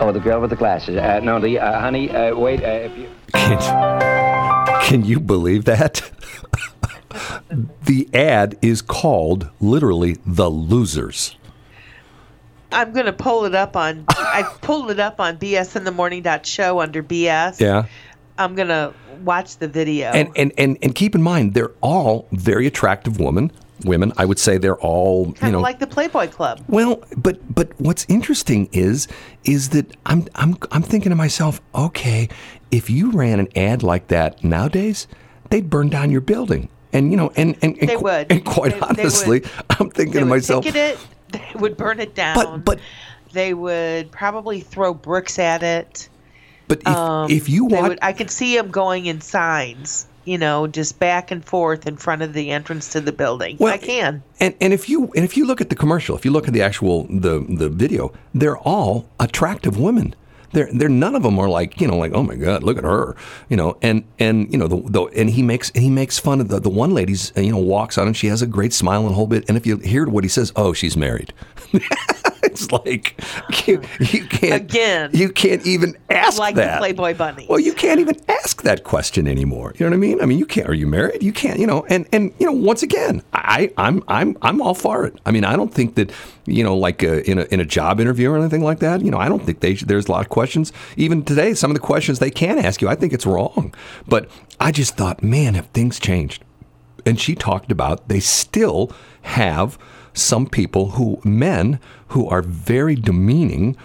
Oh, 0.00 0.10
the 0.12 0.20
girl 0.20 0.40
with 0.40 0.50
the 0.50 0.56
glasses. 0.56 0.96
Uh, 0.96 1.20
no, 1.20 1.38
the 1.38 1.58
uh, 1.60 1.78
honey. 1.80 2.10
Uh, 2.10 2.34
wait, 2.34 2.64
uh, 2.64 2.88
if 2.88 2.96
you. 2.98 3.08
Can, 3.34 4.82
can 4.82 5.04
you 5.04 5.20
believe 5.20 5.66
that? 5.66 6.10
the 7.84 8.08
ad 8.14 8.56
is 8.62 8.82
called 8.82 9.50
literally 9.60 10.18
The 10.24 10.48
Losers. 10.50 11.36
I'm 12.72 12.92
gonna 12.92 13.12
pull 13.12 13.44
it 13.44 13.54
up 13.54 13.76
on. 13.76 14.04
I 14.08 14.42
pulled 14.62 14.90
it 14.90 15.00
up 15.00 15.20
on 15.20 15.38
BS 15.38 15.76
in 15.76 15.84
the 15.84 15.90
morning 15.90 16.24
show 16.44 16.80
under 16.80 17.02
BS. 17.02 17.60
Yeah. 17.60 17.86
I'm 18.38 18.54
gonna 18.54 18.94
watch 19.22 19.58
the 19.58 19.68
video. 19.68 20.10
And, 20.10 20.30
and, 20.36 20.52
and, 20.56 20.78
and 20.82 20.94
keep 20.94 21.14
in 21.14 21.22
mind, 21.22 21.54
they're 21.54 21.72
all 21.80 22.26
very 22.32 22.66
attractive 22.66 23.18
women. 23.18 23.52
Women, 23.84 24.12
I 24.18 24.26
would 24.26 24.38
say 24.38 24.58
they're 24.58 24.78
all, 24.78 25.34
you 25.42 25.52
know, 25.52 25.58
of 25.58 25.62
like 25.62 25.78
the 25.78 25.86
Playboy 25.86 26.28
Club. 26.28 26.62
Well, 26.68 27.02
but 27.16 27.38
but 27.54 27.72
what's 27.80 28.04
interesting 28.10 28.68
is 28.72 29.08
is 29.44 29.70
that 29.70 29.96
I'm 30.04 30.26
I'm 30.34 30.58
I'm 30.70 30.82
thinking 30.82 31.10
to 31.10 31.16
myself, 31.16 31.62
okay, 31.74 32.28
if 32.70 32.90
you 32.90 33.10
ran 33.10 33.40
an 33.40 33.48
ad 33.56 33.82
like 33.82 34.08
that 34.08 34.44
nowadays, 34.44 35.06
they'd 35.48 35.70
burn 35.70 35.88
down 35.88 36.10
your 36.10 36.20
building. 36.20 36.68
And 36.92 37.10
you 37.10 37.16
know, 37.16 37.30
and 37.36 37.56
and, 37.62 37.76
and 37.78 37.88
They 37.88 37.96
qu-. 37.96 38.08
And 38.08 38.44
quite 38.44 38.72
They- 38.72 38.80
they 38.80 38.86
honestly, 39.02 39.40
would. 39.40 39.50
I'm 39.78 39.90
thinking 39.90 40.14
They 40.14 40.20
to 40.20 40.26
myself, 40.26 40.66
it. 40.66 40.98
They 41.32 41.42
would 41.54 41.76
burn 41.76 42.00
it 42.00 42.14
down. 42.14 42.34
but 42.34 42.64
but 42.64 42.78
they 43.32 43.54
would 43.54 44.10
probably 44.10 44.60
throw 44.60 44.92
bricks 44.94 45.38
at 45.38 45.62
it. 45.62 46.08
but 46.66 46.80
if 46.80 46.86
Um, 46.88 47.30
if 47.30 47.48
you 47.48 47.68
they 47.68 47.76
want, 47.76 47.88
would, 47.90 47.98
I 48.02 48.12
could 48.12 48.30
see 48.30 48.56
them 48.56 48.70
going 48.70 49.06
in 49.06 49.20
signs. 49.20 50.06
You 50.26 50.36
know, 50.36 50.66
just 50.66 50.98
back 50.98 51.30
and 51.30 51.42
forth 51.44 51.86
in 51.86 51.96
front 51.96 52.20
of 52.22 52.34
the 52.34 52.50
entrance 52.50 52.90
to 52.90 53.00
the 53.00 53.10
building. 53.10 53.56
Well, 53.58 53.72
I 53.72 53.78
can. 53.78 54.22
And 54.38 54.54
and 54.60 54.72
if 54.72 54.88
you 54.88 55.04
and 55.16 55.24
if 55.24 55.36
you 55.36 55.46
look 55.46 55.60
at 55.60 55.70
the 55.70 55.74
commercial, 55.76 56.14
if 56.16 56.24
you 56.24 56.30
look 56.30 56.46
at 56.46 56.52
the 56.52 56.60
actual 56.62 57.04
the 57.08 57.44
the 57.48 57.68
video, 57.70 58.12
they're 58.34 58.58
all 58.58 59.06
attractive 59.18 59.78
women. 59.78 60.14
They're, 60.52 60.68
they're 60.72 60.88
none 60.88 61.14
of 61.14 61.22
them 61.22 61.38
are 61.38 61.48
like 61.48 61.80
you 61.80 61.86
know 61.86 61.96
like 61.96 62.12
oh 62.12 62.22
my 62.22 62.34
god 62.34 62.62
look 62.64 62.76
at 62.76 62.84
her 62.84 63.16
you 63.48 63.56
know 63.56 63.78
and 63.82 64.04
and 64.18 64.52
you 64.52 64.58
know 64.58 64.66
the, 64.66 64.82
the 64.90 65.02
and 65.16 65.30
he 65.30 65.42
makes 65.42 65.70
he 65.74 65.88
makes 65.88 66.18
fun 66.18 66.40
of 66.40 66.48
the 66.48 66.58
the 66.58 66.68
one 66.68 66.92
lady's 66.92 67.32
you 67.36 67.52
know 67.52 67.58
walks 67.58 67.96
on 67.96 68.08
and 68.08 68.16
she 68.16 68.26
has 68.26 68.42
a 68.42 68.46
great 68.46 68.72
smile 68.72 69.06
and 69.06 69.14
whole 69.14 69.28
bit 69.28 69.44
and 69.48 69.56
if 69.56 69.66
you 69.66 69.76
hear 69.78 70.06
what 70.08 70.24
he 70.24 70.28
says 70.28 70.52
oh 70.56 70.72
she's 70.72 70.96
married 70.96 71.32
it's 72.44 72.70
like 72.72 73.20
you, 73.66 73.82
you 74.00 74.26
can't 74.26 74.62
Again. 74.62 75.10
you 75.12 75.30
can't 75.30 75.64
even 75.66 75.96
ask 76.08 76.38
Like 76.38 76.54
that 76.56 76.74
the 76.74 76.78
Playboy 76.78 77.14
bunny. 77.14 77.46
well, 77.48 77.60
you 77.60 77.72
can't 77.72 78.00
even 78.00 78.16
ask 78.28 78.62
that 78.62 78.84
question 78.84 79.26
anymore. 79.26 79.72
You 79.76 79.86
know 79.86 79.90
what 79.90 79.96
I 79.96 80.00
mean? 80.00 80.20
I 80.20 80.26
mean, 80.26 80.38
you 80.38 80.46
can't. 80.46 80.68
Are 80.68 80.74
you 80.74 80.86
married? 80.86 81.22
You 81.22 81.32
can't. 81.32 81.58
You 81.58 81.66
know, 81.66 81.84
and 81.88 82.06
and 82.12 82.32
you 82.38 82.46
know, 82.46 82.52
once 82.52 82.82
again, 82.82 83.22
I 83.32 83.72
I'm 83.76 84.02
I'm 84.08 84.36
I'm 84.42 84.60
all 84.62 84.74
for 84.74 85.04
it. 85.06 85.18
I 85.26 85.30
mean, 85.30 85.44
I 85.44 85.56
don't 85.56 85.72
think 85.72 85.94
that 85.96 86.10
you 86.46 86.64
know, 86.64 86.76
like 86.76 87.02
uh, 87.04 87.18
in 87.22 87.38
a 87.38 87.42
in 87.44 87.60
a 87.60 87.64
job 87.64 88.00
interview 88.00 88.30
or 88.30 88.38
anything 88.38 88.62
like 88.62 88.80
that. 88.80 89.02
You 89.02 89.10
know, 89.10 89.18
I 89.18 89.28
don't 89.28 89.44
think 89.44 89.60
they 89.60 89.74
should, 89.74 89.88
there's 89.88 90.08
a 90.08 90.12
lot 90.12 90.22
of 90.22 90.28
questions. 90.28 90.72
Even 90.96 91.24
today, 91.24 91.54
some 91.54 91.70
of 91.70 91.74
the 91.74 91.80
questions 91.80 92.18
they 92.18 92.30
can 92.30 92.58
ask 92.58 92.80
you, 92.82 92.88
I 92.88 92.94
think 92.94 93.12
it's 93.12 93.26
wrong. 93.26 93.74
But 94.08 94.28
I 94.58 94.72
just 94.72 94.96
thought, 94.96 95.22
man, 95.22 95.54
have 95.54 95.66
things 95.68 95.98
changed? 96.00 96.44
And 97.06 97.18
she 97.18 97.34
talked 97.34 97.72
about 97.72 98.08
they 98.08 98.20
still 98.20 98.92
have 99.22 99.78
some 100.20 100.46
people 100.46 100.90
who 100.90 101.20
men 101.24 101.80
who 102.08 102.28
are 102.28 102.42
very 102.42 102.94
demeaning 102.94 103.76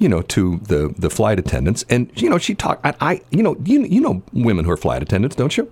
you 0.00 0.08
know, 0.08 0.22
to 0.22 0.56
the 0.62 0.92
the 0.98 1.10
flight 1.10 1.38
attendants. 1.38 1.84
And 1.90 2.10
you 2.14 2.28
know, 2.30 2.38
she 2.38 2.54
talked. 2.54 2.84
I, 2.84 2.94
I, 3.00 3.20
you 3.30 3.42
know, 3.42 3.54
you 3.64 3.84
you 3.84 4.00
know 4.00 4.22
women 4.32 4.64
who 4.64 4.70
are 4.70 4.76
flight 4.76 5.02
attendants, 5.02 5.36
don't 5.36 5.56
you? 5.56 5.70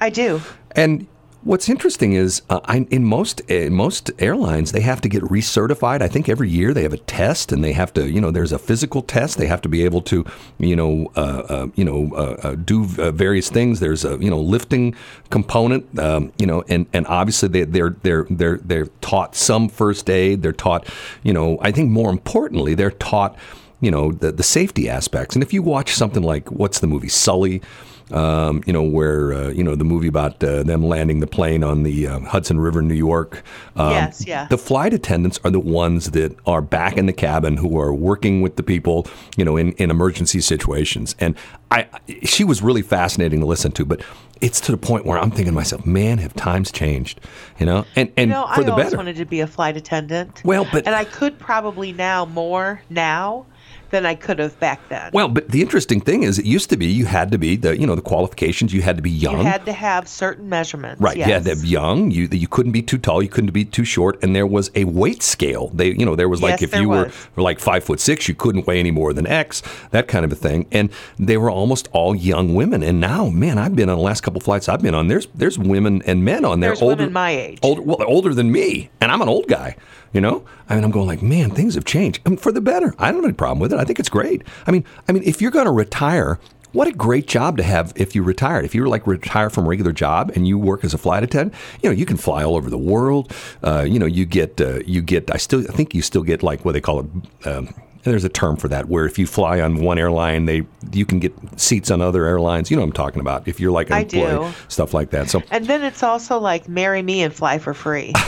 I 0.00 0.10
do. 0.10 0.40
And 0.72 1.06
what's 1.42 1.68
interesting 1.68 2.12
is, 2.12 2.42
uh, 2.50 2.60
I, 2.64 2.86
in 2.90 3.04
most 3.04 3.42
most 3.70 4.10
airlines, 4.18 4.72
they 4.72 4.80
have 4.80 5.00
to 5.02 5.08
get 5.08 5.22
recertified. 5.24 6.02
I 6.02 6.08
think 6.08 6.28
every 6.28 6.48
year 6.48 6.74
they 6.74 6.82
have 6.82 6.92
a 6.92 6.98
test, 6.98 7.52
and 7.52 7.62
they 7.62 7.72
have 7.72 7.92
to, 7.94 8.08
you 8.08 8.20
know, 8.20 8.30
there's 8.30 8.52
a 8.52 8.58
physical 8.58 9.02
test. 9.02 9.38
They 9.38 9.46
have 9.46 9.62
to 9.62 9.68
be 9.68 9.84
able 9.84 10.02
to, 10.02 10.24
you 10.58 10.76
know, 10.76 11.10
uh, 11.16 11.42
uh, 11.48 11.66
you 11.74 11.84
know, 11.84 12.10
uh, 12.14 12.48
uh, 12.48 12.54
do 12.54 12.88
uh, 12.98 13.10
various 13.12 13.48
things. 13.50 13.80
There's 13.80 14.04
a, 14.04 14.18
you 14.18 14.30
know, 14.30 14.40
lifting 14.40 14.94
component, 15.30 15.98
um, 15.98 16.32
you 16.38 16.46
know, 16.46 16.64
and 16.68 16.86
and 16.92 17.06
obviously 17.06 17.48
they, 17.48 17.64
they're 17.64 17.96
they're 18.02 18.26
they're 18.30 18.58
they're 18.58 18.86
taught 19.00 19.34
some 19.34 19.68
first 19.68 20.10
aid. 20.10 20.42
They're 20.42 20.52
taught, 20.52 20.86
you 21.22 21.32
know, 21.32 21.58
I 21.60 21.72
think 21.72 21.90
more 21.90 22.10
importantly, 22.10 22.74
they're 22.74 22.90
taught, 22.90 23.36
you 23.80 23.90
know, 23.90 24.12
the 24.12 24.32
the 24.32 24.42
safety 24.42 24.88
aspects. 24.88 25.36
And 25.36 25.42
if 25.42 25.52
you 25.52 25.62
watch 25.62 25.94
something 25.94 26.22
like 26.22 26.50
what's 26.50 26.80
the 26.80 26.86
movie 26.86 27.08
Sully 27.08 27.62
um, 28.10 28.62
you 28.66 28.72
know, 28.72 28.82
where 28.82 29.32
uh, 29.34 29.48
you 29.50 29.62
know 29.62 29.74
the 29.74 29.84
movie 29.84 30.08
about 30.08 30.42
uh, 30.42 30.62
them 30.62 30.82
landing 30.84 31.20
the 31.20 31.26
plane 31.26 31.62
on 31.62 31.82
the 31.82 32.06
uh, 32.06 32.20
Hudson 32.20 32.58
River, 32.60 32.82
New 32.82 32.94
York. 32.94 33.42
Um, 33.76 33.90
Yes, 33.90 34.24
yeah. 34.26 34.46
The 34.48 34.58
flight 34.58 34.94
attendants 34.94 35.38
are 35.44 35.50
the 35.50 35.60
ones 35.60 36.10
that 36.12 36.36
are 36.46 36.62
back 36.62 36.96
in 36.96 37.06
the 37.06 37.12
cabin 37.12 37.56
who 37.56 37.78
are 37.78 37.92
working 37.94 38.40
with 38.40 38.56
the 38.56 38.62
people, 38.62 39.06
you 39.36 39.44
know, 39.44 39.56
in, 39.56 39.72
in 39.72 39.90
emergency 39.90 40.40
situations. 40.40 41.14
And 41.20 41.34
I, 41.70 41.86
she 42.22 42.44
was 42.44 42.62
really 42.62 42.82
fascinating 42.82 43.40
to 43.40 43.46
listen 43.46 43.72
to, 43.72 43.84
but 43.84 44.02
it's 44.40 44.60
to 44.62 44.72
the 44.72 44.78
point 44.78 45.04
where 45.04 45.18
I'm 45.18 45.30
thinking 45.30 45.46
to 45.46 45.52
myself, 45.52 45.84
man, 45.84 46.18
have 46.18 46.32
times 46.34 46.70
changed, 46.72 47.20
you 47.58 47.66
know, 47.66 47.84
and 47.96 48.10
and 48.16 48.30
You 48.30 48.34
know, 48.36 48.46
for 48.54 48.60
I 48.60 48.64
the 48.64 48.70
always 48.72 48.86
better. 48.86 48.96
wanted 48.96 49.16
to 49.16 49.24
be 49.26 49.40
a 49.40 49.46
flight 49.46 49.76
attendant. 49.76 50.40
Well, 50.44 50.66
but- 50.72 50.86
and 50.86 50.94
I 50.94 51.04
could 51.04 51.38
probably 51.38 51.92
now 51.92 52.24
more 52.24 52.80
now 52.88 53.46
than 53.90 54.04
I 54.06 54.14
could 54.14 54.38
have 54.38 54.58
back 54.60 54.80
then. 54.88 55.10
well, 55.12 55.28
but 55.28 55.48
the 55.48 55.60
interesting 55.62 56.00
thing 56.00 56.22
is, 56.22 56.38
it 56.38 56.44
used 56.44 56.70
to 56.70 56.76
be 56.76 56.86
you 56.86 57.06
had 57.06 57.30
to 57.32 57.38
be 57.38 57.56
the 57.56 57.78
you 57.78 57.86
know 57.86 57.94
the 57.94 58.02
qualifications. 58.02 58.72
You 58.72 58.82
had 58.82 58.96
to 58.96 59.02
be 59.02 59.10
young. 59.10 59.38
you 59.38 59.44
had 59.44 59.64
to 59.66 59.72
have 59.72 60.08
certain 60.08 60.48
measurements. 60.48 61.00
Right. 61.00 61.16
Yes. 61.16 61.28
Yeah. 61.28 61.38
They're 61.40 61.64
young. 61.64 62.10
You 62.10 62.28
you 62.30 62.48
couldn't 62.48 62.72
be 62.72 62.82
too 62.82 62.98
tall. 62.98 63.22
You 63.22 63.28
couldn't 63.28 63.52
be 63.52 63.64
too 63.64 63.84
short. 63.84 64.22
And 64.22 64.34
there 64.36 64.46
was 64.46 64.70
a 64.74 64.84
weight 64.84 65.22
scale. 65.22 65.68
They 65.68 65.88
you 65.92 66.04
know 66.04 66.16
there 66.16 66.28
was 66.28 66.42
like 66.42 66.60
Yes, 66.60 66.72
if 66.72 66.80
you 66.80 66.88
was. 66.88 67.12
were 67.36 67.42
like 67.42 67.58
five 67.60 67.84
foot 67.84 68.00
six, 68.00 68.28
you 68.28 68.34
couldn't 68.34 68.66
weigh 68.66 68.78
any 68.80 68.90
more 68.90 69.12
than 69.12 69.26
X. 69.26 69.62
That 69.90 70.08
kind 70.08 70.24
of 70.24 70.32
a 70.32 70.36
thing. 70.36 70.66
And 70.72 70.90
they 71.18 71.36
were 71.36 71.50
almost 71.50 71.88
all 71.92 72.14
young 72.14 72.54
women. 72.54 72.82
And 72.82 73.00
now, 73.00 73.28
man, 73.30 73.58
I've 73.58 73.74
been 73.76 73.88
on 73.88 73.96
the 73.98 74.02
last 74.04 74.22
couple 74.22 74.40
flights 74.40 74.68
I've 74.68 74.82
been 74.82 74.94
on. 74.94 75.08
There's 75.08 75.26
there's 75.34 75.58
women 75.58 76.02
and 76.06 76.24
men 76.24 76.44
on 76.44 76.60
there 76.60 76.70
There's 76.70 76.82
older 76.82 76.96
women 77.04 77.12
my 77.12 77.30
age. 77.30 77.58
older 77.62 77.82
well 77.82 78.02
older 78.06 78.34
than 78.34 78.50
me, 78.52 78.90
and 79.00 79.10
I'm 79.10 79.22
an 79.22 79.28
old 79.28 79.48
guy. 79.48 79.76
You 80.12 80.20
know, 80.22 80.44
I 80.68 80.74
mean, 80.74 80.84
I'm 80.84 80.90
going 80.90 81.06
like, 81.06 81.22
man, 81.22 81.50
things 81.50 81.74
have 81.74 81.84
changed 81.84 82.20
I 82.24 82.30
mean, 82.30 82.38
for 82.38 82.50
the 82.50 82.60
better. 82.62 82.94
I 82.98 83.06
don't 83.06 83.16
have 83.16 83.24
any 83.24 83.34
problem 83.34 83.58
with 83.58 83.72
it. 83.72 83.78
I 83.78 83.84
think 83.84 83.98
it's 83.98 84.08
great. 84.08 84.42
I 84.66 84.70
mean, 84.70 84.84
I 85.06 85.12
mean, 85.12 85.22
if 85.22 85.42
you're 85.42 85.50
going 85.50 85.66
to 85.66 85.70
retire, 85.72 86.38
what 86.72 86.88
a 86.88 86.92
great 86.92 87.26
job 87.26 87.56
to 87.58 87.62
have 87.62 87.92
if 87.96 88.14
you 88.14 88.22
retired. 88.22 88.64
If 88.64 88.74
you 88.74 88.82
were 88.82 88.88
like 88.88 89.06
retire 89.06 89.50
from 89.50 89.66
a 89.66 89.68
regular 89.68 89.92
job 89.92 90.30
and 90.34 90.46
you 90.46 90.58
work 90.58 90.84
as 90.84 90.94
a 90.94 90.98
flight 90.98 91.22
attendant, 91.22 91.54
you 91.82 91.90
know, 91.90 91.94
you 91.94 92.06
can 92.06 92.16
fly 92.16 92.42
all 92.44 92.56
over 92.56 92.70
the 92.70 92.78
world. 92.78 93.32
Uh, 93.62 93.82
you 93.82 93.98
know, 93.98 94.06
you 94.06 94.24
get 94.24 94.60
uh, 94.60 94.80
you 94.86 95.02
get. 95.02 95.30
I 95.30 95.38
still 95.38 95.60
I 95.60 95.72
think 95.72 95.94
you 95.94 96.02
still 96.02 96.22
get 96.22 96.42
like 96.42 96.64
what 96.64 96.72
they 96.72 96.80
call 96.80 97.00
it. 97.00 97.46
Um, 97.46 97.74
there's 98.04 98.24
a 98.24 98.28
term 98.28 98.56
for 98.56 98.68
that 98.68 98.88
where 98.88 99.06
if 99.06 99.18
you 99.18 99.26
fly 99.26 99.60
on 99.60 99.80
one 99.80 99.98
airline, 99.98 100.46
they 100.46 100.66
you 100.92 101.04
can 101.04 101.18
get 101.18 101.34
seats 101.58 101.90
on 101.90 102.00
other 102.00 102.24
airlines. 102.26 102.70
You 102.70 102.76
know 102.76 102.82
what 102.82 102.88
I'm 102.88 102.92
talking 102.92 103.20
about. 103.20 103.48
If 103.48 103.60
you're 103.60 103.72
like 103.72 103.88
an 103.88 103.94
I 103.94 104.00
employee, 104.00 104.50
do. 104.50 104.54
stuff 104.68 104.94
like 104.94 105.10
that. 105.10 105.30
So 105.30 105.42
And 105.50 105.66
then 105.66 105.82
it's 105.82 106.02
also 106.02 106.38
like 106.38 106.68
marry 106.68 107.02
me 107.02 107.22
and 107.22 107.32
fly 107.32 107.58
for 107.58 107.74
free. 107.74 108.12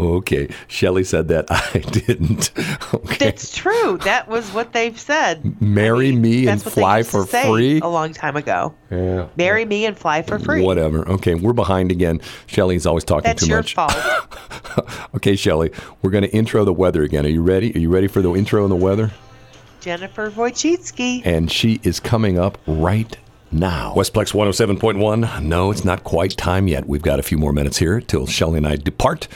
okay, 0.00 0.48
Shelley 0.68 1.04
said 1.04 1.28
that 1.28 1.46
I 1.50 1.78
didn't. 1.78 2.50
Okay, 2.94 3.16
That's 3.26 3.54
true. 3.56 3.98
That 4.04 4.28
was 4.28 4.50
what 4.52 4.72
they've 4.72 4.98
said. 4.98 5.60
marry 5.60 6.12
me 6.12 6.40
and 6.40 6.48
That's 6.60 6.64
what 6.66 6.74
they 6.74 6.80
fly 6.80 7.02
for 7.02 7.26
free. 7.26 7.80
a 7.80 7.88
long 7.88 8.12
time 8.12 8.36
ago. 8.36 8.74
Yeah. 8.90 9.28
Marry 9.36 9.64
me 9.64 9.86
and 9.86 9.96
fly 9.98 10.22
for 10.22 10.38
free. 10.38 10.62
Whatever. 10.62 11.08
Okay, 11.08 11.34
we're 11.34 11.52
behind 11.52 11.90
again. 11.90 12.20
Shelley's 12.46 12.86
always 12.86 13.04
talking 13.04 13.24
That's 13.24 13.42
too 13.44 13.48
your 13.50 13.58
much. 13.58 13.74
fault. 13.74 13.92
Okay, 15.14 15.34
Shelley, 15.36 15.70
we're 16.02 16.10
going 16.10 16.24
to 16.24 16.30
intro 16.32 16.62
the 16.64 16.72
weather 16.72 17.02
again. 17.02 17.24
Are 17.24 17.30
you 17.30 17.40
ready? 17.42 17.74
Are 17.74 17.78
you 17.78 17.88
ready 17.88 18.06
for 18.08 18.20
the 18.20 18.34
intro 18.34 18.62
and 18.62 18.70
the 18.70 18.76
weather? 18.76 19.10
Jennifer 19.80 20.30
Wojcicki. 20.30 21.22
and 21.24 21.50
she 21.50 21.80
is 21.82 21.98
coming 22.00 22.38
up 22.38 22.58
right 22.66 23.16
now. 23.50 23.94
Westplex 23.94 24.32
107.1. 24.32 25.42
No, 25.42 25.70
it's 25.70 25.84
not 25.84 26.04
quite 26.04 26.36
time 26.36 26.68
yet. 26.68 26.86
We've 26.86 27.02
got 27.02 27.18
a 27.18 27.22
few 27.22 27.38
more 27.38 27.52
minutes 27.52 27.78
here 27.78 28.00
till 28.00 28.26
Shelley 28.26 28.58
and 28.58 28.66
I 28.66 28.76
depart. 28.76 29.28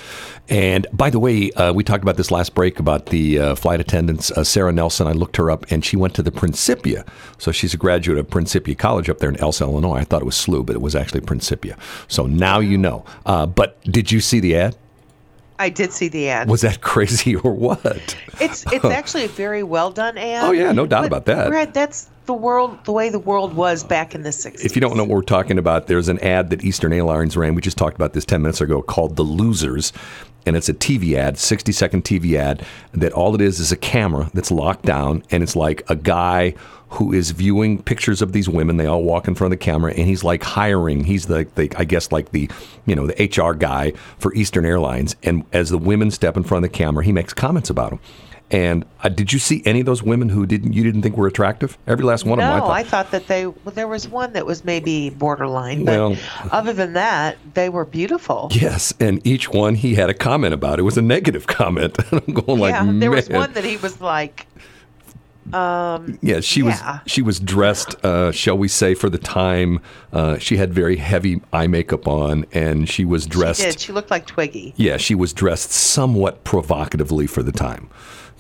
And 0.51 0.87
by 0.93 1.11
the 1.11 1.21
way, 1.21 1.53
uh, 1.53 1.73
we 1.73 1.85
talked 1.85 2.03
about 2.03 2.17
this 2.17 2.33
last 2.33 2.55
break 2.55 2.81
about 2.81 3.07
the 3.07 3.39
uh, 3.39 3.55
flight 3.55 3.79
attendants, 3.81 4.33
uh, 4.33 4.43
Sara 4.43 4.73
Nelson. 4.73 5.07
I 5.07 5.13
looked 5.13 5.37
her 5.37 5.49
up, 5.49 5.65
and 5.71 5.85
she 5.85 5.97
went 5.97 6.15
to 6.15 6.23
the 6.23 6.33
Principia. 6.33 7.05
So 7.39 7.53
she's 7.53 7.73
a 7.73 7.77
graduate 7.77 8.19
of 8.19 8.29
Principia 8.29 8.75
College 8.75 9.09
up 9.09 9.19
there 9.19 9.29
in 9.29 9.37
Elsah, 9.37 9.65
Illinois. 9.65 9.99
I 9.99 10.05
thought 10.05 10.23
it 10.23 10.27
was 10.27 10.35
SLU, 10.35 10.67
but 10.67 10.75
it 10.75 10.83
was 10.83 10.97
actually 10.97 11.21
Principia. 11.21 11.79
So 12.09 12.27
now 12.27 12.59
you 12.59 12.77
know. 12.77 13.05
Uh, 13.25 13.47
but 13.47 13.81
did 13.85 14.11
you 14.11 14.21
see 14.21 14.41
the 14.41 14.57
ad? 14.57 14.77
I 15.61 15.69
did 15.69 15.93
see 15.93 16.09
the 16.09 16.31
ad. 16.31 16.49
Was 16.49 16.63
that 16.63 16.81
crazy 16.81 17.37
or 17.37 17.53
what? 17.53 18.17
It's 18.41 18.65
it's 18.73 18.85
actually 19.01 19.25
a 19.27 19.29
very 19.29 19.63
well 19.63 19.91
done 19.91 20.17
ad. 20.17 20.45
Oh, 20.45 20.53
yeah, 20.53 20.73
no 20.73 20.87
doubt 20.87 21.03
But, 21.03 21.07
about 21.09 21.25
that. 21.27 21.49
Brad, 21.49 21.75
that's 21.75 22.09
the 22.25 22.33
world, 22.33 22.83
the 22.85 22.93
way 22.93 23.11
the 23.11 23.19
world 23.19 23.53
was 23.55 23.85
back 23.85 24.15
in 24.15 24.23
the 24.23 24.31
'60s. 24.31 24.65
If 24.65 24.75
you 24.75 24.81
don't 24.81 24.97
know 24.97 25.03
what 25.05 25.17
we're 25.17 25.23
talking 25.23 25.59
about, 25.59 25.87
there's 25.87 26.09
an 26.09 26.19
ad 26.21 26.49
that 26.51 26.65
Eastern 26.65 26.95
Airlines 26.95 27.37
ran. 27.37 27.55
We 27.55 27.61
just 27.61 27.77
talked 27.77 27.95
about 27.97 28.15
this 28.15 28.25
10 28.25 28.41
minutes 28.41 28.61
ago 28.63 28.81
called 28.81 29.17
The 29.17 29.23
Losers. 29.23 29.93
And 30.47 30.57
it's 30.57 30.69
a 30.69 30.75
TV 30.75 31.15
ad, 31.15 31.39
60 31.39 31.73
second 31.73 32.05
TV 32.05 32.35
ad, 32.35 32.65
that 32.93 33.13
all 33.13 33.35
it 33.35 33.41
is 33.41 33.61
is 33.61 33.73
a 33.73 33.77
camera 33.77 34.31
that's 34.35 34.51
locked 34.51 34.85
down. 34.85 35.23
And 35.31 35.43
it's 35.43 35.57
like 35.57 35.83
a 35.89 35.97
guy 35.97 36.55
who 36.91 37.13
is 37.13 37.31
viewing 37.31 37.83
pictures 37.83 38.21
of 38.21 38.33
these 38.33 38.49
women. 38.49 38.77
They 38.77 38.87
all 38.87 39.03
walk 39.03 39.29
in 39.29 39.35
front 39.35 39.53
of 39.53 39.59
the 39.59 39.65
camera 39.65 39.93
and 39.93 40.09
he's 40.09 40.25
like 40.25 40.43
hiring. 40.43 41.05
He's 41.05 41.27
the, 41.27 41.47
the 41.55 41.71
I 41.77 41.85
guess, 41.85 42.11
like 42.11 42.33
the, 42.33 42.51
you 42.85 42.97
know, 42.97 43.07
the 43.07 43.27
HR 43.27 43.55
guy 43.55 43.93
for 44.19 44.35
Eastern 44.35 44.65
Airlines. 44.65 45.15
And 45.23 45.45
as 45.53 45.71
the 45.71 45.79
women 45.79 46.11
step 46.11 46.37
in 46.37 46.43
front 46.43 46.65
of 46.65 46.71
the 46.71 46.77
camera, 46.77 47.05
he 47.05 47.13
makes 47.13 47.33
comments 47.33 47.71
about 47.71 47.91
them. 47.91 48.01
And 48.53 48.85
uh, 49.05 49.09
did 49.09 49.33
you 49.33 49.39
see 49.39 49.63
any 49.65 49.79
of 49.81 49.87
those 49.87 50.03
women 50.03 50.29
who 50.29 50.45
didn't 50.45 50.73
you 50.73 50.83
didn't 50.83 51.03
think 51.03 51.17
were 51.17 51.29
attractive? 51.29 51.79
Every 51.87 52.05
last 52.05 52.25
one 52.25 52.41
of 52.41 52.45
them. 52.45 52.59
no, 52.59 52.65
I 52.67 52.81
I 52.81 52.83
thought. 52.83 53.11
that 53.13 53.29
they. 53.29 53.47
Well, 53.47 53.73
there 53.75 53.87
was 53.87 54.09
one 54.09 54.33
that 54.33 54.45
was 54.45 54.65
maybe 54.65 55.11
borderline, 55.11 55.85
but 55.85 55.93
Well- 55.99 56.17
other 56.51 56.73
than 56.73 56.95
that, 56.95 57.37
they 57.55 57.69
were 57.69 57.85
beautiful. 57.85 58.49
Yes, 58.51 58.93
and 58.99 59.25
each 59.25 59.51
one 59.51 59.77
he 59.77 59.95
had 59.95 60.11
a 60.11 60.15
comment 60.15 60.53
about. 60.55 60.79
It 60.81 60.83
was 60.83 60.99
a 60.99 61.03
negative 61.03 61.47
comment. 61.59 61.97
I'm 62.13 62.35
going 62.35 62.59
like, 62.59 62.75
yeah, 62.75 62.91
there 62.93 63.11
was 63.13 63.29
one 63.29 63.53
that 63.53 63.63
he 63.65 63.77
was 63.77 64.01
like, 64.01 64.47
um, 65.53 66.19
Yeah, 66.23 66.41
she 66.41 66.61
Yeah. 66.61 66.67
was 66.67 67.01
she 67.07 67.23
was 67.23 67.41
dressed, 67.41 67.95
uh, 68.05 68.31
shall 68.33 68.57
we 68.59 68.69
say, 68.69 68.95
for 68.95 69.09
the 69.11 69.19
time. 69.19 69.81
Uh, 70.13 70.39
she 70.39 70.57
had 70.57 70.73
very 70.75 70.97
heavy 70.97 71.41
eye 71.53 71.67
makeup 71.67 72.07
on, 72.07 72.47
and 72.53 72.89
she 72.89 73.05
was 73.05 73.27
dressed. 73.27 73.61
she 73.61 73.67
did. 73.67 73.81
She 73.81 73.93
looked 73.93 74.11
like 74.11 74.27
Twiggy. 74.27 74.75
Yeah, 74.77 74.97
she 74.97 75.15
was 75.15 75.33
dressed 75.33 75.71
somewhat 75.71 76.45
provocatively 76.45 77.27
for 77.27 77.43
the 77.43 77.53
time. 77.53 77.89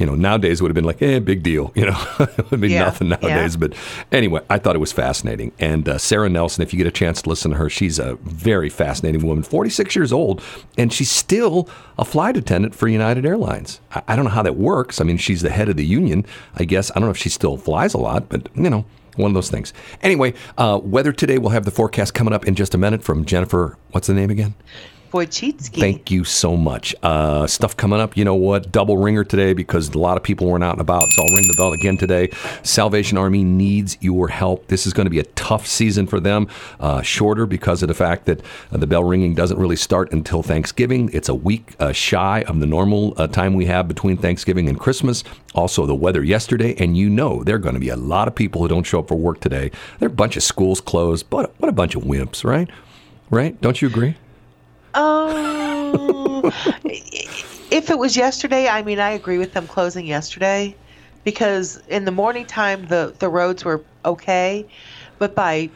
You 0.00 0.06
know, 0.06 0.14
nowadays 0.16 0.58
it 0.60 0.62
would 0.64 0.70
have 0.70 0.74
been 0.74 0.84
like, 0.84 1.00
eh, 1.02 1.18
big 1.20 1.42
deal. 1.42 1.70
You 1.76 1.86
know, 1.86 2.06
it 2.20 2.50
would 2.50 2.60
be 2.60 2.70
Yeah, 2.70 2.80
nothing 2.84 3.10
nowadays. 3.10 3.54
yeah. 3.54 3.58
But 3.60 3.74
anyway, 4.10 4.40
I 4.50 4.58
thought 4.58 4.74
it 4.74 4.80
was 4.80 4.92
fascinating. 4.92 5.52
And 5.60 5.88
uh, 5.88 5.98
Sara 5.98 6.28
Nelson, 6.28 6.62
if 6.62 6.72
you 6.72 6.78
get 6.78 6.86
a 6.86 6.90
chance 6.90 7.20
to 7.22 7.28
listen 7.28 7.52
to 7.52 7.56
her, 7.58 7.68
she's 7.70 7.98
a 7.98 8.14
very 8.22 8.70
fascinating 8.70 9.24
woman, 9.24 9.44
46 9.44 9.94
years 9.94 10.12
old, 10.12 10.42
and 10.78 10.92
she's 10.92 11.10
still 11.10 11.68
a 11.98 12.04
flight 12.04 12.36
attendant 12.36 12.74
for 12.74 12.88
United 12.88 13.24
Airlines. 13.26 13.80
I, 13.94 14.02
I 14.08 14.16
don't 14.16 14.24
know 14.24 14.30
how 14.30 14.42
that 14.42 14.56
works. 14.56 15.00
I 15.00 15.04
mean, 15.04 15.18
she's 15.18 15.42
the 15.42 15.50
head 15.50 15.68
of 15.68 15.76
the 15.76 15.84
union. 15.86 16.24
I 16.56 16.64
guess 16.64 16.90
I 16.90 16.94
don't 16.94 17.04
know 17.04 17.10
if 17.10 17.18
she 17.18 17.28
still 17.28 17.56
flies 17.56 17.94
a 17.94 17.98
lot, 17.98 18.28
but 18.28 18.48
you 18.56 18.70
know. 18.70 18.84
One 19.16 19.32
of 19.32 19.34
those 19.34 19.50
things. 19.50 19.74
Anyway, 20.02 20.34
uh, 20.56 20.78
weather 20.82 21.12
today. 21.12 21.36
We'll 21.36 21.50
have 21.50 21.64
the 21.64 21.72
forecast 21.72 22.14
coming 22.14 22.32
up 22.32 22.46
in 22.46 22.54
just 22.54 22.74
a 22.76 22.78
minute 22.78 23.02
from 23.02 23.24
Jennifer. 23.26 23.76
What's 23.90 24.06
the 24.06 24.14
name 24.14 24.30
again? 24.30 24.54
Wojcicki. 25.10 25.80
Thank 25.80 26.10
you 26.10 26.24
so 26.24 26.56
much. 26.56 26.94
Uh, 27.02 27.46
stuff 27.46 27.76
coming 27.76 28.00
up. 28.00 28.16
You 28.16 28.24
know 28.24 28.34
what? 28.34 28.70
Double 28.72 28.98
ringer 28.98 29.24
today 29.24 29.52
because 29.52 29.88
a 29.90 29.98
lot 29.98 30.16
of 30.16 30.22
people 30.22 30.46
weren't 30.46 30.64
out 30.64 30.72
and 30.72 30.80
about. 30.80 31.02
So 31.10 31.22
I'll 31.22 31.36
ring 31.36 31.46
the 31.48 31.56
bell 31.56 31.72
again 31.72 31.96
today. 31.96 32.30
Salvation 32.62 33.18
Army 33.18 33.44
needs 33.44 33.96
your 34.00 34.28
help. 34.28 34.68
This 34.68 34.86
is 34.86 34.92
going 34.92 35.06
to 35.06 35.10
be 35.10 35.18
a 35.18 35.24
tough 35.24 35.66
season 35.66 36.06
for 36.06 36.20
them. 36.20 36.48
Uh, 36.78 37.02
shorter 37.02 37.46
because 37.46 37.82
of 37.82 37.88
the 37.88 37.94
fact 37.94 38.26
that 38.26 38.40
uh, 38.72 38.76
the 38.76 38.86
bell 38.86 39.04
ringing 39.04 39.34
doesn't 39.34 39.58
really 39.58 39.76
start 39.76 40.12
until 40.12 40.42
Thanksgiving. 40.42 41.10
It's 41.12 41.28
a 41.28 41.34
week 41.34 41.74
uh, 41.78 41.92
shy 41.92 42.42
of 42.42 42.60
the 42.60 42.66
normal 42.66 43.14
uh, 43.16 43.26
time 43.26 43.54
we 43.54 43.66
have 43.66 43.88
between 43.88 44.16
Thanksgiving 44.16 44.68
and 44.68 44.78
Christmas. 44.78 45.24
Also, 45.54 45.86
the 45.86 45.94
weather 45.94 46.22
yesterday, 46.22 46.74
and 46.78 46.96
you 46.96 47.10
know 47.10 47.42
there 47.42 47.56
are 47.56 47.58
going 47.58 47.74
to 47.74 47.80
be 47.80 47.88
a 47.88 47.96
lot 47.96 48.28
of 48.28 48.34
people 48.34 48.62
who 48.62 48.68
don't 48.68 48.84
show 48.84 49.00
up 49.00 49.08
for 49.08 49.16
work 49.16 49.40
today. 49.40 49.70
There 49.98 50.08
are 50.08 50.12
a 50.12 50.14
bunch 50.14 50.36
of 50.36 50.42
schools 50.42 50.80
closed. 50.80 51.28
But 51.28 51.52
what 51.58 51.68
a 51.68 51.72
bunch 51.72 51.94
of 51.94 52.02
wimps, 52.02 52.44
right? 52.44 52.68
Right? 53.30 53.60
Don't 53.60 53.80
you 53.82 53.88
agree? 53.88 54.16
Um, 54.94 56.50
if 57.70 57.90
it 57.90 57.98
was 57.98 58.16
yesterday, 58.16 58.68
I 58.68 58.82
mean, 58.82 58.98
I 58.98 59.10
agree 59.10 59.38
with 59.38 59.52
them 59.52 59.66
closing 59.66 60.06
yesterday 60.06 60.74
because 61.24 61.80
in 61.88 62.04
the 62.04 62.10
morning 62.10 62.46
time 62.46 62.86
the 62.86 63.14
the 63.18 63.28
roads 63.28 63.64
were 63.64 63.84
okay, 64.04 64.66
but 65.18 65.34
by 65.34 65.70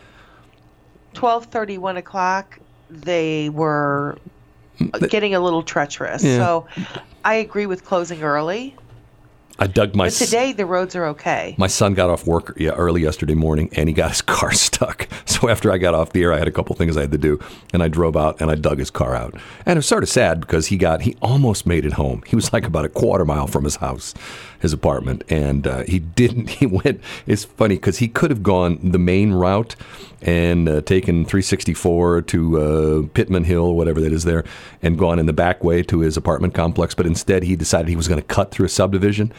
twelve 1.12 1.46
thirty, 1.46 1.78
one 1.78 1.96
o'clock, 1.96 2.58
they 2.90 3.48
were 3.50 4.18
getting 5.08 5.34
a 5.34 5.40
little 5.40 5.62
treacherous. 5.62 6.24
Yeah. 6.24 6.38
So 6.38 6.66
I 7.24 7.34
agree 7.34 7.66
with 7.66 7.84
closing 7.84 8.22
early. 8.22 8.74
I 9.58 9.68
dug 9.68 9.94
my 9.94 10.06
But 10.06 10.14
today 10.14 10.52
the 10.52 10.66
roads 10.66 10.96
are 10.96 11.06
okay. 11.06 11.54
My 11.58 11.68
son 11.68 11.94
got 11.94 12.10
off 12.10 12.26
work 12.26 12.54
yeah, 12.56 12.70
early 12.70 13.02
yesterday 13.02 13.34
morning 13.34 13.68
and 13.72 13.88
he 13.88 13.94
got 13.94 14.10
his 14.10 14.22
car 14.34 14.52
stuck. 14.52 15.08
So 15.26 15.48
after 15.48 15.70
I 15.70 15.78
got 15.78 15.94
off 15.94 16.12
the 16.12 16.22
air, 16.22 16.32
I 16.32 16.38
had 16.38 16.48
a 16.48 16.52
couple 16.52 16.74
things 16.74 16.96
I 16.96 17.02
had 17.02 17.12
to 17.12 17.18
do 17.18 17.38
and 17.72 17.82
I 17.82 17.88
drove 17.88 18.16
out 18.16 18.40
and 18.40 18.50
I 18.50 18.56
dug 18.56 18.78
his 18.78 18.90
car 18.90 19.14
out. 19.14 19.34
And 19.64 19.76
it 19.76 19.78
was 19.78 19.86
sort 19.86 20.02
of 20.02 20.08
sad 20.08 20.40
because 20.40 20.68
he 20.68 20.76
got, 20.76 21.02
he 21.02 21.16
almost 21.22 21.66
made 21.66 21.84
it 21.84 21.92
home. 21.92 22.22
He 22.26 22.34
was 22.34 22.52
like 22.52 22.66
about 22.66 22.84
a 22.84 22.88
quarter 22.88 23.24
mile 23.24 23.46
from 23.46 23.64
his 23.64 23.76
house, 23.76 24.12
his 24.64 24.72
apartment. 24.72 25.22
And 25.28 25.66
uh, 25.66 25.84
he 25.84 26.00
didn't, 26.00 26.50
he 26.60 26.66
went, 26.66 27.00
it's 27.26 27.44
funny 27.44 27.76
because 27.76 27.98
he 27.98 28.08
could 28.08 28.30
have 28.30 28.42
gone 28.42 28.78
the 28.82 28.98
main 28.98 29.32
route 29.32 29.76
and 30.20 30.68
uh, 30.68 30.80
taken 30.80 31.24
364 31.24 32.22
to 32.22 32.60
uh, 32.60 33.06
Pitman 33.14 33.44
Hill, 33.44 33.74
whatever 33.74 34.00
that 34.00 34.12
is 34.12 34.24
there, 34.24 34.44
and 34.82 34.98
gone 34.98 35.18
in 35.18 35.26
the 35.26 35.32
back 35.32 35.62
way 35.62 35.82
to 35.84 36.00
his 36.00 36.16
apartment 36.16 36.54
complex. 36.54 36.94
But 36.94 37.06
instead, 37.06 37.44
he 37.44 37.54
decided 37.56 37.88
he 37.88 37.96
was 37.96 38.08
going 38.08 38.20
to 38.20 38.26
cut 38.26 38.50
through 38.50 38.66
a 38.66 38.70
subdivision. 38.70 39.32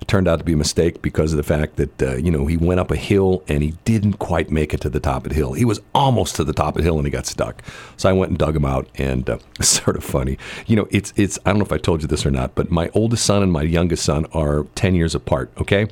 It 0.00 0.06
turned 0.06 0.28
out 0.28 0.38
to 0.38 0.44
be 0.44 0.52
a 0.52 0.56
mistake 0.56 1.02
because 1.02 1.32
of 1.32 1.36
the 1.36 1.42
fact 1.42 1.76
that 1.76 2.02
uh, 2.02 2.16
you 2.16 2.30
know 2.30 2.46
he 2.46 2.56
went 2.56 2.80
up 2.80 2.90
a 2.90 2.96
hill 2.96 3.42
and 3.48 3.62
he 3.62 3.72
didn't 3.84 4.14
quite 4.14 4.50
make 4.50 4.72
it 4.72 4.80
to 4.82 4.90
the 4.90 5.00
top 5.00 5.24
of 5.24 5.30
the 5.30 5.34
hill. 5.34 5.54
He 5.54 5.64
was 5.64 5.80
almost 5.94 6.36
to 6.36 6.44
the 6.44 6.52
top 6.52 6.76
of 6.76 6.82
the 6.82 6.82
hill 6.84 6.98
and 6.98 7.06
he 7.06 7.10
got 7.10 7.26
stuck. 7.26 7.62
So 7.96 8.08
I 8.08 8.12
went 8.12 8.30
and 8.30 8.38
dug 8.38 8.54
him 8.54 8.64
out, 8.64 8.88
and 8.94 9.28
uh, 9.28 9.38
it's 9.58 9.68
sort 9.68 9.96
of 9.96 10.04
funny. 10.04 10.38
You 10.66 10.76
know, 10.76 10.88
it's 10.90 11.12
it's 11.16 11.38
I 11.44 11.50
don't 11.50 11.58
know 11.58 11.64
if 11.64 11.72
I 11.72 11.78
told 11.78 12.02
you 12.02 12.08
this 12.08 12.24
or 12.24 12.30
not, 12.30 12.54
but 12.54 12.70
my 12.70 12.90
oldest 12.94 13.24
son 13.24 13.42
and 13.42 13.52
my 13.52 13.62
youngest 13.62 14.04
son 14.04 14.26
are 14.32 14.64
ten 14.74 14.94
years 14.94 15.14
apart. 15.14 15.50
Okay, 15.58 15.88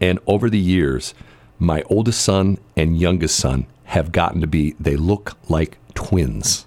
and 0.00 0.18
over 0.26 0.50
the 0.50 0.58
years, 0.58 1.14
my 1.58 1.82
oldest 1.90 2.22
son 2.22 2.58
and 2.76 2.98
youngest 2.98 3.36
son 3.36 3.66
have 3.84 4.12
gotten 4.12 4.40
to 4.40 4.46
be 4.46 4.74
they 4.80 4.96
look 4.96 5.36
like 5.48 5.78
twins. 5.94 6.66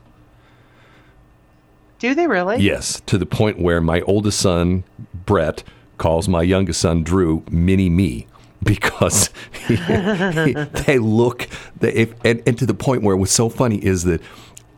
Do 2.00 2.14
they 2.14 2.28
really? 2.28 2.58
Yes, 2.58 3.02
to 3.06 3.18
the 3.18 3.26
point 3.26 3.60
where 3.60 3.80
my 3.80 4.02
oldest 4.02 4.40
son, 4.40 4.84
Brett, 5.26 5.64
calls 5.98 6.28
my 6.28 6.42
youngest 6.42 6.82
son, 6.82 7.04
Drew, 7.04 7.44
mini 7.50 7.90
me. 7.90 8.28
Because 8.64 9.30
he- 9.68 9.76
he- 9.76 10.54
they 10.86 10.98
look, 10.98 11.50
they, 11.82 11.92
if, 11.94 12.14
and, 12.24 12.42
and 12.48 12.58
to 12.60 12.66
the 12.66 12.74
point 12.74 13.04
where 13.04 13.14
it 13.14 13.20
was 13.20 13.30
so 13.30 13.50
funny 13.50 13.76
is 13.84 14.06
that, 14.06 14.22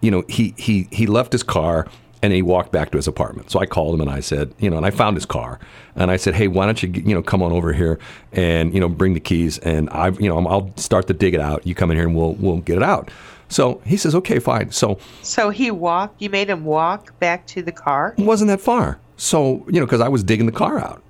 you 0.01 0.09
know, 0.09 0.23
he, 0.27 0.55
he, 0.57 0.87
he 0.91 1.05
left 1.05 1.31
his 1.31 1.43
car 1.43 1.87
and 2.23 2.33
he 2.33 2.41
walked 2.41 2.71
back 2.71 2.89
to 2.91 2.97
his 2.97 3.07
apartment. 3.07 3.51
So 3.51 3.59
I 3.59 3.67
called 3.67 3.93
him 3.93 4.01
and 4.01 4.09
I 4.09 4.21
said, 4.21 4.55
you 4.57 4.71
know, 4.71 4.77
and 4.77 4.87
I 4.87 4.89
found 4.89 5.15
his 5.17 5.27
car 5.27 5.59
and 5.95 6.09
I 6.09 6.17
said, 6.17 6.33
hey, 6.33 6.47
why 6.47 6.65
don't 6.65 6.81
you, 6.81 6.89
you 6.89 7.13
know, 7.13 7.21
come 7.21 7.43
on 7.43 7.51
over 7.51 7.73
here 7.73 7.99
and, 8.31 8.73
you 8.73 8.79
know, 8.79 8.89
bring 8.89 9.13
the 9.13 9.19
keys 9.19 9.59
and 9.59 9.87
I, 9.91 10.07
you 10.09 10.29
know, 10.29 10.39
I'll 10.47 10.75
start 10.77 11.05
to 11.09 11.13
dig 11.13 11.35
it 11.35 11.39
out. 11.39 11.67
You 11.67 11.75
come 11.75 11.91
in 11.91 11.97
here 11.97 12.07
and 12.07 12.15
we'll, 12.15 12.33
we'll 12.33 12.57
get 12.61 12.77
it 12.77 12.83
out. 12.83 13.11
So 13.49 13.81
he 13.85 13.97
says, 13.97 14.15
okay, 14.15 14.39
fine. 14.39 14.71
So 14.71 14.97
So 15.21 15.51
he 15.51 15.69
walked. 15.69 16.19
You 16.23 16.31
made 16.31 16.49
him 16.49 16.65
walk 16.65 17.19
back 17.19 17.45
to 17.47 17.61
the 17.61 17.71
car. 17.71 18.15
it 18.17 18.25
wasn't 18.25 18.47
that 18.47 18.61
far. 18.61 18.97
So, 19.17 19.63
you 19.67 19.79
know, 19.79 19.85
because 19.85 20.01
I 20.01 20.07
was 20.07 20.23
digging 20.23 20.47
the 20.47 20.51
car 20.51 20.79
out. 20.79 21.03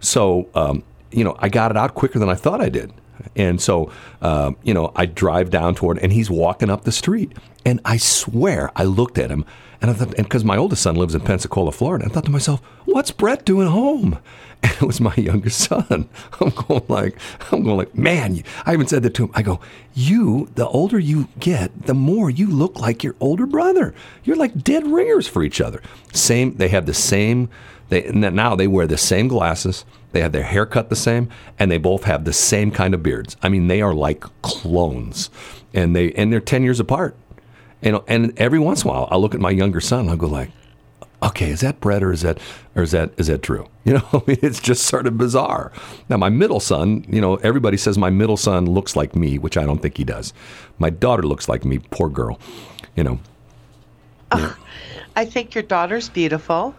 So, 0.00 0.48
um, 0.54 0.82
you 1.10 1.24
know, 1.24 1.36
I 1.38 1.48
got 1.48 1.70
it 1.70 1.76
out 1.76 1.94
quicker 1.94 2.18
than 2.18 2.28
I 2.28 2.34
thought 2.34 2.60
I 2.60 2.68
did. 2.68 2.92
And 3.36 3.60
so, 3.60 3.92
uh, 4.22 4.52
you 4.62 4.74
know, 4.74 4.92
I 4.96 5.06
drive 5.06 5.50
down 5.50 5.74
toward, 5.74 5.98
and 5.98 6.12
he's 6.12 6.30
walking 6.30 6.70
up 6.70 6.84
the 6.84 6.92
street, 6.92 7.32
and 7.64 7.80
I 7.84 7.98
swear 7.98 8.70
I 8.74 8.84
looked 8.84 9.18
at 9.18 9.30
him, 9.30 9.44
and 9.80 9.90
I 9.90 9.94
thought, 9.94 10.14
and 10.14 10.24
because 10.26 10.44
my 10.44 10.56
oldest 10.56 10.82
son 10.82 10.96
lives 10.96 11.14
in 11.14 11.20
Pensacola, 11.20 11.72
Florida, 11.72 12.06
I 12.06 12.08
thought 12.08 12.24
to 12.26 12.30
myself, 12.30 12.60
what's 12.84 13.10
Brett 13.10 13.44
doing 13.44 13.68
home? 13.68 14.18
And 14.62 14.72
it 14.72 14.82
was 14.82 15.00
my 15.00 15.14
youngest 15.16 15.58
son. 15.58 16.06
I'm 16.40 16.50
going 16.50 16.84
like, 16.86 17.18
I'm 17.50 17.62
going 17.64 17.78
like, 17.78 17.94
man, 17.94 18.42
I 18.66 18.74
even 18.74 18.86
said 18.86 19.02
that 19.04 19.14
to 19.14 19.24
him. 19.24 19.30
I 19.32 19.40
go, 19.40 19.58
you, 19.94 20.50
the 20.54 20.68
older 20.68 20.98
you 20.98 21.28
get, 21.38 21.86
the 21.86 21.94
more 21.94 22.28
you 22.28 22.46
look 22.46 22.78
like 22.78 23.02
your 23.02 23.16
older 23.20 23.46
brother. 23.46 23.94
You're 24.22 24.36
like 24.36 24.62
dead 24.62 24.86
ringers 24.86 25.26
for 25.26 25.42
each 25.42 25.62
other. 25.62 25.80
Same, 26.12 26.58
they 26.58 26.68
have 26.68 26.84
the 26.84 26.92
same. 26.92 27.48
They 27.90 28.10
now 28.12 28.56
they 28.56 28.66
wear 28.66 28.86
the 28.86 28.96
same 28.96 29.28
glasses. 29.28 29.84
They 30.12 30.20
have 30.20 30.32
their 30.32 30.44
hair 30.44 30.64
cut 30.64 30.88
the 30.88 30.96
same, 30.96 31.28
and 31.58 31.70
they 31.70 31.78
both 31.78 32.04
have 32.04 32.24
the 32.24 32.32
same 32.32 32.70
kind 32.70 32.94
of 32.94 33.02
beards. 33.02 33.36
I 33.42 33.48
mean, 33.48 33.68
they 33.68 33.82
are 33.82 33.94
like 33.94 34.24
clones, 34.42 35.28
and 35.74 35.94
they 35.94 36.12
and 36.12 36.32
they're 36.32 36.40
ten 36.40 36.62
years 36.62 36.80
apart. 36.80 37.16
And 37.82 38.00
and 38.08 38.38
every 38.38 38.58
once 38.58 38.82
in 38.84 38.90
a 38.90 38.92
while, 38.92 39.08
I 39.10 39.16
look 39.16 39.34
at 39.34 39.40
my 39.40 39.50
younger 39.50 39.80
son, 39.80 40.00
and 40.00 40.10
I 40.10 40.16
go 40.16 40.26
like, 40.26 40.50
okay, 41.22 41.50
is 41.50 41.60
that 41.60 41.80
Brett 41.80 42.02
or 42.02 42.12
is 42.12 42.22
that 42.22 42.38
or 42.74 42.82
is 42.82 42.92
that 42.92 43.12
is 43.18 43.26
that 43.26 43.42
true? 43.42 43.68
You 43.82 43.94
know, 43.94 44.06
I 44.12 44.22
mean, 44.26 44.38
it's 44.42 44.60
just 44.60 44.84
sort 44.84 45.06
of 45.06 45.16
bizarre. 45.16 45.72
Now, 46.10 46.18
my 46.18 46.28
middle 46.28 46.60
son, 46.60 47.04
you 47.08 47.20
know, 47.20 47.36
everybody 47.36 47.78
says 47.78 47.96
my 47.96 48.10
middle 48.10 48.36
son 48.36 48.66
looks 48.66 48.94
like 48.94 49.16
me, 49.16 49.38
which 49.38 49.56
I 49.56 49.64
don't 49.64 49.80
think 49.80 49.96
he 49.96 50.04
does. 50.04 50.34
My 50.78 50.90
daughter 50.90 51.22
looks 51.22 51.48
like 51.48 51.64
me. 51.64 51.78
Poor 51.90 52.10
girl. 52.10 52.38
You 52.94 53.04
know. 53.04 53.20
I 55.16 55.24
think 55.24 55.54
your 55.54 55.64
daughter's 55.64 56.10
beautiful. 56.10 56.74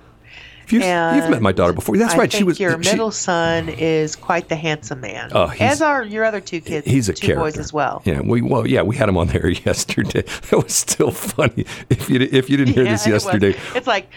You've, 0.71 0.83
you've 0.83 1.29
met 1.29 1.41
my 1.41 1.51
daughter 1.51 1.73
before. 1.73 1.97
That's 1.97 2.13
I 2.13 2.17
right. 2.17 2.31
She 2.31 2.43
was 2.43 2.59
your 2.59 2.81
she- 2.81 2.91
middle 2.91 3.11
son 3.11 3.69
is 3.69 4.15
quite 4.15 4.49
the 4.49 4.55
handsome 4.55 5.01
man. 5.01 5.31
Oh, 5.33 5.51
as 5.59 5.81
are 5.81 6.03
your 6.03 6.23
other 6.25 6.41
two 6.41 6.61
kids. 6.61 6.87
He's 6.87 7.09
a 7.09 7.13
two 7.13 7.27
character. 7.27 7.43
boys 7.43 7.57
as 7.57 7.71
well. 7.73 8.01
Yeah, 8.05 8.21
we 8.21 8.41
well, 8.41 8.65
yeah, 8.67 8.81
we 8.81 8.95
had 8.95 9.09
him 9.09 9.17
on 9.17 9.27
there 9.27 9.49
yesterday. 9.65 10.21
That 10.49 10.63
was 10.63 10.73
still 10.73 11.11
funny. 11.11 11.65
If 11.89 12.09
you 12.09 12.19
if 12.31 12.49
you 12.49 12.57
didn't 12.57 12.73
hear 12.73 12.85
Yeah, 12.85 12.91
this 12.91 13.07
it 13.07 13.11
yesterday, 13.11 13.55
It's 13.75 13.87
like 13.87 14.09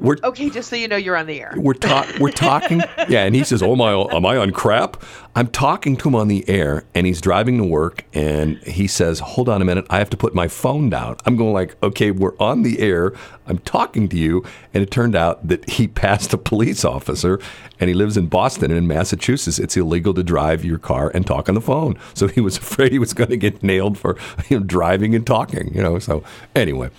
we're 0.00 0.16
okay, 0.24 0.48
just 0.48 0.70
so 0.70 0.76
you 0.76 0.88
know, 0.88 0.96
you're 0.96 1.16
on 1.16 1.26
the 1.26 1.40
air. 1.40 1.52
we're 1.56 1.74
talk 1.74 2.06
we're 2.18 2.30
talking. 2.30 2.82
Yeah, 3.08 3.24
and 3.24 3.34
he 3.34 3.44
says, 3.44 3.62
"Oh 3.62 3.76
my, 3.76 3.92
am 3.92 4.24
I 4.24 4.36
on 4.36 4.50
crap?" 4.52 5.02
I'm 5.34 5.48
talking 5.48 5.96
to 5.98 6.08
him 6.08 6.14
on 6.14 6.28
the 6.28 6.48
air, 6.48 6.84
and 6.94 7.06
he's 7.06 7.20
driving 7.20 7.58
to 7.58 7.64
work, 7.64 8.04
and 8.12 8.58
he 8.58 8.86
says, 8.86 9.20
"Hold 9.20 9.48
on 9.48 9.60
a 9.62 9.64
minute, 9.64 9.86
I 9.90 9.98
have 9.98 10.10
to 10.10 10.16
put 10.16 10.34
my 10.34 10.48
phone 10.48 10.90
down." 10.90 11.16
I'm 11.26 11.36
going 11.36 11.52
like, 11.52 11.76
"Okay, 11.82 12.10
we're 12.10 12.36
on 12.38 12.62
the 12.62 12.78
air. 12.80 13.12
I'm 13.46 13.58
talking 13.58 14.08
to 14.08 14.16
you," 14.16 14.44
and 14.72 14.82
it 14.82 14.90
turned 14.90 15.16
out 15.16 15.46
that 15.48 15.68
he 15.68 15.88
passed 16.02 16.32
a 16.32 16.38
police 16.38 16.84
officer, 16.84 17.40
and 17.78 17.88
he 17.88 17.94
lives 17.94 18.16
in 18.16 18.26
Boston 18.26 18.70
and 18.70 18.78
in 18.78 18.86
Massachusetts. 18.86 19.58
It's 19.58 19.76
illegal 19.76 20.14
to 20.14 20.22
drive 20.22 20.64
your 20.64 20.78
car 20.78 21.10
and 21.14 21.26
talk 21.26 21.48
on 21.48 21.54
the 21.54 21.60
phone, 21.60 21.98
so 22.14 22.28
he 22.28 22.40
was 22.40 22.56
afraid 22.64 22.92
he 22.92 22.98
was 22.98 23.12
going 23.12 23.30
to 23.30 23.36
get 23.36 23.62
nailed 23.62 23.98
for 23.98 24.16
you 24.48 24.60
know, 24.60 24.64
driving 24.64 25.14
and 25.14 25.26
talking. 25.26 25.74
You 25.74 25.82
know, 25.82 25.98
so 25.98 26.22
anyway. 26.54 26.90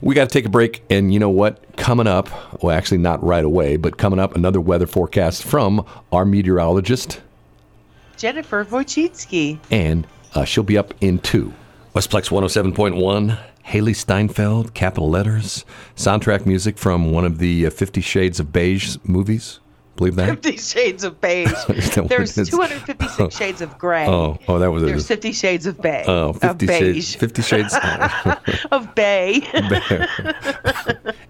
We 0.00 0.14
got 0.14 0.28
to 0.28 0.32
take 0.32 0.44
a 0.46 0.50
break, 0.50 0.82
and 0.90 1.12
you 1.12 1.18
know 1.20 1.30
what? 1.30 1.76
Coming 1.76 2.06
up, 2.06 2.62
well, 2.62 2.76
actually, 2.76 2.98
not 2.98 3.22
right 3.22 3.44
away, 3.44 3.76
but 3.76 3.96
coming 3.98 4.18
up, 4.18 4.34
another 4.36 4.60
weather 4.60 4.86
forecast 4.86 5.42
from 5.44 5.84
our 6.12 6.24
meteorologist, 6.24 7.20
Jennifer 8.16 8.64
Wojcicki. 8.64 9.58
and 9.70 10.06
uh, 10.34 10.44
she'll 10.44 10.64
be 10.64 10.78
up 10.78 10.94
in 11.00 11.18
two. 11.18 11.52
Westplex 11.94 12.28
107.1, 12.30 13.38
Hailee 13.66 13.94
Steinfeld, 13.96 14.74
capital 14.74 15.08
letters, 15.08 15.64
soundtrack 15.96 16.44
music 16.46 16.76
from 16.78 17.10
one 17.10 17.24
of 17.24 17.38
the 17.38 17.66
uh, 17.66 17.70
Fifty 17.70 18.00
Shades 18.00 18.38
of 18.38 18.52
Beige 18.52 18.96
movies. 19.04 19.60
Believe 19.96 20.16
that? 20.16 20.28
Fifty 20.28 20.56
Shades 20.56 21.04
of 21.04 21.20
Beige. 21.20 21.50
Is 21.68 21.94
that 21.94 22.02
what 22.02 22.08
There's 22.08 22.36
it 22.36 22.42
is? 22.42 22.50
256 22.50 23.34
shades 23.36 23.60
of 23.60 23.78
gray. 23.78 24.06
Oh, 24.06 24.38
oh, 24.46 24.58
that 24.58 24.70
was 24.70 24.82
it. 24.82 24.86
There's 24.86 25.06
50 25.06 25.32
Shades 25.32 25.66
of 25.66 25.80
Bay. 25.80 26.04
Oh, 26.06 26.30
of 26.30 26.40
50 26.40 26.66
beige. 26.66 26.94
Shades. 26.94 27.14
50 27.14 27.42
Shades. 27.42 27.74
of 28.70 28.94
Bay. 28.94 29.40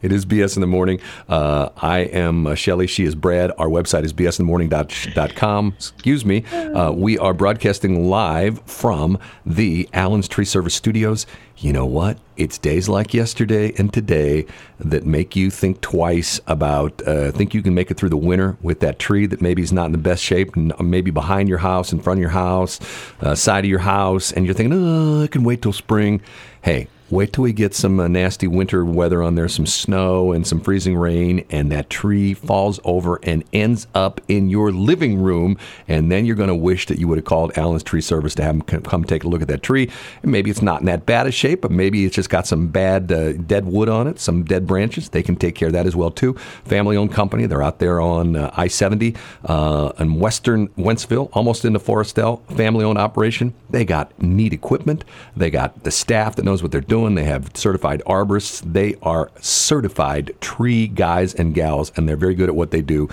It 0.03 0.13
is 0.13 0.27
BS 0.27 0.57
in 0.57 0.61
the 0.61 0.67
morning. 0.67 1.01
Uh, 1.29 1.71
I 1.77 1.99
am 2.01 2.47
uh, 2.47 2.55
Shelley. 2.55 2.87
She 2.87 3.05
is 3.05 3.15
Brad. 3.15 3.51
Our 3.59 3.69
website 3.69 4.05
is 4.05 4.13
bsinthemorning.com. 4.13 5.75
Excuse 5.77 6.25
me. 6.25 6.45
Uh, 6.45 6.93
we 6.93 7.19
are 7.19 7.35
broadcasting 7.35 8.09
live 8.09 8.61
from 8.67 9.19
the 9.45 9.89
Allen's 9.93 10.29
Tree 10.29 10.45
Service 10.45 10.75
Studios. 10.75 11.27
You 11.59 11.73
know 11.73 11.87
what? 11.87 12.19
It's 12.37 12.59
days 12.59 12.87
like 12.87 13.15
yesterday 13.15 13.73
and 13.79 13.91
today 13.91 14.45
that 14.79 15.07
make 15.07 15.35
you 15.35 15.51
think 15.51 15.81
twice 15.81 16.39
about, 16.47 17.01
uh, 17.09 17.33
think 17.33 17.55
you 17.55 17.63
can 17.63 17.75
make 17.75 17.91
it 17.91 17.97
through 17.97 18.11
the 18.11 18.17
winter 18.17 18.59
with 18.61 18.81
that 18.81 18.99
tree 18.99 19.25
that 19.25 19.41
maybe 19.41 19.63
is 19.63 19.73
not 19.73 19.87
in 19.87 19.93
the 19.93 19.99
best 19.99 20.23
shape, 20.23 20.55
maybe 20.55 21.11
behind 21.11 21.49
your 21.49 21.59
house, 21.59 21.93
in 21.93 22.01
front 22.01 22.19
of 22.19 22.21
your 22.21 22.31
house, 22.31 22.79
uh, 23.23 23.35
side 23.35 23.65
of 23.65 23.71
your 23.71 23.79
house, 23.79 24.33
and 24.33 24.45
you're 24.45 24.55
thinking, 24.55 24.79
oh, 24.79 25.23
I 25.25 25.29
can 25.29 25.45
wait 25.45 25.63
till 25.63 25.73
spring. 25.73 26.21
Hey, 26.61 26.89
Wait 27.09 27.33
till 27.33 27.45
we 27.45 27.53
get 27.53 27.73
some 27.73 28.01
uh, 28.01 28.09
nasty 28.09 28.49
winter 28.49 28.85
weather 28.85 29.23
on 29.23 29.37
there, 29.37 29.47
some 29.47 29.65
snow 29.65 30.33
and 30.33 30.45
some 30.45 30.59
freezing 30.59 30.97
rain, 30.97 31.47
and 31.51 31.71
that 31.71 31.89
tree 31.89 32.35
falls 32.35 32.81
over 32.83 33.21
and 33.23 33.45
ends 33.53 33.87
up 33.95 34.21
in 34.27 34.51
your 34.51 34.73
living 34.73 35.23
room. 35.23 35.57
And 35.87 36.11
then 36.11 36.27
you're 36.27 36.35
going 36.35 36.49
to 36.49 36.55
wish 36.57 36.87
that 36.87 36.99
you 36.99 37.07
would 37.07 37.19
have 37.19 37.25
called 37.25 37.57
Allen's 37.57 37.85
Tree 37.85 38.01
Service 38.01 38.35
to 38.35 38.43
have 38.43 38.67
them 38.67 38.83
come 38.83 39.05
take 39.05 39.23
a 39.23 39.29
look 39.29 39.41
at 39.41 39.47
that 39.47 39.63
tree. 39.63 39.89
And 40.25 40.33
maybe 40.33 40.51
it's 40.51 40.63
not 40.63 40.81
in 40.81 40.87
that 40.87 41.07
bad 41.07 41.29
a 41.29 41.31
shape, 41.31 41.61
but 41.61 41.71
maybe 41.71 42.05
it's 42.05 42.17
just 42.17 42.29
got 42.29 42.45
some 42.45 42.67
bad 42.67 43.13
uh, 43.13 43.35
dead 43.35 43.67
wood 43.67 43.89
on 43.89 44.09
it, 44.09 44.19
some 44.19 44.43
dead 44.43 44.67
branches. 44.67 45.11
They 45.11 45.23
can 45.23 45.37
take 45.37 45.55
care 45.55 45.69
of 45.69 45.75
that 45.75 45.87
as 45.87 45.95
well 45.95 46.11
too. 46.11 46.35
Family-owned 46.65 47.13
company. 47.13 47.47
They're 47.47 47.63
out 47.63 47.79
there 47.79 48.01
on 48.01 48.35
uh, 48.35 48.51
I-70 48.57 49.17
uh, 49.45 49.93
in 50.01 50.19
western 50.19 50.67
Wentzville, 50.71 51.29
almost 51.35 51.65
into 51.65 51.79
Foristell. 51.79 52.45
Family-owned 52.57 52.99
operation. 52.99 53.55
They 53.71 53.85
got 53.85 54.21
neat 54.21 54.53
equipment. 54.53 55.05
They 55.37 55.51
got 55.51 55.85
the 55.85 55.93
staff 55.93 56.35
that 56.35 56.45
knows 56.45 56.65
what 56.65 56.73
they're 56.73 56.81
doing. 56.81 56.96
They 56.97 57.25
have 57.25 57.51
certified 57.55 58.03
arborists. 58.07 58.61
They 58.73 58.95
are 59.03 59.31
certified 59.41 60.35
tree 60.41 60.87
guys 60.89 61.35
and 61.35 61.55
gals, 61.55 61.93
and 61.97 62.09
they're 62.09 62.17
very 62.17 62.35
good 62.35 62.49
at 62.49 62.55
what 62.55 62.71
they 62.71 62.83
do. 62.83 63.09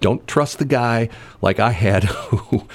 Don't 0.00 0.26
trust 0.26 0.58
the 0.58 0.64
guy 0.64 1.08
like 1.42 1.58
I 1.58 1.70
had 1.70 2.04
who 2.04 2.66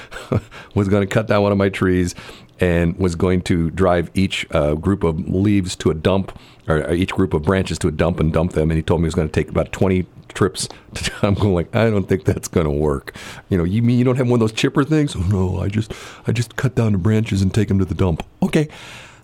was 0.75 0.87
going 0.87 1.07
to 1.07 1.13
cut 1.13 1.27
down 1.27 1.43
one 1.43 1.51
of 1.51 1.57
my 1.57 1.69
trees 1.69 2.15
and 2.59 2.97
was 2.97 3.15
going 3.15 3.41
to 3.41 3.69
drive 3.71 4.11
each 4.13 4.45
uh, 4.51 4.75
group 4.75 5.03
of 5.03 5.27
leaves 5.27 5.75
to 5.77 5.89
a 5.89 5.93
dump 5.93 6.37
or 6.67 6.91
each 6.93 7.11
group 7.11 7.33
of 7.33 7.41
branches 7.43 7.79
to 7.79 7.87
a 7.87 7.91
dump 7.91 8.19
and 8.19 8.31
dump 8.31 8.53
them. 8.53 8.69
And 8.69 8.77
he 8.77 8.83
told 8.83 9.01
me 9.01 9.05
he 9.05 9.07
was 9.07 9.15
going 9.15 9.27
to 9.27 9.33
take 9.33 9.49
about 9.49 9.71
20 9.71 10.05
trips. 10.33 10.69
I'm 11.21 11.33
going 11.33 11.53
like, 11.53 11.75
I 11.75 11.89
don't 11.89 12.07
think 12.07 12.25
that's 12.25 12.47
going 12.47 12.65
to 12.65 12.71
work. 12.71 13.15
You 13.49 13.57
know, 13.57 13.63
you 13.63 13.81
mean 13.81 13.97
you 13.97 14.05
don't 14.05 14.17
have 14.17 14.27
one 14.27 14.35
of 14.35 14.41
those 14.41 14.53
chipper 14.53 14.83
things? 14.83 15.15
Oh, 15.15 15.19
no, 15.21 15.59
I 15.59 15.69
just, 15.69 15.93
I 16.27 16.31
just 16.31 16.55
cut 16.55 16.75
down 16.75 16.91
the 16.91 16.97
branches 16.97 17.41
and 17.41 17.53
take 17.53 17.67
them 17.67 17.79
to 17.79 17.85
the 17.85 17.95
dump. 17.95 18.23
Okay. 18.43 18.67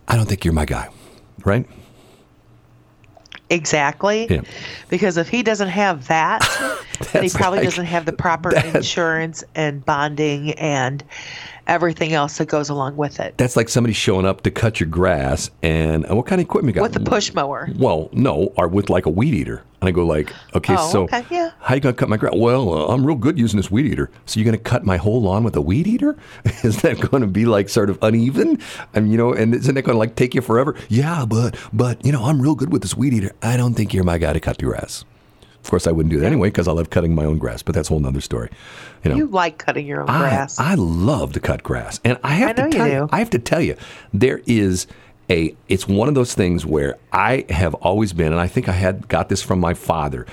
I 0.07 0.15
don't 0.15 0.25
think 0.25 0.45
you're 0.45 0.53
my 0.53 0.65
guy, 0.65 0.89
right? 1.45 1.65
Exactly. 3.49 4.27
Yeah. 4.29 4.41
Because 4.89 5.17
if 5.17 5.29
he 5.29 5.41
doesn't 5.41 5.69
have 5.69 6.07
that, 6.07 6.41
then 7.13 7.23
he 7.23 7.29
probably 7.29 7.59
like- 7.59 7.67
doesn't 7.69 7.85
have 7.85 8.05
the 8.05 8.13
proper 8.13 8.55
insurance 8.55 9.43
and 9.55 9.85
bonding 9.85 10.51
and 10.53 11.03
everything 11.67 12.13
else 12.13 12.37
that 12.37 12.47
goes 12.47 12.69
along 12.69 12.95
with 12.97 13.19
it. 13.19 13.37
That's 13.37 13.55
like 13.55 13.69
somebody 13.69 13.93
showing 13.93 14.25
up 14.25 14.41
to 14.41 14.51
cut 14.51 14.79
your 14.79 14.89
grass 14.89 15.49
and, 15.61 16.07
what 16.09 16.25
kind 16.25 16.41
of 16.41 16.45
equipment 16.47 16.75
you 16.75 16.81
got? 16.81 16.89
With 16.91 16.95
a 16.95 17.09
push 17.09 17.33
mower. 17.33 17.69
Well, 17.77 18.09
no, 18.13 18.53
or 18.57 18.67
with 18.67 18.89
like 18.89 19.05
a 19.05 19.09
weed 19.09 19.33
eater. 19.33 19.63
And 19.79 19.87
I 19.87 19.91
go 19.91 20.05
like, 20.05 20.33
okay, 20.55 20.75
Oh, 20.77 20.91
so 20.91 21.03
okay, 21.03 21.23
yeah. 21.29 21.51
how 21.59 21.75
you 21.75 21.81
gonna 21.81 21.93
cut 21.93 22.09
my 22.09 22.17
grass? 22.17 22.33
Well, 22.35 22.73
uh, 22.73 22.87
I'm 22.93 23.05
real 23.05 23.15
good 23.15 23.37
using 23.37 23.57
this 23.57 23.69
weed 23.69 23.85
eater. 23.85 24.09
So 24.25 24.39
you're 24.39 24.45
gonna 24.45 24.57
cut 24.57 24.83
my 24.83 24.97
whole 24.97 25.21
lawn 25.21 25.43
with 25.43 25.55
a 25.55 25.61
weed 25.61 25.85
eater? 25.85 26.17
Is 26.63 26.81
that 26.81 26.99
going 26.99 27.21
to 27.21 27.27
be 27.27 27.45
like 27.45 27.69
sort 27.69 27.89
of 27.91 27.99
uneven? 28.01 28.59
I 28.95 28.99
mean, 29.01 29.11
you 29.11 29.17
know, 29.17 29.33
and 29.33 29.53
isn't 29.53 29.77
it 29.77 29.83
going 29.83 29.93
to 29.93 29.99
like 29.99 30.15
take 30.15 30.33
you 30.33 30.41
forever? 30.41 30.75
Yeah, 30.89 31.25
but 31.25 31.55
but 31.71 32.03
you 32.03 32.11
know, 32.11 32.23
I'm 32.23 32.41
real 32.41 32.55
good 32.55 32.71
with 32.71 32.81
this 32.81 32.95
weed 32.95 33.13
eater. 33.13 33.33
I 33.41 33.55
don't 33.57 33.73
think 33.75 33.93
you're 33.93 34.03
my 34.03 34.17
guy 34.17 34.33
to 34.33 34.39
cut 34.39 34.57
the 34.57 34.65
grass. 34.65 35.05
Of 35.67 35.71
course, 35.71 35.85
I 35.85 35.91
wouldn't 35.91 36.13
do 36.13 36.21
that 36.21 36.27
anyway 36.27 36.47
because 36.47 36.69
I 36.69 36.71
love 36.71 36.91
cutting 36.91 37.13
my 37.13 37.25
own 37.25 37.39
grass. 37.39 37.61
But 37.61 37.75
that's 37.75 37.89
a 37.89 37.91
whole 37.91 37.99
nother 37.99 38.21
story. 38.21 38.49
You 39.03 39.11
know, 39.11 39.17
You 39.17 39.27
like 39.27 39.57
cutting 39.57 39.85
your 39.85 39.99
own 39.99 40.09
I, 40.09 40.19
grass. 40.19 40.57
I 40.57 40.75
love 40.75 41.33
to 41.33 41.41
cut 41.41 41.61
grass, 41.61 41.99
and 42.05 42.17
I 42.23 42.35
have 42.35 42.51
I 42.51 42.53
to 42.53 42.63
you 42.63 42.69
tell 42.69 42.87
do. 42.87 43.09
I 43.11 43.19
have 43.19 43.29
to 43.31 43.39
tell 43.39 43.59
you, 43.59 43.75
there 44.13 44.39
is 44.45 44.87
a. 45.29 45.53
It's 45.67 45.85
one 45.85 46.07
of 46.07 46.15
those 46.15 46.33
things 46.33 46.65
where 46.65 46.95
I 47.11 47.43
have 47.49 47.73
always 47.73 48.13
been, 48.13 48.31
and 48.31 48.39
I 48.39 48.47
think 48.47 48.69
I 48.69 48.71
had 48.71 49.09
got 49.09 49.27
this 49.27 49.43
from 49.43 49.59
my 49.59 49.73
father. 49.73 50.25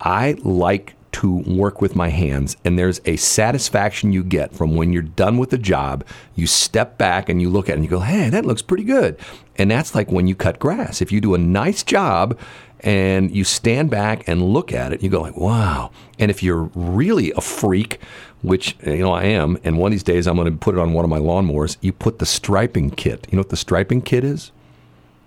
I 0.00 0.36
like 0.42 0.94
to 1.12 1.38
work 1.46 1.80
with 1.80 1.96
my 1.96 2.08
hands, 2.08 2.56
and 2.64 2.78
there's 2.78 3.00
a 3.04 3.16
satisfaction 3.16 4.12
you 4.12 4.22
get 4.22 4.54
from 4.54 4.76
when 4.76 4.92
you're 4.92 5.02
done 5.02 5.38
with 5.38 5.50
the 5.50 5.58
job. 5.58 6.04
You 6.34 6.46
step 6.46 6.98
back 6.98 7.28
and 7.28 7.40
you 7.40 7.50
look 7.50 7.68
at 7.68 7.72
it 7.72 7.76
and 7.76 7.84
you 7.84 7.90
go, 7.90 8.00
"Hey, 8.00 8.28
that 8.30 8.44
looks 8.46 8.62
pretty 8.62 8.84
good," 8.84 9.16
and 9.56 9.70
that's 9.70 9.94
like 9.94 10.10
when 10.10 10.26
you 10.26 10.34
cut 10.34 10.58
grass. 10.58 11.00
If 11.00 11.10
you 11.10 11.20
do 11.20 11.34
a 11.34 11.38
nice 11.38 11.82
job 11.82 12.38
and 12.80 13.34
you 13.34 13.42
stand 13.42 13.90
back 13.90 14.28
and 14.28 14.42
look 14.42 14.72
at 14.72 14.92
it, 14.92 15.02
you 15.02 15.08
go 15.08 15.22
like, 15.22 15.36
"Wow!" 15.36 15.90
And 16.18 16.30
if 16.30 16.42
you're 16.42 16.70
really 16.74 17.32
a 17.32 17.40
freak, 17.40 18.00
which 18.42 18.76
you 18.86 18.98
know 18.98 19.12
I 19.12 19.24
am, 19.24 19.58
and 19.64 19.78
one 19.78 19.88
of 19.88 19.92
these 19.92 20.02
days 20.02 20.26
I'm 20.26 20.36
going 20.36 20.52
to 20.52 20.58
put 20.58 20.74
it 20.74 20.80
on 20.80 20.92
one 20.92 21.04
of 21.04 21.10
my 21.10 21.18
lawnmowers. 21.18 21.76
You 21.80 21.92
put 21.92 22.18
the 22.18 22.26
striping 22.26 22.90
kit. 22.90 23.26
You 23.30 23.36
know 23.36 23.40
what 23.40 23.50
the 23.50 23.56
striping 23.56 24.02
kit 24.02 24.24
is? 24.24 24.52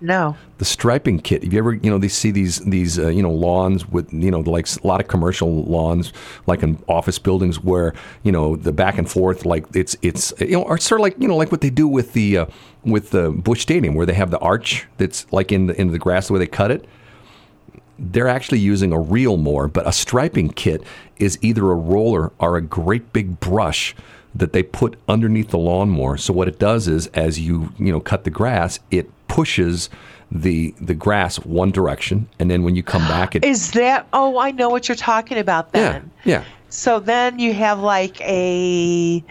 No. 0.02 0.36
the 0.58 0.66
striping 0.66 1.20
kit. 1.20 1.44
Have 1.44 1.54
you 1.54 1.60
ever, 1.60 1.74
you 1.74 1.90
know, 1.92 2.00
they 2.00 2.08
see 2.08 2.32
these 2.32 2.60
these 2.60 2.98
uh, 2.98 3.10
you 3.10 3.22
know 3.22 3.32
lawns 3.32 3.88
with 3.88 4.12
you 4.12 4.32
know 4.32 4.40
like 4.40 4.68
a 4.68 4.88
lot 4.88 5.00
of 5.00 5.08
commercial 5.08 5.64
lawns, 5.64 6.12
like 6.48 6.64
in 6.64 6.82
office 6.88 7.20
buildings 7.20 7.64
where 7.64 7.94
you 8.24 8.32
know 8.32 8.56
the 8.56 8.72
back 8.72 8.98
and 8.98 9.10
forth, 9.10 9.46
like 9.46 9.66
it's 9.76 9.96
it's 10.02 10.34
you 10.40 10.54
know, 10.54 10.64
or 10.64 10.80
sort 10.80 11.00
of 11.00 11.04
like 11.04 11.16
you 11.20 11.28
know 11.28 11.38
like 11.38 11.52
what 11.52 11.62
they 11.62 11.70
do 11.70 11.88
with 11.88 12.14
the 12.14 12.40
uh, 12.40 12.46
with 12.84 13.12
the 13.12 13.30
Busch 13.32 13.62
Stadium 13.62 13.94
where 13.94 14.08
they 14.08 14.14
have 14.14 14.32
the 14.32 14.40
arch 14.40 14.88
that's 14.98 15.32
like 15.32 15.52
in 15.52 15.68
the 15.68 15.80
in 15.80 15.92
the 15.92 16.00
grass 16.00 16.28
the 16.28 16.34
way 16.34 16.40
they 16.40 16.48
cut 16.48 16.72
it. 16.72 16.86
They're 18.00 18.28
actually 18.28 18.60
using 18.60 18.92
a 18.92 19.00
real 19.00 19.38
mower, 19.38 19.68
but 19.68 19.88
a 19.88 19.92
striping 19.92 20.50
kit 20.50 20.84
is 21.18 21.38
either 21.44 21.70
a 21.70 21.76
roller 21.76 22.32
or 22.40 22.58
a 22.58 22.62
great 22.62 23.14
big 23.14 23.40
brush 23.40 23.96
that 24.34 24.54
they 24.54 24.64
put 24.64 24.98
underneath 25.08 25.50
the 25.50 25.60
lawnmower. 25.60 26.18
So 26.18 26.34
what 26.34 26.48
it 26.48 26.58
does 26.58 26.88
is, 26.88 27.08
as 27.08 27.40
you 27.40 27.74
you 27.78 27.92
know 27.92 28.00
cut 28.00 28.24
the 28.24 28.30
grass, 28.32 28.80
it 28.90 29.10
pushes 29.36 29.90
the 30.32 30.74
the 30.80 30.94
grass 30.94 31.38
one 31.46 31.72
direction, 31.72 32.28
and 32.40 32.50
then 32.52 32.64
when 32.64 32.76
you 32.76 32.84
come 32.84 33.02
back, 33.08 33.36
it 33.36 33.44
Is 33.44 33.72
that? 33.72 34.08
Oh, 34.14 34.38
I 34.38 34.52
know 34.52 34.70
what 34.70 34.88
you're 34.88 34.96
talking 34.96 35.38
about 35.38 35.72
then. 35.74 36.12
yeah. 36.24 36.40
yeah. 36.40 36.44
So 36.70 37.00
then 37.00 37.40
you 37.40 37.54
have 37.54 37.80
like 37.80 38.20
a. 38.22 39.24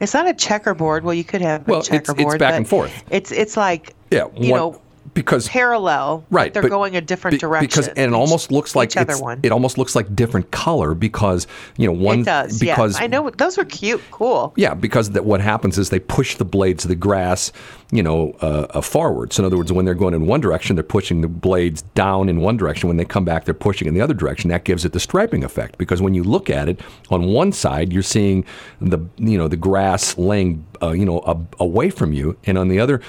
It's 0.00 0.12
not 0.14 0.28
a 0.28 0.34
checkerboard. 0.34 1.04
Well, 1.04 1.14
you 1.14 1.24
could 1.24 1.40
have 1.42 1.66
Well, 1.66 1.78
a 1.78 1.80
it's- 1.80 2.00
it's 2.00 2.08
checkerboard. 2.08 2.38
back 2.38 2.54
and 2.54 2.68
forth. 2.68 2.92
It's 3.10 3.32
it's 3.32 3.56
like 3.56 3.94
Yeah, 4.10 4.26
you 4.36 4.52
one- 4.52 4.60
know 4.60 4.80
because 5.14 5.48
parallel. 5.48 6.24
but 6.30 6.36
right 6.36 6.52
They're 6.52 6.68
going 6.68 6.94
a 6.96 7.00
different 7.00 7.36
be- 7.36 7.38
direction. 7.38 7.66
because 7.66 7.88
and 7.88 7.98
it 7.98 8.08
each- 8.08 8.14
almost 8.14 8.52
looks 8.52 8.76
like 8.76 8.94
other 8.98 9.16
one. 9.16 9.40
it 9.42 9.50
almost 9.52 9.78
looks 9.78 9.94
like 9.96 10.14
different 10.14 10.50
color 10.50 10.94
because 10.94 11.46
you 11.78 11.86
know 11.86 11.92
one 11.92 12.20
it 12.20 12.24
does. 12.26 12.58
because 12.58 12.94
yes. 12.94 13.02
I 13.02 13.06
know 13.06 13.30
those 13.30 13.56
are 13.56 13.64
cute. 13.64 14.02
Cool. 14.10 14.52
Yeah, 14.56 14.74
because 14.74 15.10
that 15.12 15.24
what 15.24 15.40
happens 15.40 15.78
is 15.78 15.88
they 15.88 16.00
push 16.00 16.34
the 16.36 16.44
blades 16.44 16.84
of 16.84 16.90
the 16.90 16.96
grass, 16.96 17.50
you 17.92 18.02
know, 18.02 18.36
uh, 18.40 18.66
uh, 18.70 18.80
forward. 18.80 19.32
So 19.32 19.42
in 19.42 19.46
other 19.46 19.56
words, 19.56 19.72
when 19.72 19.84
they're 19.84 19.94
going 19.94 20.14
in 20.14 20.26
one 20.26 20.40
direction, 20.40 20.74
they're 20.74 20.82
pushing 20.82 21.20
the 21.20 21.28
blades 21.28 21.82
down 21.82 22.28
in 22.28 22.40
one 22.40 22.56
direction. 22.56 22.88
When 22.88 22.96
they 22.96 23.04
come 23.04 23.24
back, 23.24 23.44
they're 23.44 23.54
pushing 23.54 23.86
in 23.86 23.94
the 23.94 24.00
other 24.00 24.14
direction. 24.14 24.50
That 24.50 24.64
gives 24.64 24.84
it 24.84 24.92
the 24.92 25.00
striping 25.00 25.44
effect. 25.44 25.78
Because 25.78 26.02
when 26.02 26.12
you 26.12 26.24
look 26.24 26.50
at 26.50 26.68
it 26.68 26.80
on 27.10 27.26
one 27.26 27.52
side, 27.52 27.92
you're 27.92 28.02
seeing 28.02 28.44
the 28.80 28.98
you 29.18 29.38
know 29.38 29.46
the 29.46 29.56
grass 29.56 30.18
laying 30.18 30.66
uh, 30.82 30.90
you 30.90 31.04
know 31.04 31.20
a, 31.20 31.38
away 31.62 31.90
from 31.90 32.12
you, 32.12 32.36
and 32.44 32.58
on 32.58 32.68
the 32.68 32.80
other 32.80 33.00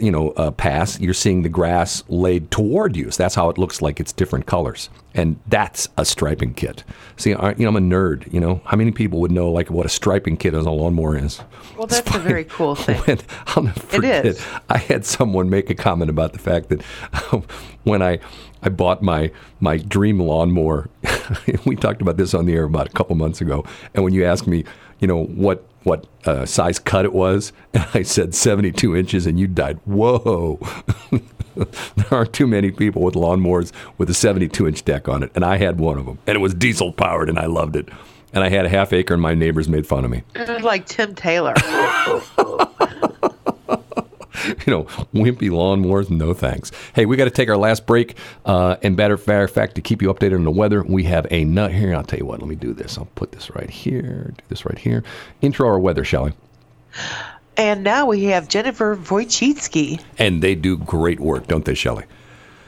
you 0.00 0.10
know 0.10 0.30
uh, 0.32 0.50
pass, 0.50 1.00
you're 1.00 1.14
seeing 1.14 1.42
the 1.42 1.48
grass 1.48 2.04
laid 2.08 2.50
toward 2.50 2.94
you. 2.94 3.10
So 3.10 3.22
that's 3.22 3.34
how 3.34 3.48
it 3.48 3.56
looks 3.56 3.80
like 3.80 4.00
it's 4.00 4.12
different 4.12 4.46
colors. 4.46 4.90
And 5.16 5.40
that's 5.46 5.88
a 5.96 6.04
striping 6.04 6.52
kit. 6.54 6.84
See, 7.16 7.32
I, 7.34 7.50
you 7.52 7.64
know, 7.64 7.68
I'm 7.68 7.76
a 7.76 7.80
nerd. 7.80 8.30
You 8.32 8.38
know, 8.38 8.60
how 8.66 8.76
many 8.76 8.92
people 8.92 9.18
would 9.20 9.32
know 9.32 9.50
like 9.50 9.70
what 9.70 9.86
a 9.86 9.88
striping 9.88 10.36
kit 10.36 10.54
on 10.54 10.66
a 10.66 10.72
lawnmower 10.72 11.16
is? 11.16 11.40
Well, 11.76 11.86
that's 11.86 12.14
a 12.14 12.18
very 12.18 12.44
cool 12.44 12.74
thing. 12.76 12.98
when 13.00 13.18
I'll 13.48 13.62
never 13.62 13.80
forget. 13.80 14.26
is. 14.26 14.46
I 14.68 14.78
had 14.78 15.06
someone 15.06 15.48
make 15.48 15.70
a 15.70 15.74
comment 15.74 16.10
about 16.10 16.32
the 16.34 16.38
fact 16.38 16.68
that 16.68 16.82
when 17.84 18.02
I 18.02 18.18
I 18.62 18.68
bought 18.68 19.02
my 19.02 19.30
my 19.60 19.78
dream 19.78 20.20
lawnmower, 20.20 20.90
we 21.64 21.76
talked 21.76 22.02
about 22.02 22.16
this 22.18 22.34
on 22.34 22.46
the 22.46 22.54
air 22.54 22.64
about 22.64 22.88
a 22.88 22.92
couple 22.92 23.16
months 23.16 23.40
ago, 23.40 23.64
and 23.94 24.04
when 24.04 24.12
you 24.12 24.24
asked 24.24 24.46
me, 24.46 24.64
you 25.00 25.08
know 25.08 25.24
what 25.24 25.64
what 25.84 26.06
uh, 26.24 26.44
size 26.44 26.78
cut 26.78 27.04
it 27.04 27.12
was, 27.12 27.52
and 27.72 27.86
I 27.94 28.02
said 28.02 28.34
72 28.34 28.94
inches, 28.96 29.26
and 29.26 29.38
you 29.38 29.46
died. 29.46 29.78
Whoa. 29.84 30.58
there 31.96 32.06
aren't 32.10 32.32
too 32.32 32.46
many 32.46 32.70
people 32.70 33.02
with 33.02 33.14
lawnmowers 33.14 33.72
with 33.98 34.10
a 34.10 34.14
72 34.14 34.66
inch 34.66 34.84
deck 34.84 35.08
on 35.08 35.22
it, 35.22 35.30
and 35.34 35.44
I 35.44 35.56
had 35.56 35.78
one 35.78 35.98
of 35.98 36.06
them, 36.06 36.18
and 36.26 36.36
it 36.36 36.40
was 36.40 36.54
diesel 36.54 36.92
powered, 36.92 37.28
and 37.28 37.38
I 37.38 37.46
loved 37.46 37.76
it. 37.76 37.88
And 38.32 38.44
I 38.44 38.50
had 38.50 38.66
a 38.66 38.68
half 38.68 38.92
acre, 38.92 39.14
and 39.14 39.22
my 39.22 39.34
neighbors 39.34 39.68
made 39.68 39.86
fun 39.86 40.04
of 40.04 40.10
me. 40.10 40.22
It 40.34 40.48
was 40.48 40.62
like 40.62 40.86
Tim 40.86 41.14
Taylor. 41.14 41.54
you 44.46 44.72
know, 44.72 44.84
wimpy 45.14 45.48
lawnmowers, 45.48 46.10
no 46.10 46.34
thanks. 46.34 46.70
Hey, 46.94 47.06
we 47.06 47.16
got 47.16 47.24
to 47.24 47.30
take 47.30 47.48
our 47.48 47.56
last 47.56 47.86
break. 47.86 48.16
Uh, 48.44 48.76
and 48.82 48.96
better 48.96 49.18
matter 49.26 49.48
fact, 49.48 49.74
to 49.76 49.80
keep 49.80 50.02
you 50.02 50.12
updated 50.12 50.34
on 50.34 50.44
the 50.44 50.50
weather, 50.50 50.82
we 50.82 51.04
have 51.04 51.26
a 51.30 51.44
nut 51.44 51.72
here. 51.72 51.94
I'll 51.94 52.04
tell 52.04 52.18
you 52.18 52.26
what, 52.26 52.40
let 52.40 52.48
me 52.48 52.56
do 52.56 52.74
this. 52.74 52.98
I'll 52.98 53.08
put 53.14 53.32
this 53.32 53.54
right 53.54 53.70
here, 53.70 54.34
do 54.36 54.44
this 54.48 54.66
right 54.66 54.78
here. 54.78 55.02
Intro 55.40 55.66
our 55.68 55.78
weather, 55.78 56.04
shall 56.04 56.24
we? 56.24 56.32
And 57.56 57.82
now 57.82 58.06
we 58.06 58.24
have 58.24 58.48
Jennifer 58.48 58.96
Wojcicki. 58.96 60.00
And 60.18 60.42
they 60.42 60.54
do 60.54 60.76
great 60.76 61.20
work, 61.20 61.46
don't 61.46 61.64
they, 61.64 61.74
Shelley? 61.74 62.04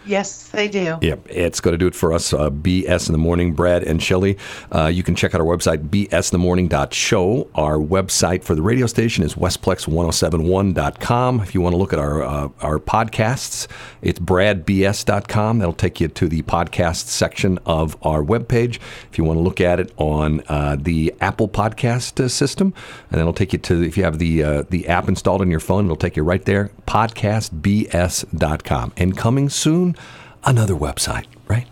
Yes, 0.09 0.49
they 0.49 0.69
do. 0.69 0.99
Yep, 1.03 1.27
it's 1.29 1.61
going 1.61 1.75
to 1.75 1.79
do 1.79 1.87
it 1.87 1.95
for 1.95 2.15
us. 2.15 2.33
Uh, 2.33 2.49
BS 2.49 3.09
in 3.09 3.13
the 3.13 3.19
morning, 3.19 3.53
Brad 3.53 3.83
and 3.83 4.03
Shelley. 4.03 4.39
Uh, 4.75 4.87
you 4.87 5.03
can 5.03 5.15
check 5.15 5.35
out 5.35 5.41
our 5.43 5.47
website, 5.47 5.91
bsinthemorning.show. 5.91 7.51
Our 7.55 7.77
website 7.77 8.43
for 8.43 8.55
the 8.55 8.63
radio 8.63 8.87
station 8.87 9.23
is 9.23 9.35
westplex1071.com. 9.35 11.41
If 11.41 11.55
you 11.55 11.61
want 11.61 11.75
to 11.75 11.77
look 11.77 11.93
at 11.93 11.99
our 11.99 12.23
uh, 12.23 12.49
our 12.63 12.79
podcasts, 12.79 13.67
it's 14.01 14.19
bradbs.com. 14.19 15.59
That'll 15.59 15.75
take 15.75 16.01
you 16.01 16.09
to 16.09 16.27
the 16.27 16.41
podcast 16.43 17.09
section 17.09 17.59
of 17.67 17.95
our 18.03 18.23
webpage. 18.23 18.77
If 19.11 19.19
you 19.19 19.25
want 19.25 19.37
to 19.37 19.43
look 19.43 19.61
at 19.61 19.79
it 19.79 19.93
on 19.99 20.43
uh, 20.49 20.79
the 20.81 21.15
Apple 21.21 21.49
podcast 21.49 22.25
uh, 22.25 22.29
system, 22.29 22.73
and 23.11 23.21
that'll 23.21 23.35
take 23.35 23.53
you 23.53 23.59
to 23.59 23.83
if 23.83 23.99
you 23.99 24.05
have 24.05 24.19
the 24.19 24.43
uh, 24.43 24.63
the 24.71 24.89
app 24.89 25.07
installed 25.09 25.43
on 25.43 25.51
your 25.51 25.61
phone, 25.61 25.85
it'll 25.85 25.97
take 25.97 26.17
you 26.17 26.23
right 26.23 26.47
there. 26.47 26.71
Podcastbs.com. 26.87 28.93
And 28.97 29.15
coming 29.17 29.49
soon, 29.51 29.97
another 30.45 30.75
website, 30.75 31.27
right? 31.49 31.67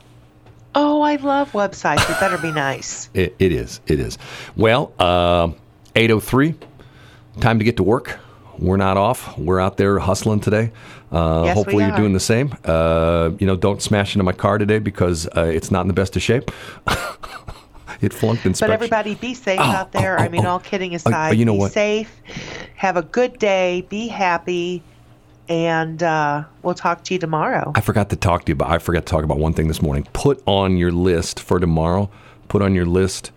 Oh, 0.74 1.01
I 1.01 1.16
love 1.16 1.53
websites. 1.53 2.09
It 2.11 2.20
better 2.20 2.39
be 2.39 2.53
nice. 2.53 3.09
It, 3.14 3.35
it 3.39 3.51
is. 3.53 3.81
It 3.87 3.99
is. 3.99 4.18
Well, 4.57 4.93
uh, 4.99 5.49
803, 5.95 6.55
time 7.41 7.59
to 7.59 7.64
get 7.64 7.77
to 7.79 7.83
work. 7.83 8.18
We're 8.59 8.77
not 8.77 8.97
off. 8.97 9.39
We're 9.39 9.61
out 9.61 9.77
there 9.79 9.99
hustling 9.99 10.41
today. 10.41 10.72
Uh, 11.12 11.43
Yes, 11.45 11.55
we 11.57 11.62
hopefully, 11.62 11.85
you're 11.85 11.97
doing 11.97 12.12
the 12.12 12.20
same. 12.20 12.55
Uh, 12.64 13.31
you 13.39 13.47
know, 13.47 13.57
don't 13.57 13.81
smash 13.81 14.14
into 14.14 14.24
my 14.24 14.33
car 14.33 14.59
today 14.59 14.79
because 14.79 15.27
uh, 15.37 15.43
it's 15.43 15.70
not 15.70 15.83
in 15.83 15.89
the 15.89 15.95
best 15.95 16.16
of 16.16 16.22
shape. 16.22 16.51
it 18.01 18.12
flunked 18.12 18.45
But 18.45 18.70
everybody 18.70 19.14
be 19.14 19.35
safe 19.35 19.61
Oh, 19.61 19.64
out 19.64 19.93
there. 19.93 20.18
oh, 20.18 20.22
I 20.22 20.29
mean, 20.29 20.45
oh, 20.45 20.51
all 20.51 20.59
kidding 20.59 20.93
oh, 20.93 20.97
aside, 20.97 21.39
you 21.39 21.45
know 21.45 21.53
be 21.53 21.59
what? 21.61 21.72
safe. 21.72 22.11
Have 22.77 22.97
a 22.97 23.03
good 23.03 23.39
day. 23.39 23.87
Be 23.89 24.09
happy. 24.09 24.83
And 25.49 26.03
uh, 26.03 26.45
we'll 26.63 26.75
talk 26.75 27.05
to 27.05 27.15
you 27.15 27.21
tomorrow. 27.21 27.73
I 27.75 27.81
forgot 27.81 28.11
to 28.11 28.17
talk 28.17 28.45
to 28.47 28.51
you 28.51 28.55
about. 28.55 28.71
I 28.71 28.79
forgot 28.79 29.07
to 29.07 29.11
talk 29.11 29.25
about 29.25 29.39
one 29.39 29.53
thing 29.53 29.69
this 29.69 29.81
morning. 29.81 30.07
Put 30.13 30.43
on 30.47 30.77
your 30.77 30.93
list 30.93 31.39
for 31.41 31.61
tomorrow. 31.61 32.11
Put 32.49 32.63
on 32.63 32.75
your 32.75 32.87
list 32.87 33.31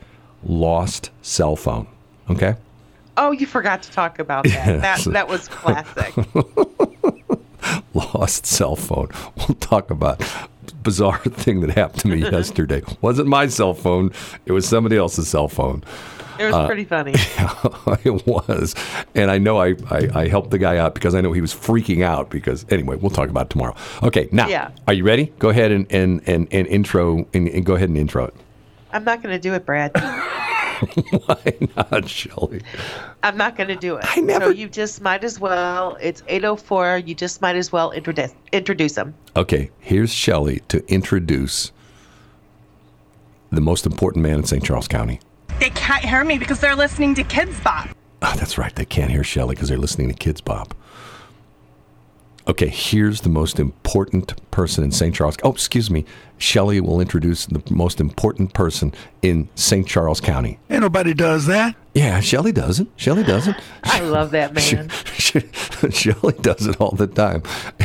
lost 0.43 1.11
cell 1.21 1.55
phone. 1.55 1.87
Okay. 2.29 2.55
Oh, 3.17 3.31
you 3.31 3.45
forgot 3.45 3.83
to 3.83 3.91
talk 3.91 4.19
about 4.19 4.45
that. 4.45 4.81
That 4.81 5.03
that 5.13 5.27
was 5.27 5.47
classic. 5.47 6.15
lost 7.93 8.45
cell 8.45 8.75
phone. 8.75 9.09
We'll 9.35 9.57
talk 9.59 9.91
about 9.91 10.23
bizarre 10.83 11.17
thing 11.25 11.61
that 11.61 11.71
happened 11.71 12.01
to 12.01 12.07
me 12.07 12.21
yesterday. 12.21 12.81
Wasn't 13.01 13.27
my 13.27 13.47
cell 13.47 13.73
phone. 13.73 14.11
It 14.45 14.51
was 14.51 14.67
somebody 14.67 14.97
else's 14.97 15.27
cell 15.27 15.47
phone. 15.47 15.83
It 16.39 16.45
was 16.45 16.53
Uh, 16.55 16.65
pretty 16.67 16.85
funny. 16.85 17.11
it 18.05 18.25
was, 18.25 18.73
and 19.13 19.29
I 19.29 19.37
know 19.37 19.59
I, 19.61 19.75
I 19.91 20.09
I 20.15 20.27
helped 20.29 20.51
the 20.51 20.57
guy 20.57 20.77
out 20.77 20.93
because 20.95 21.13
I 21.13 21.21
know 21.21 21.33
he 21.33 21.41
was 21.41 21.53
freaking 21.53 22.01
out. 22.03 22.29
Because 22.29 22.65
anyway, 22.69 22.95
we'll 22.95 23.09
talk 23.11 23.29
about 23.29 23.47
it 23.47 23.49
tomorrow. 23.49 23.75
Okay, 24.03 24.29
now 24.31 24.47
Yeah. 24.47 24.71
are 24.87 24.93
you 24.93 25.03
ready? 25.03 25.33
Go 25.39 25.49
ahead 25.49 25.71
and 25.71 25.85
and 25.91 26.21
and, 26.27 26.47
and 26.51 26.65
intro 26.67 27.27
and, 27.33 27.47
and 27.49 27.65
go 27.65 27.75
ahead 27.75 27.89
and 27.89 27.97
intro 27.97 28.25
it. 28.25 28.33
I'm 28.93 29.03
not 29.03 29.21
going 29.21 29.35
to 29.35 29.39
do 29.39 29.53
it, 29.53 29.65
Brad. 29.65 29.91
Why 31.25 31.53
not, 31.75 32.07
Shelley? 32.07 32.61
I'm 33.21 33.35
not 33.35 33.57
going 33.57 33.67
to 33.67 33.75
do 33.75 33.97
it. 33.97 34.05
I 34.07 34.21
never- 34.21 34.45
So 34.45 34.51
you 34.51 34.69
just 34.69 35.01
might 35.01 35.25
as 35.25 35.37
well. 35.39 35.97
It's 36.01 36.21
8:04. 36.23 37.05
You 37.05 37.13
just 37.15 37.41
might 37.41 37.57
as 37.57 37.69
well 37.71 37.91
introduce 37.91 38.33
introduce 38.53 38.93
them. 38.93 39.13
Okay, 39.35 39.71
here's 39.79 40.13
Shelley 40.13 40.61
to 40.69 40.81
introduce 40.89 41.73
the 43.51 43.61
most 43.61 43.85
important 43.85 44.23
man 44.23 44.35
in 44.39 44.43
St. 44.45 44.63
Charles 44.63 44.87
County. 44.87 45.19
They 45.59 45.69
can't 45.71 46.05
hear 46.05 46.23
me 46.23 46.37
because 46.37 46.59
they're 46.61 46.75
listening 46.75 47.15
to 47.15 47.23
Kidz 47.23 47.61
Bop. 47.63 47.89
Oh, 48.21 48.33
that's 48.37 48.57
right. 48.57 48.73
They 48.73 48.85
can't 48.85 49.11
hear 49.11 49.23
Shelley 49.23 49.55
because 49.55 49.67
they're 49.69 49.77
listening 49.77 50.13
to 50.13 50.15
Kidz 50.15 50.43
Bop. 50.43 50.73
Okay, 52.49 52.67
here's 52.67 53.21
the 53.21 53.29
most 53.29 53.59
important 53.59 54.33
person 54.49 54.83
in 54.83 54.91
St. 54.91 55.13
Charles. 55.13 55.37
Oh, 55.43 55.51
excuse 55.51 55.91
me. 55.91 56.03
Shelley 56.39 56.81
will 56.81 56.99
introduce 56.99 57.45
the 57.45 57.61
most 57.69 58.01
important 58.01 58.55
person 58.55 58.91
in 59.21 59.47
St. 59.53 59.85
Charles 59.85 60.19
County. 60.19 60.57
Ain't 60.71 60.81
nobody 60.81 61.13
does 61.13 61.45
that. 61.45 61.75
Yeah, 61.93 62.19
Shelley 62.21 62.51
doesn't. 62.51 62.89
Shelley 62.95 63.23
doesn't. 63.23 63.55
I 63.83 63.99
love 63.99 64.31
that 64.31 64.55
man. 64.55 64.89
Shelley 65.91 66.33
does 66.41 66.65
it 66.65 66.81
all 66.81 66.95
the 66.95 67.05
time. 67.05 67.43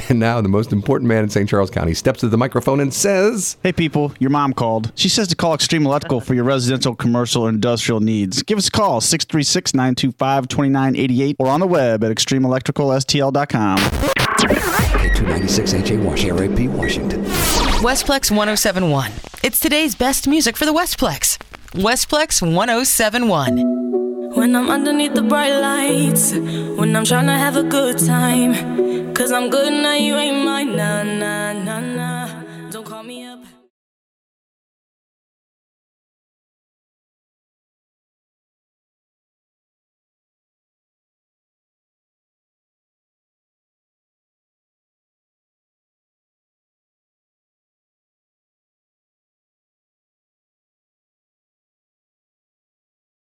And 0.08 0.18
now 0.18 0.40
the 0.40 0.48
most 0.48 0.72
important 0.72 1.08
man 1.08 1.24
in 1.24 1.30
St. 1.30 1.46
Charles 1.46 1.70
County 1.70 1.92
steps 1.92 2.20
to 2.20 2.28
the 2.28 2.38
microphone 2.38 2.80
and 2.80 2.94
says, 2.94 3.58
Hey 3.62 3.72
people, 3.72 4.14
your 4.18 4.30
mom 4.30 4.54
called. 4.54 4.92
She 4.94 5.10
says 5.10 5.28
to 5.28 5.36
call 5.36 5.52
Extreme 5.52 5.84
Electrical 5.84 6.22
for 6.22 6.32
your 6.32 6.44
residential, 6.44 6.94
commercial, 6.94 7.42
or 7.42 7.50
industrial 7.50 8.00
needs. 8.00 8.42
Give 8.42 8.56
us 8.56 8.68
a 8.68 8.70
call, 8.70 9.02
636-925-2988 9.02 11.36
or 11.38 11.48
on 11.48 11.60
the 11.60 11.66
web 11.66 12.02
at 12.02 12.10
extremeelectricalstl.com. 12.10 14.23
K296 14.38 15.88
HA 15.88 15.96
Washington, 15.98 16.36
RAP 16.36 16.60
Washington. 16.70 17.24
Westplex 17.82 18.30
1071. 18.30 19.12
It's 19.42 19.60
today's 19.60 19.94
best 19.94 20.26
music 20.26 20.56
for 20.56 20.64
the 20.64 20.72
Westplex. 20.72 21.38
Westplex 21.72 22.42
1071. 22.42 24.30
When 24.34 24.56
I'm 24.56 24.70
underneath 24.70 25.14
the 25.14 25.22
bright 25.22 25.56
lights, 25.58 26.32
when 26.32 26.96
I'm 26.96 27.04
trying 27.04 27.26
to 27.26 27.32
have 27.32 27.56
a 27.56 27.62
good 27.62 27.98
time. 27.98 29.14
Cause 29.14 29.30
I'm 29.30 29.48
good 29.48 29.72
now, 29.72 29.94
you 29.94 30.16
ain't 30.16 30.44
mine. 30.44 30.76
Nah, 30.76 31.04
nah, 31.04 31.52
nah, 31.52 31.80
nah. 31.80 32.13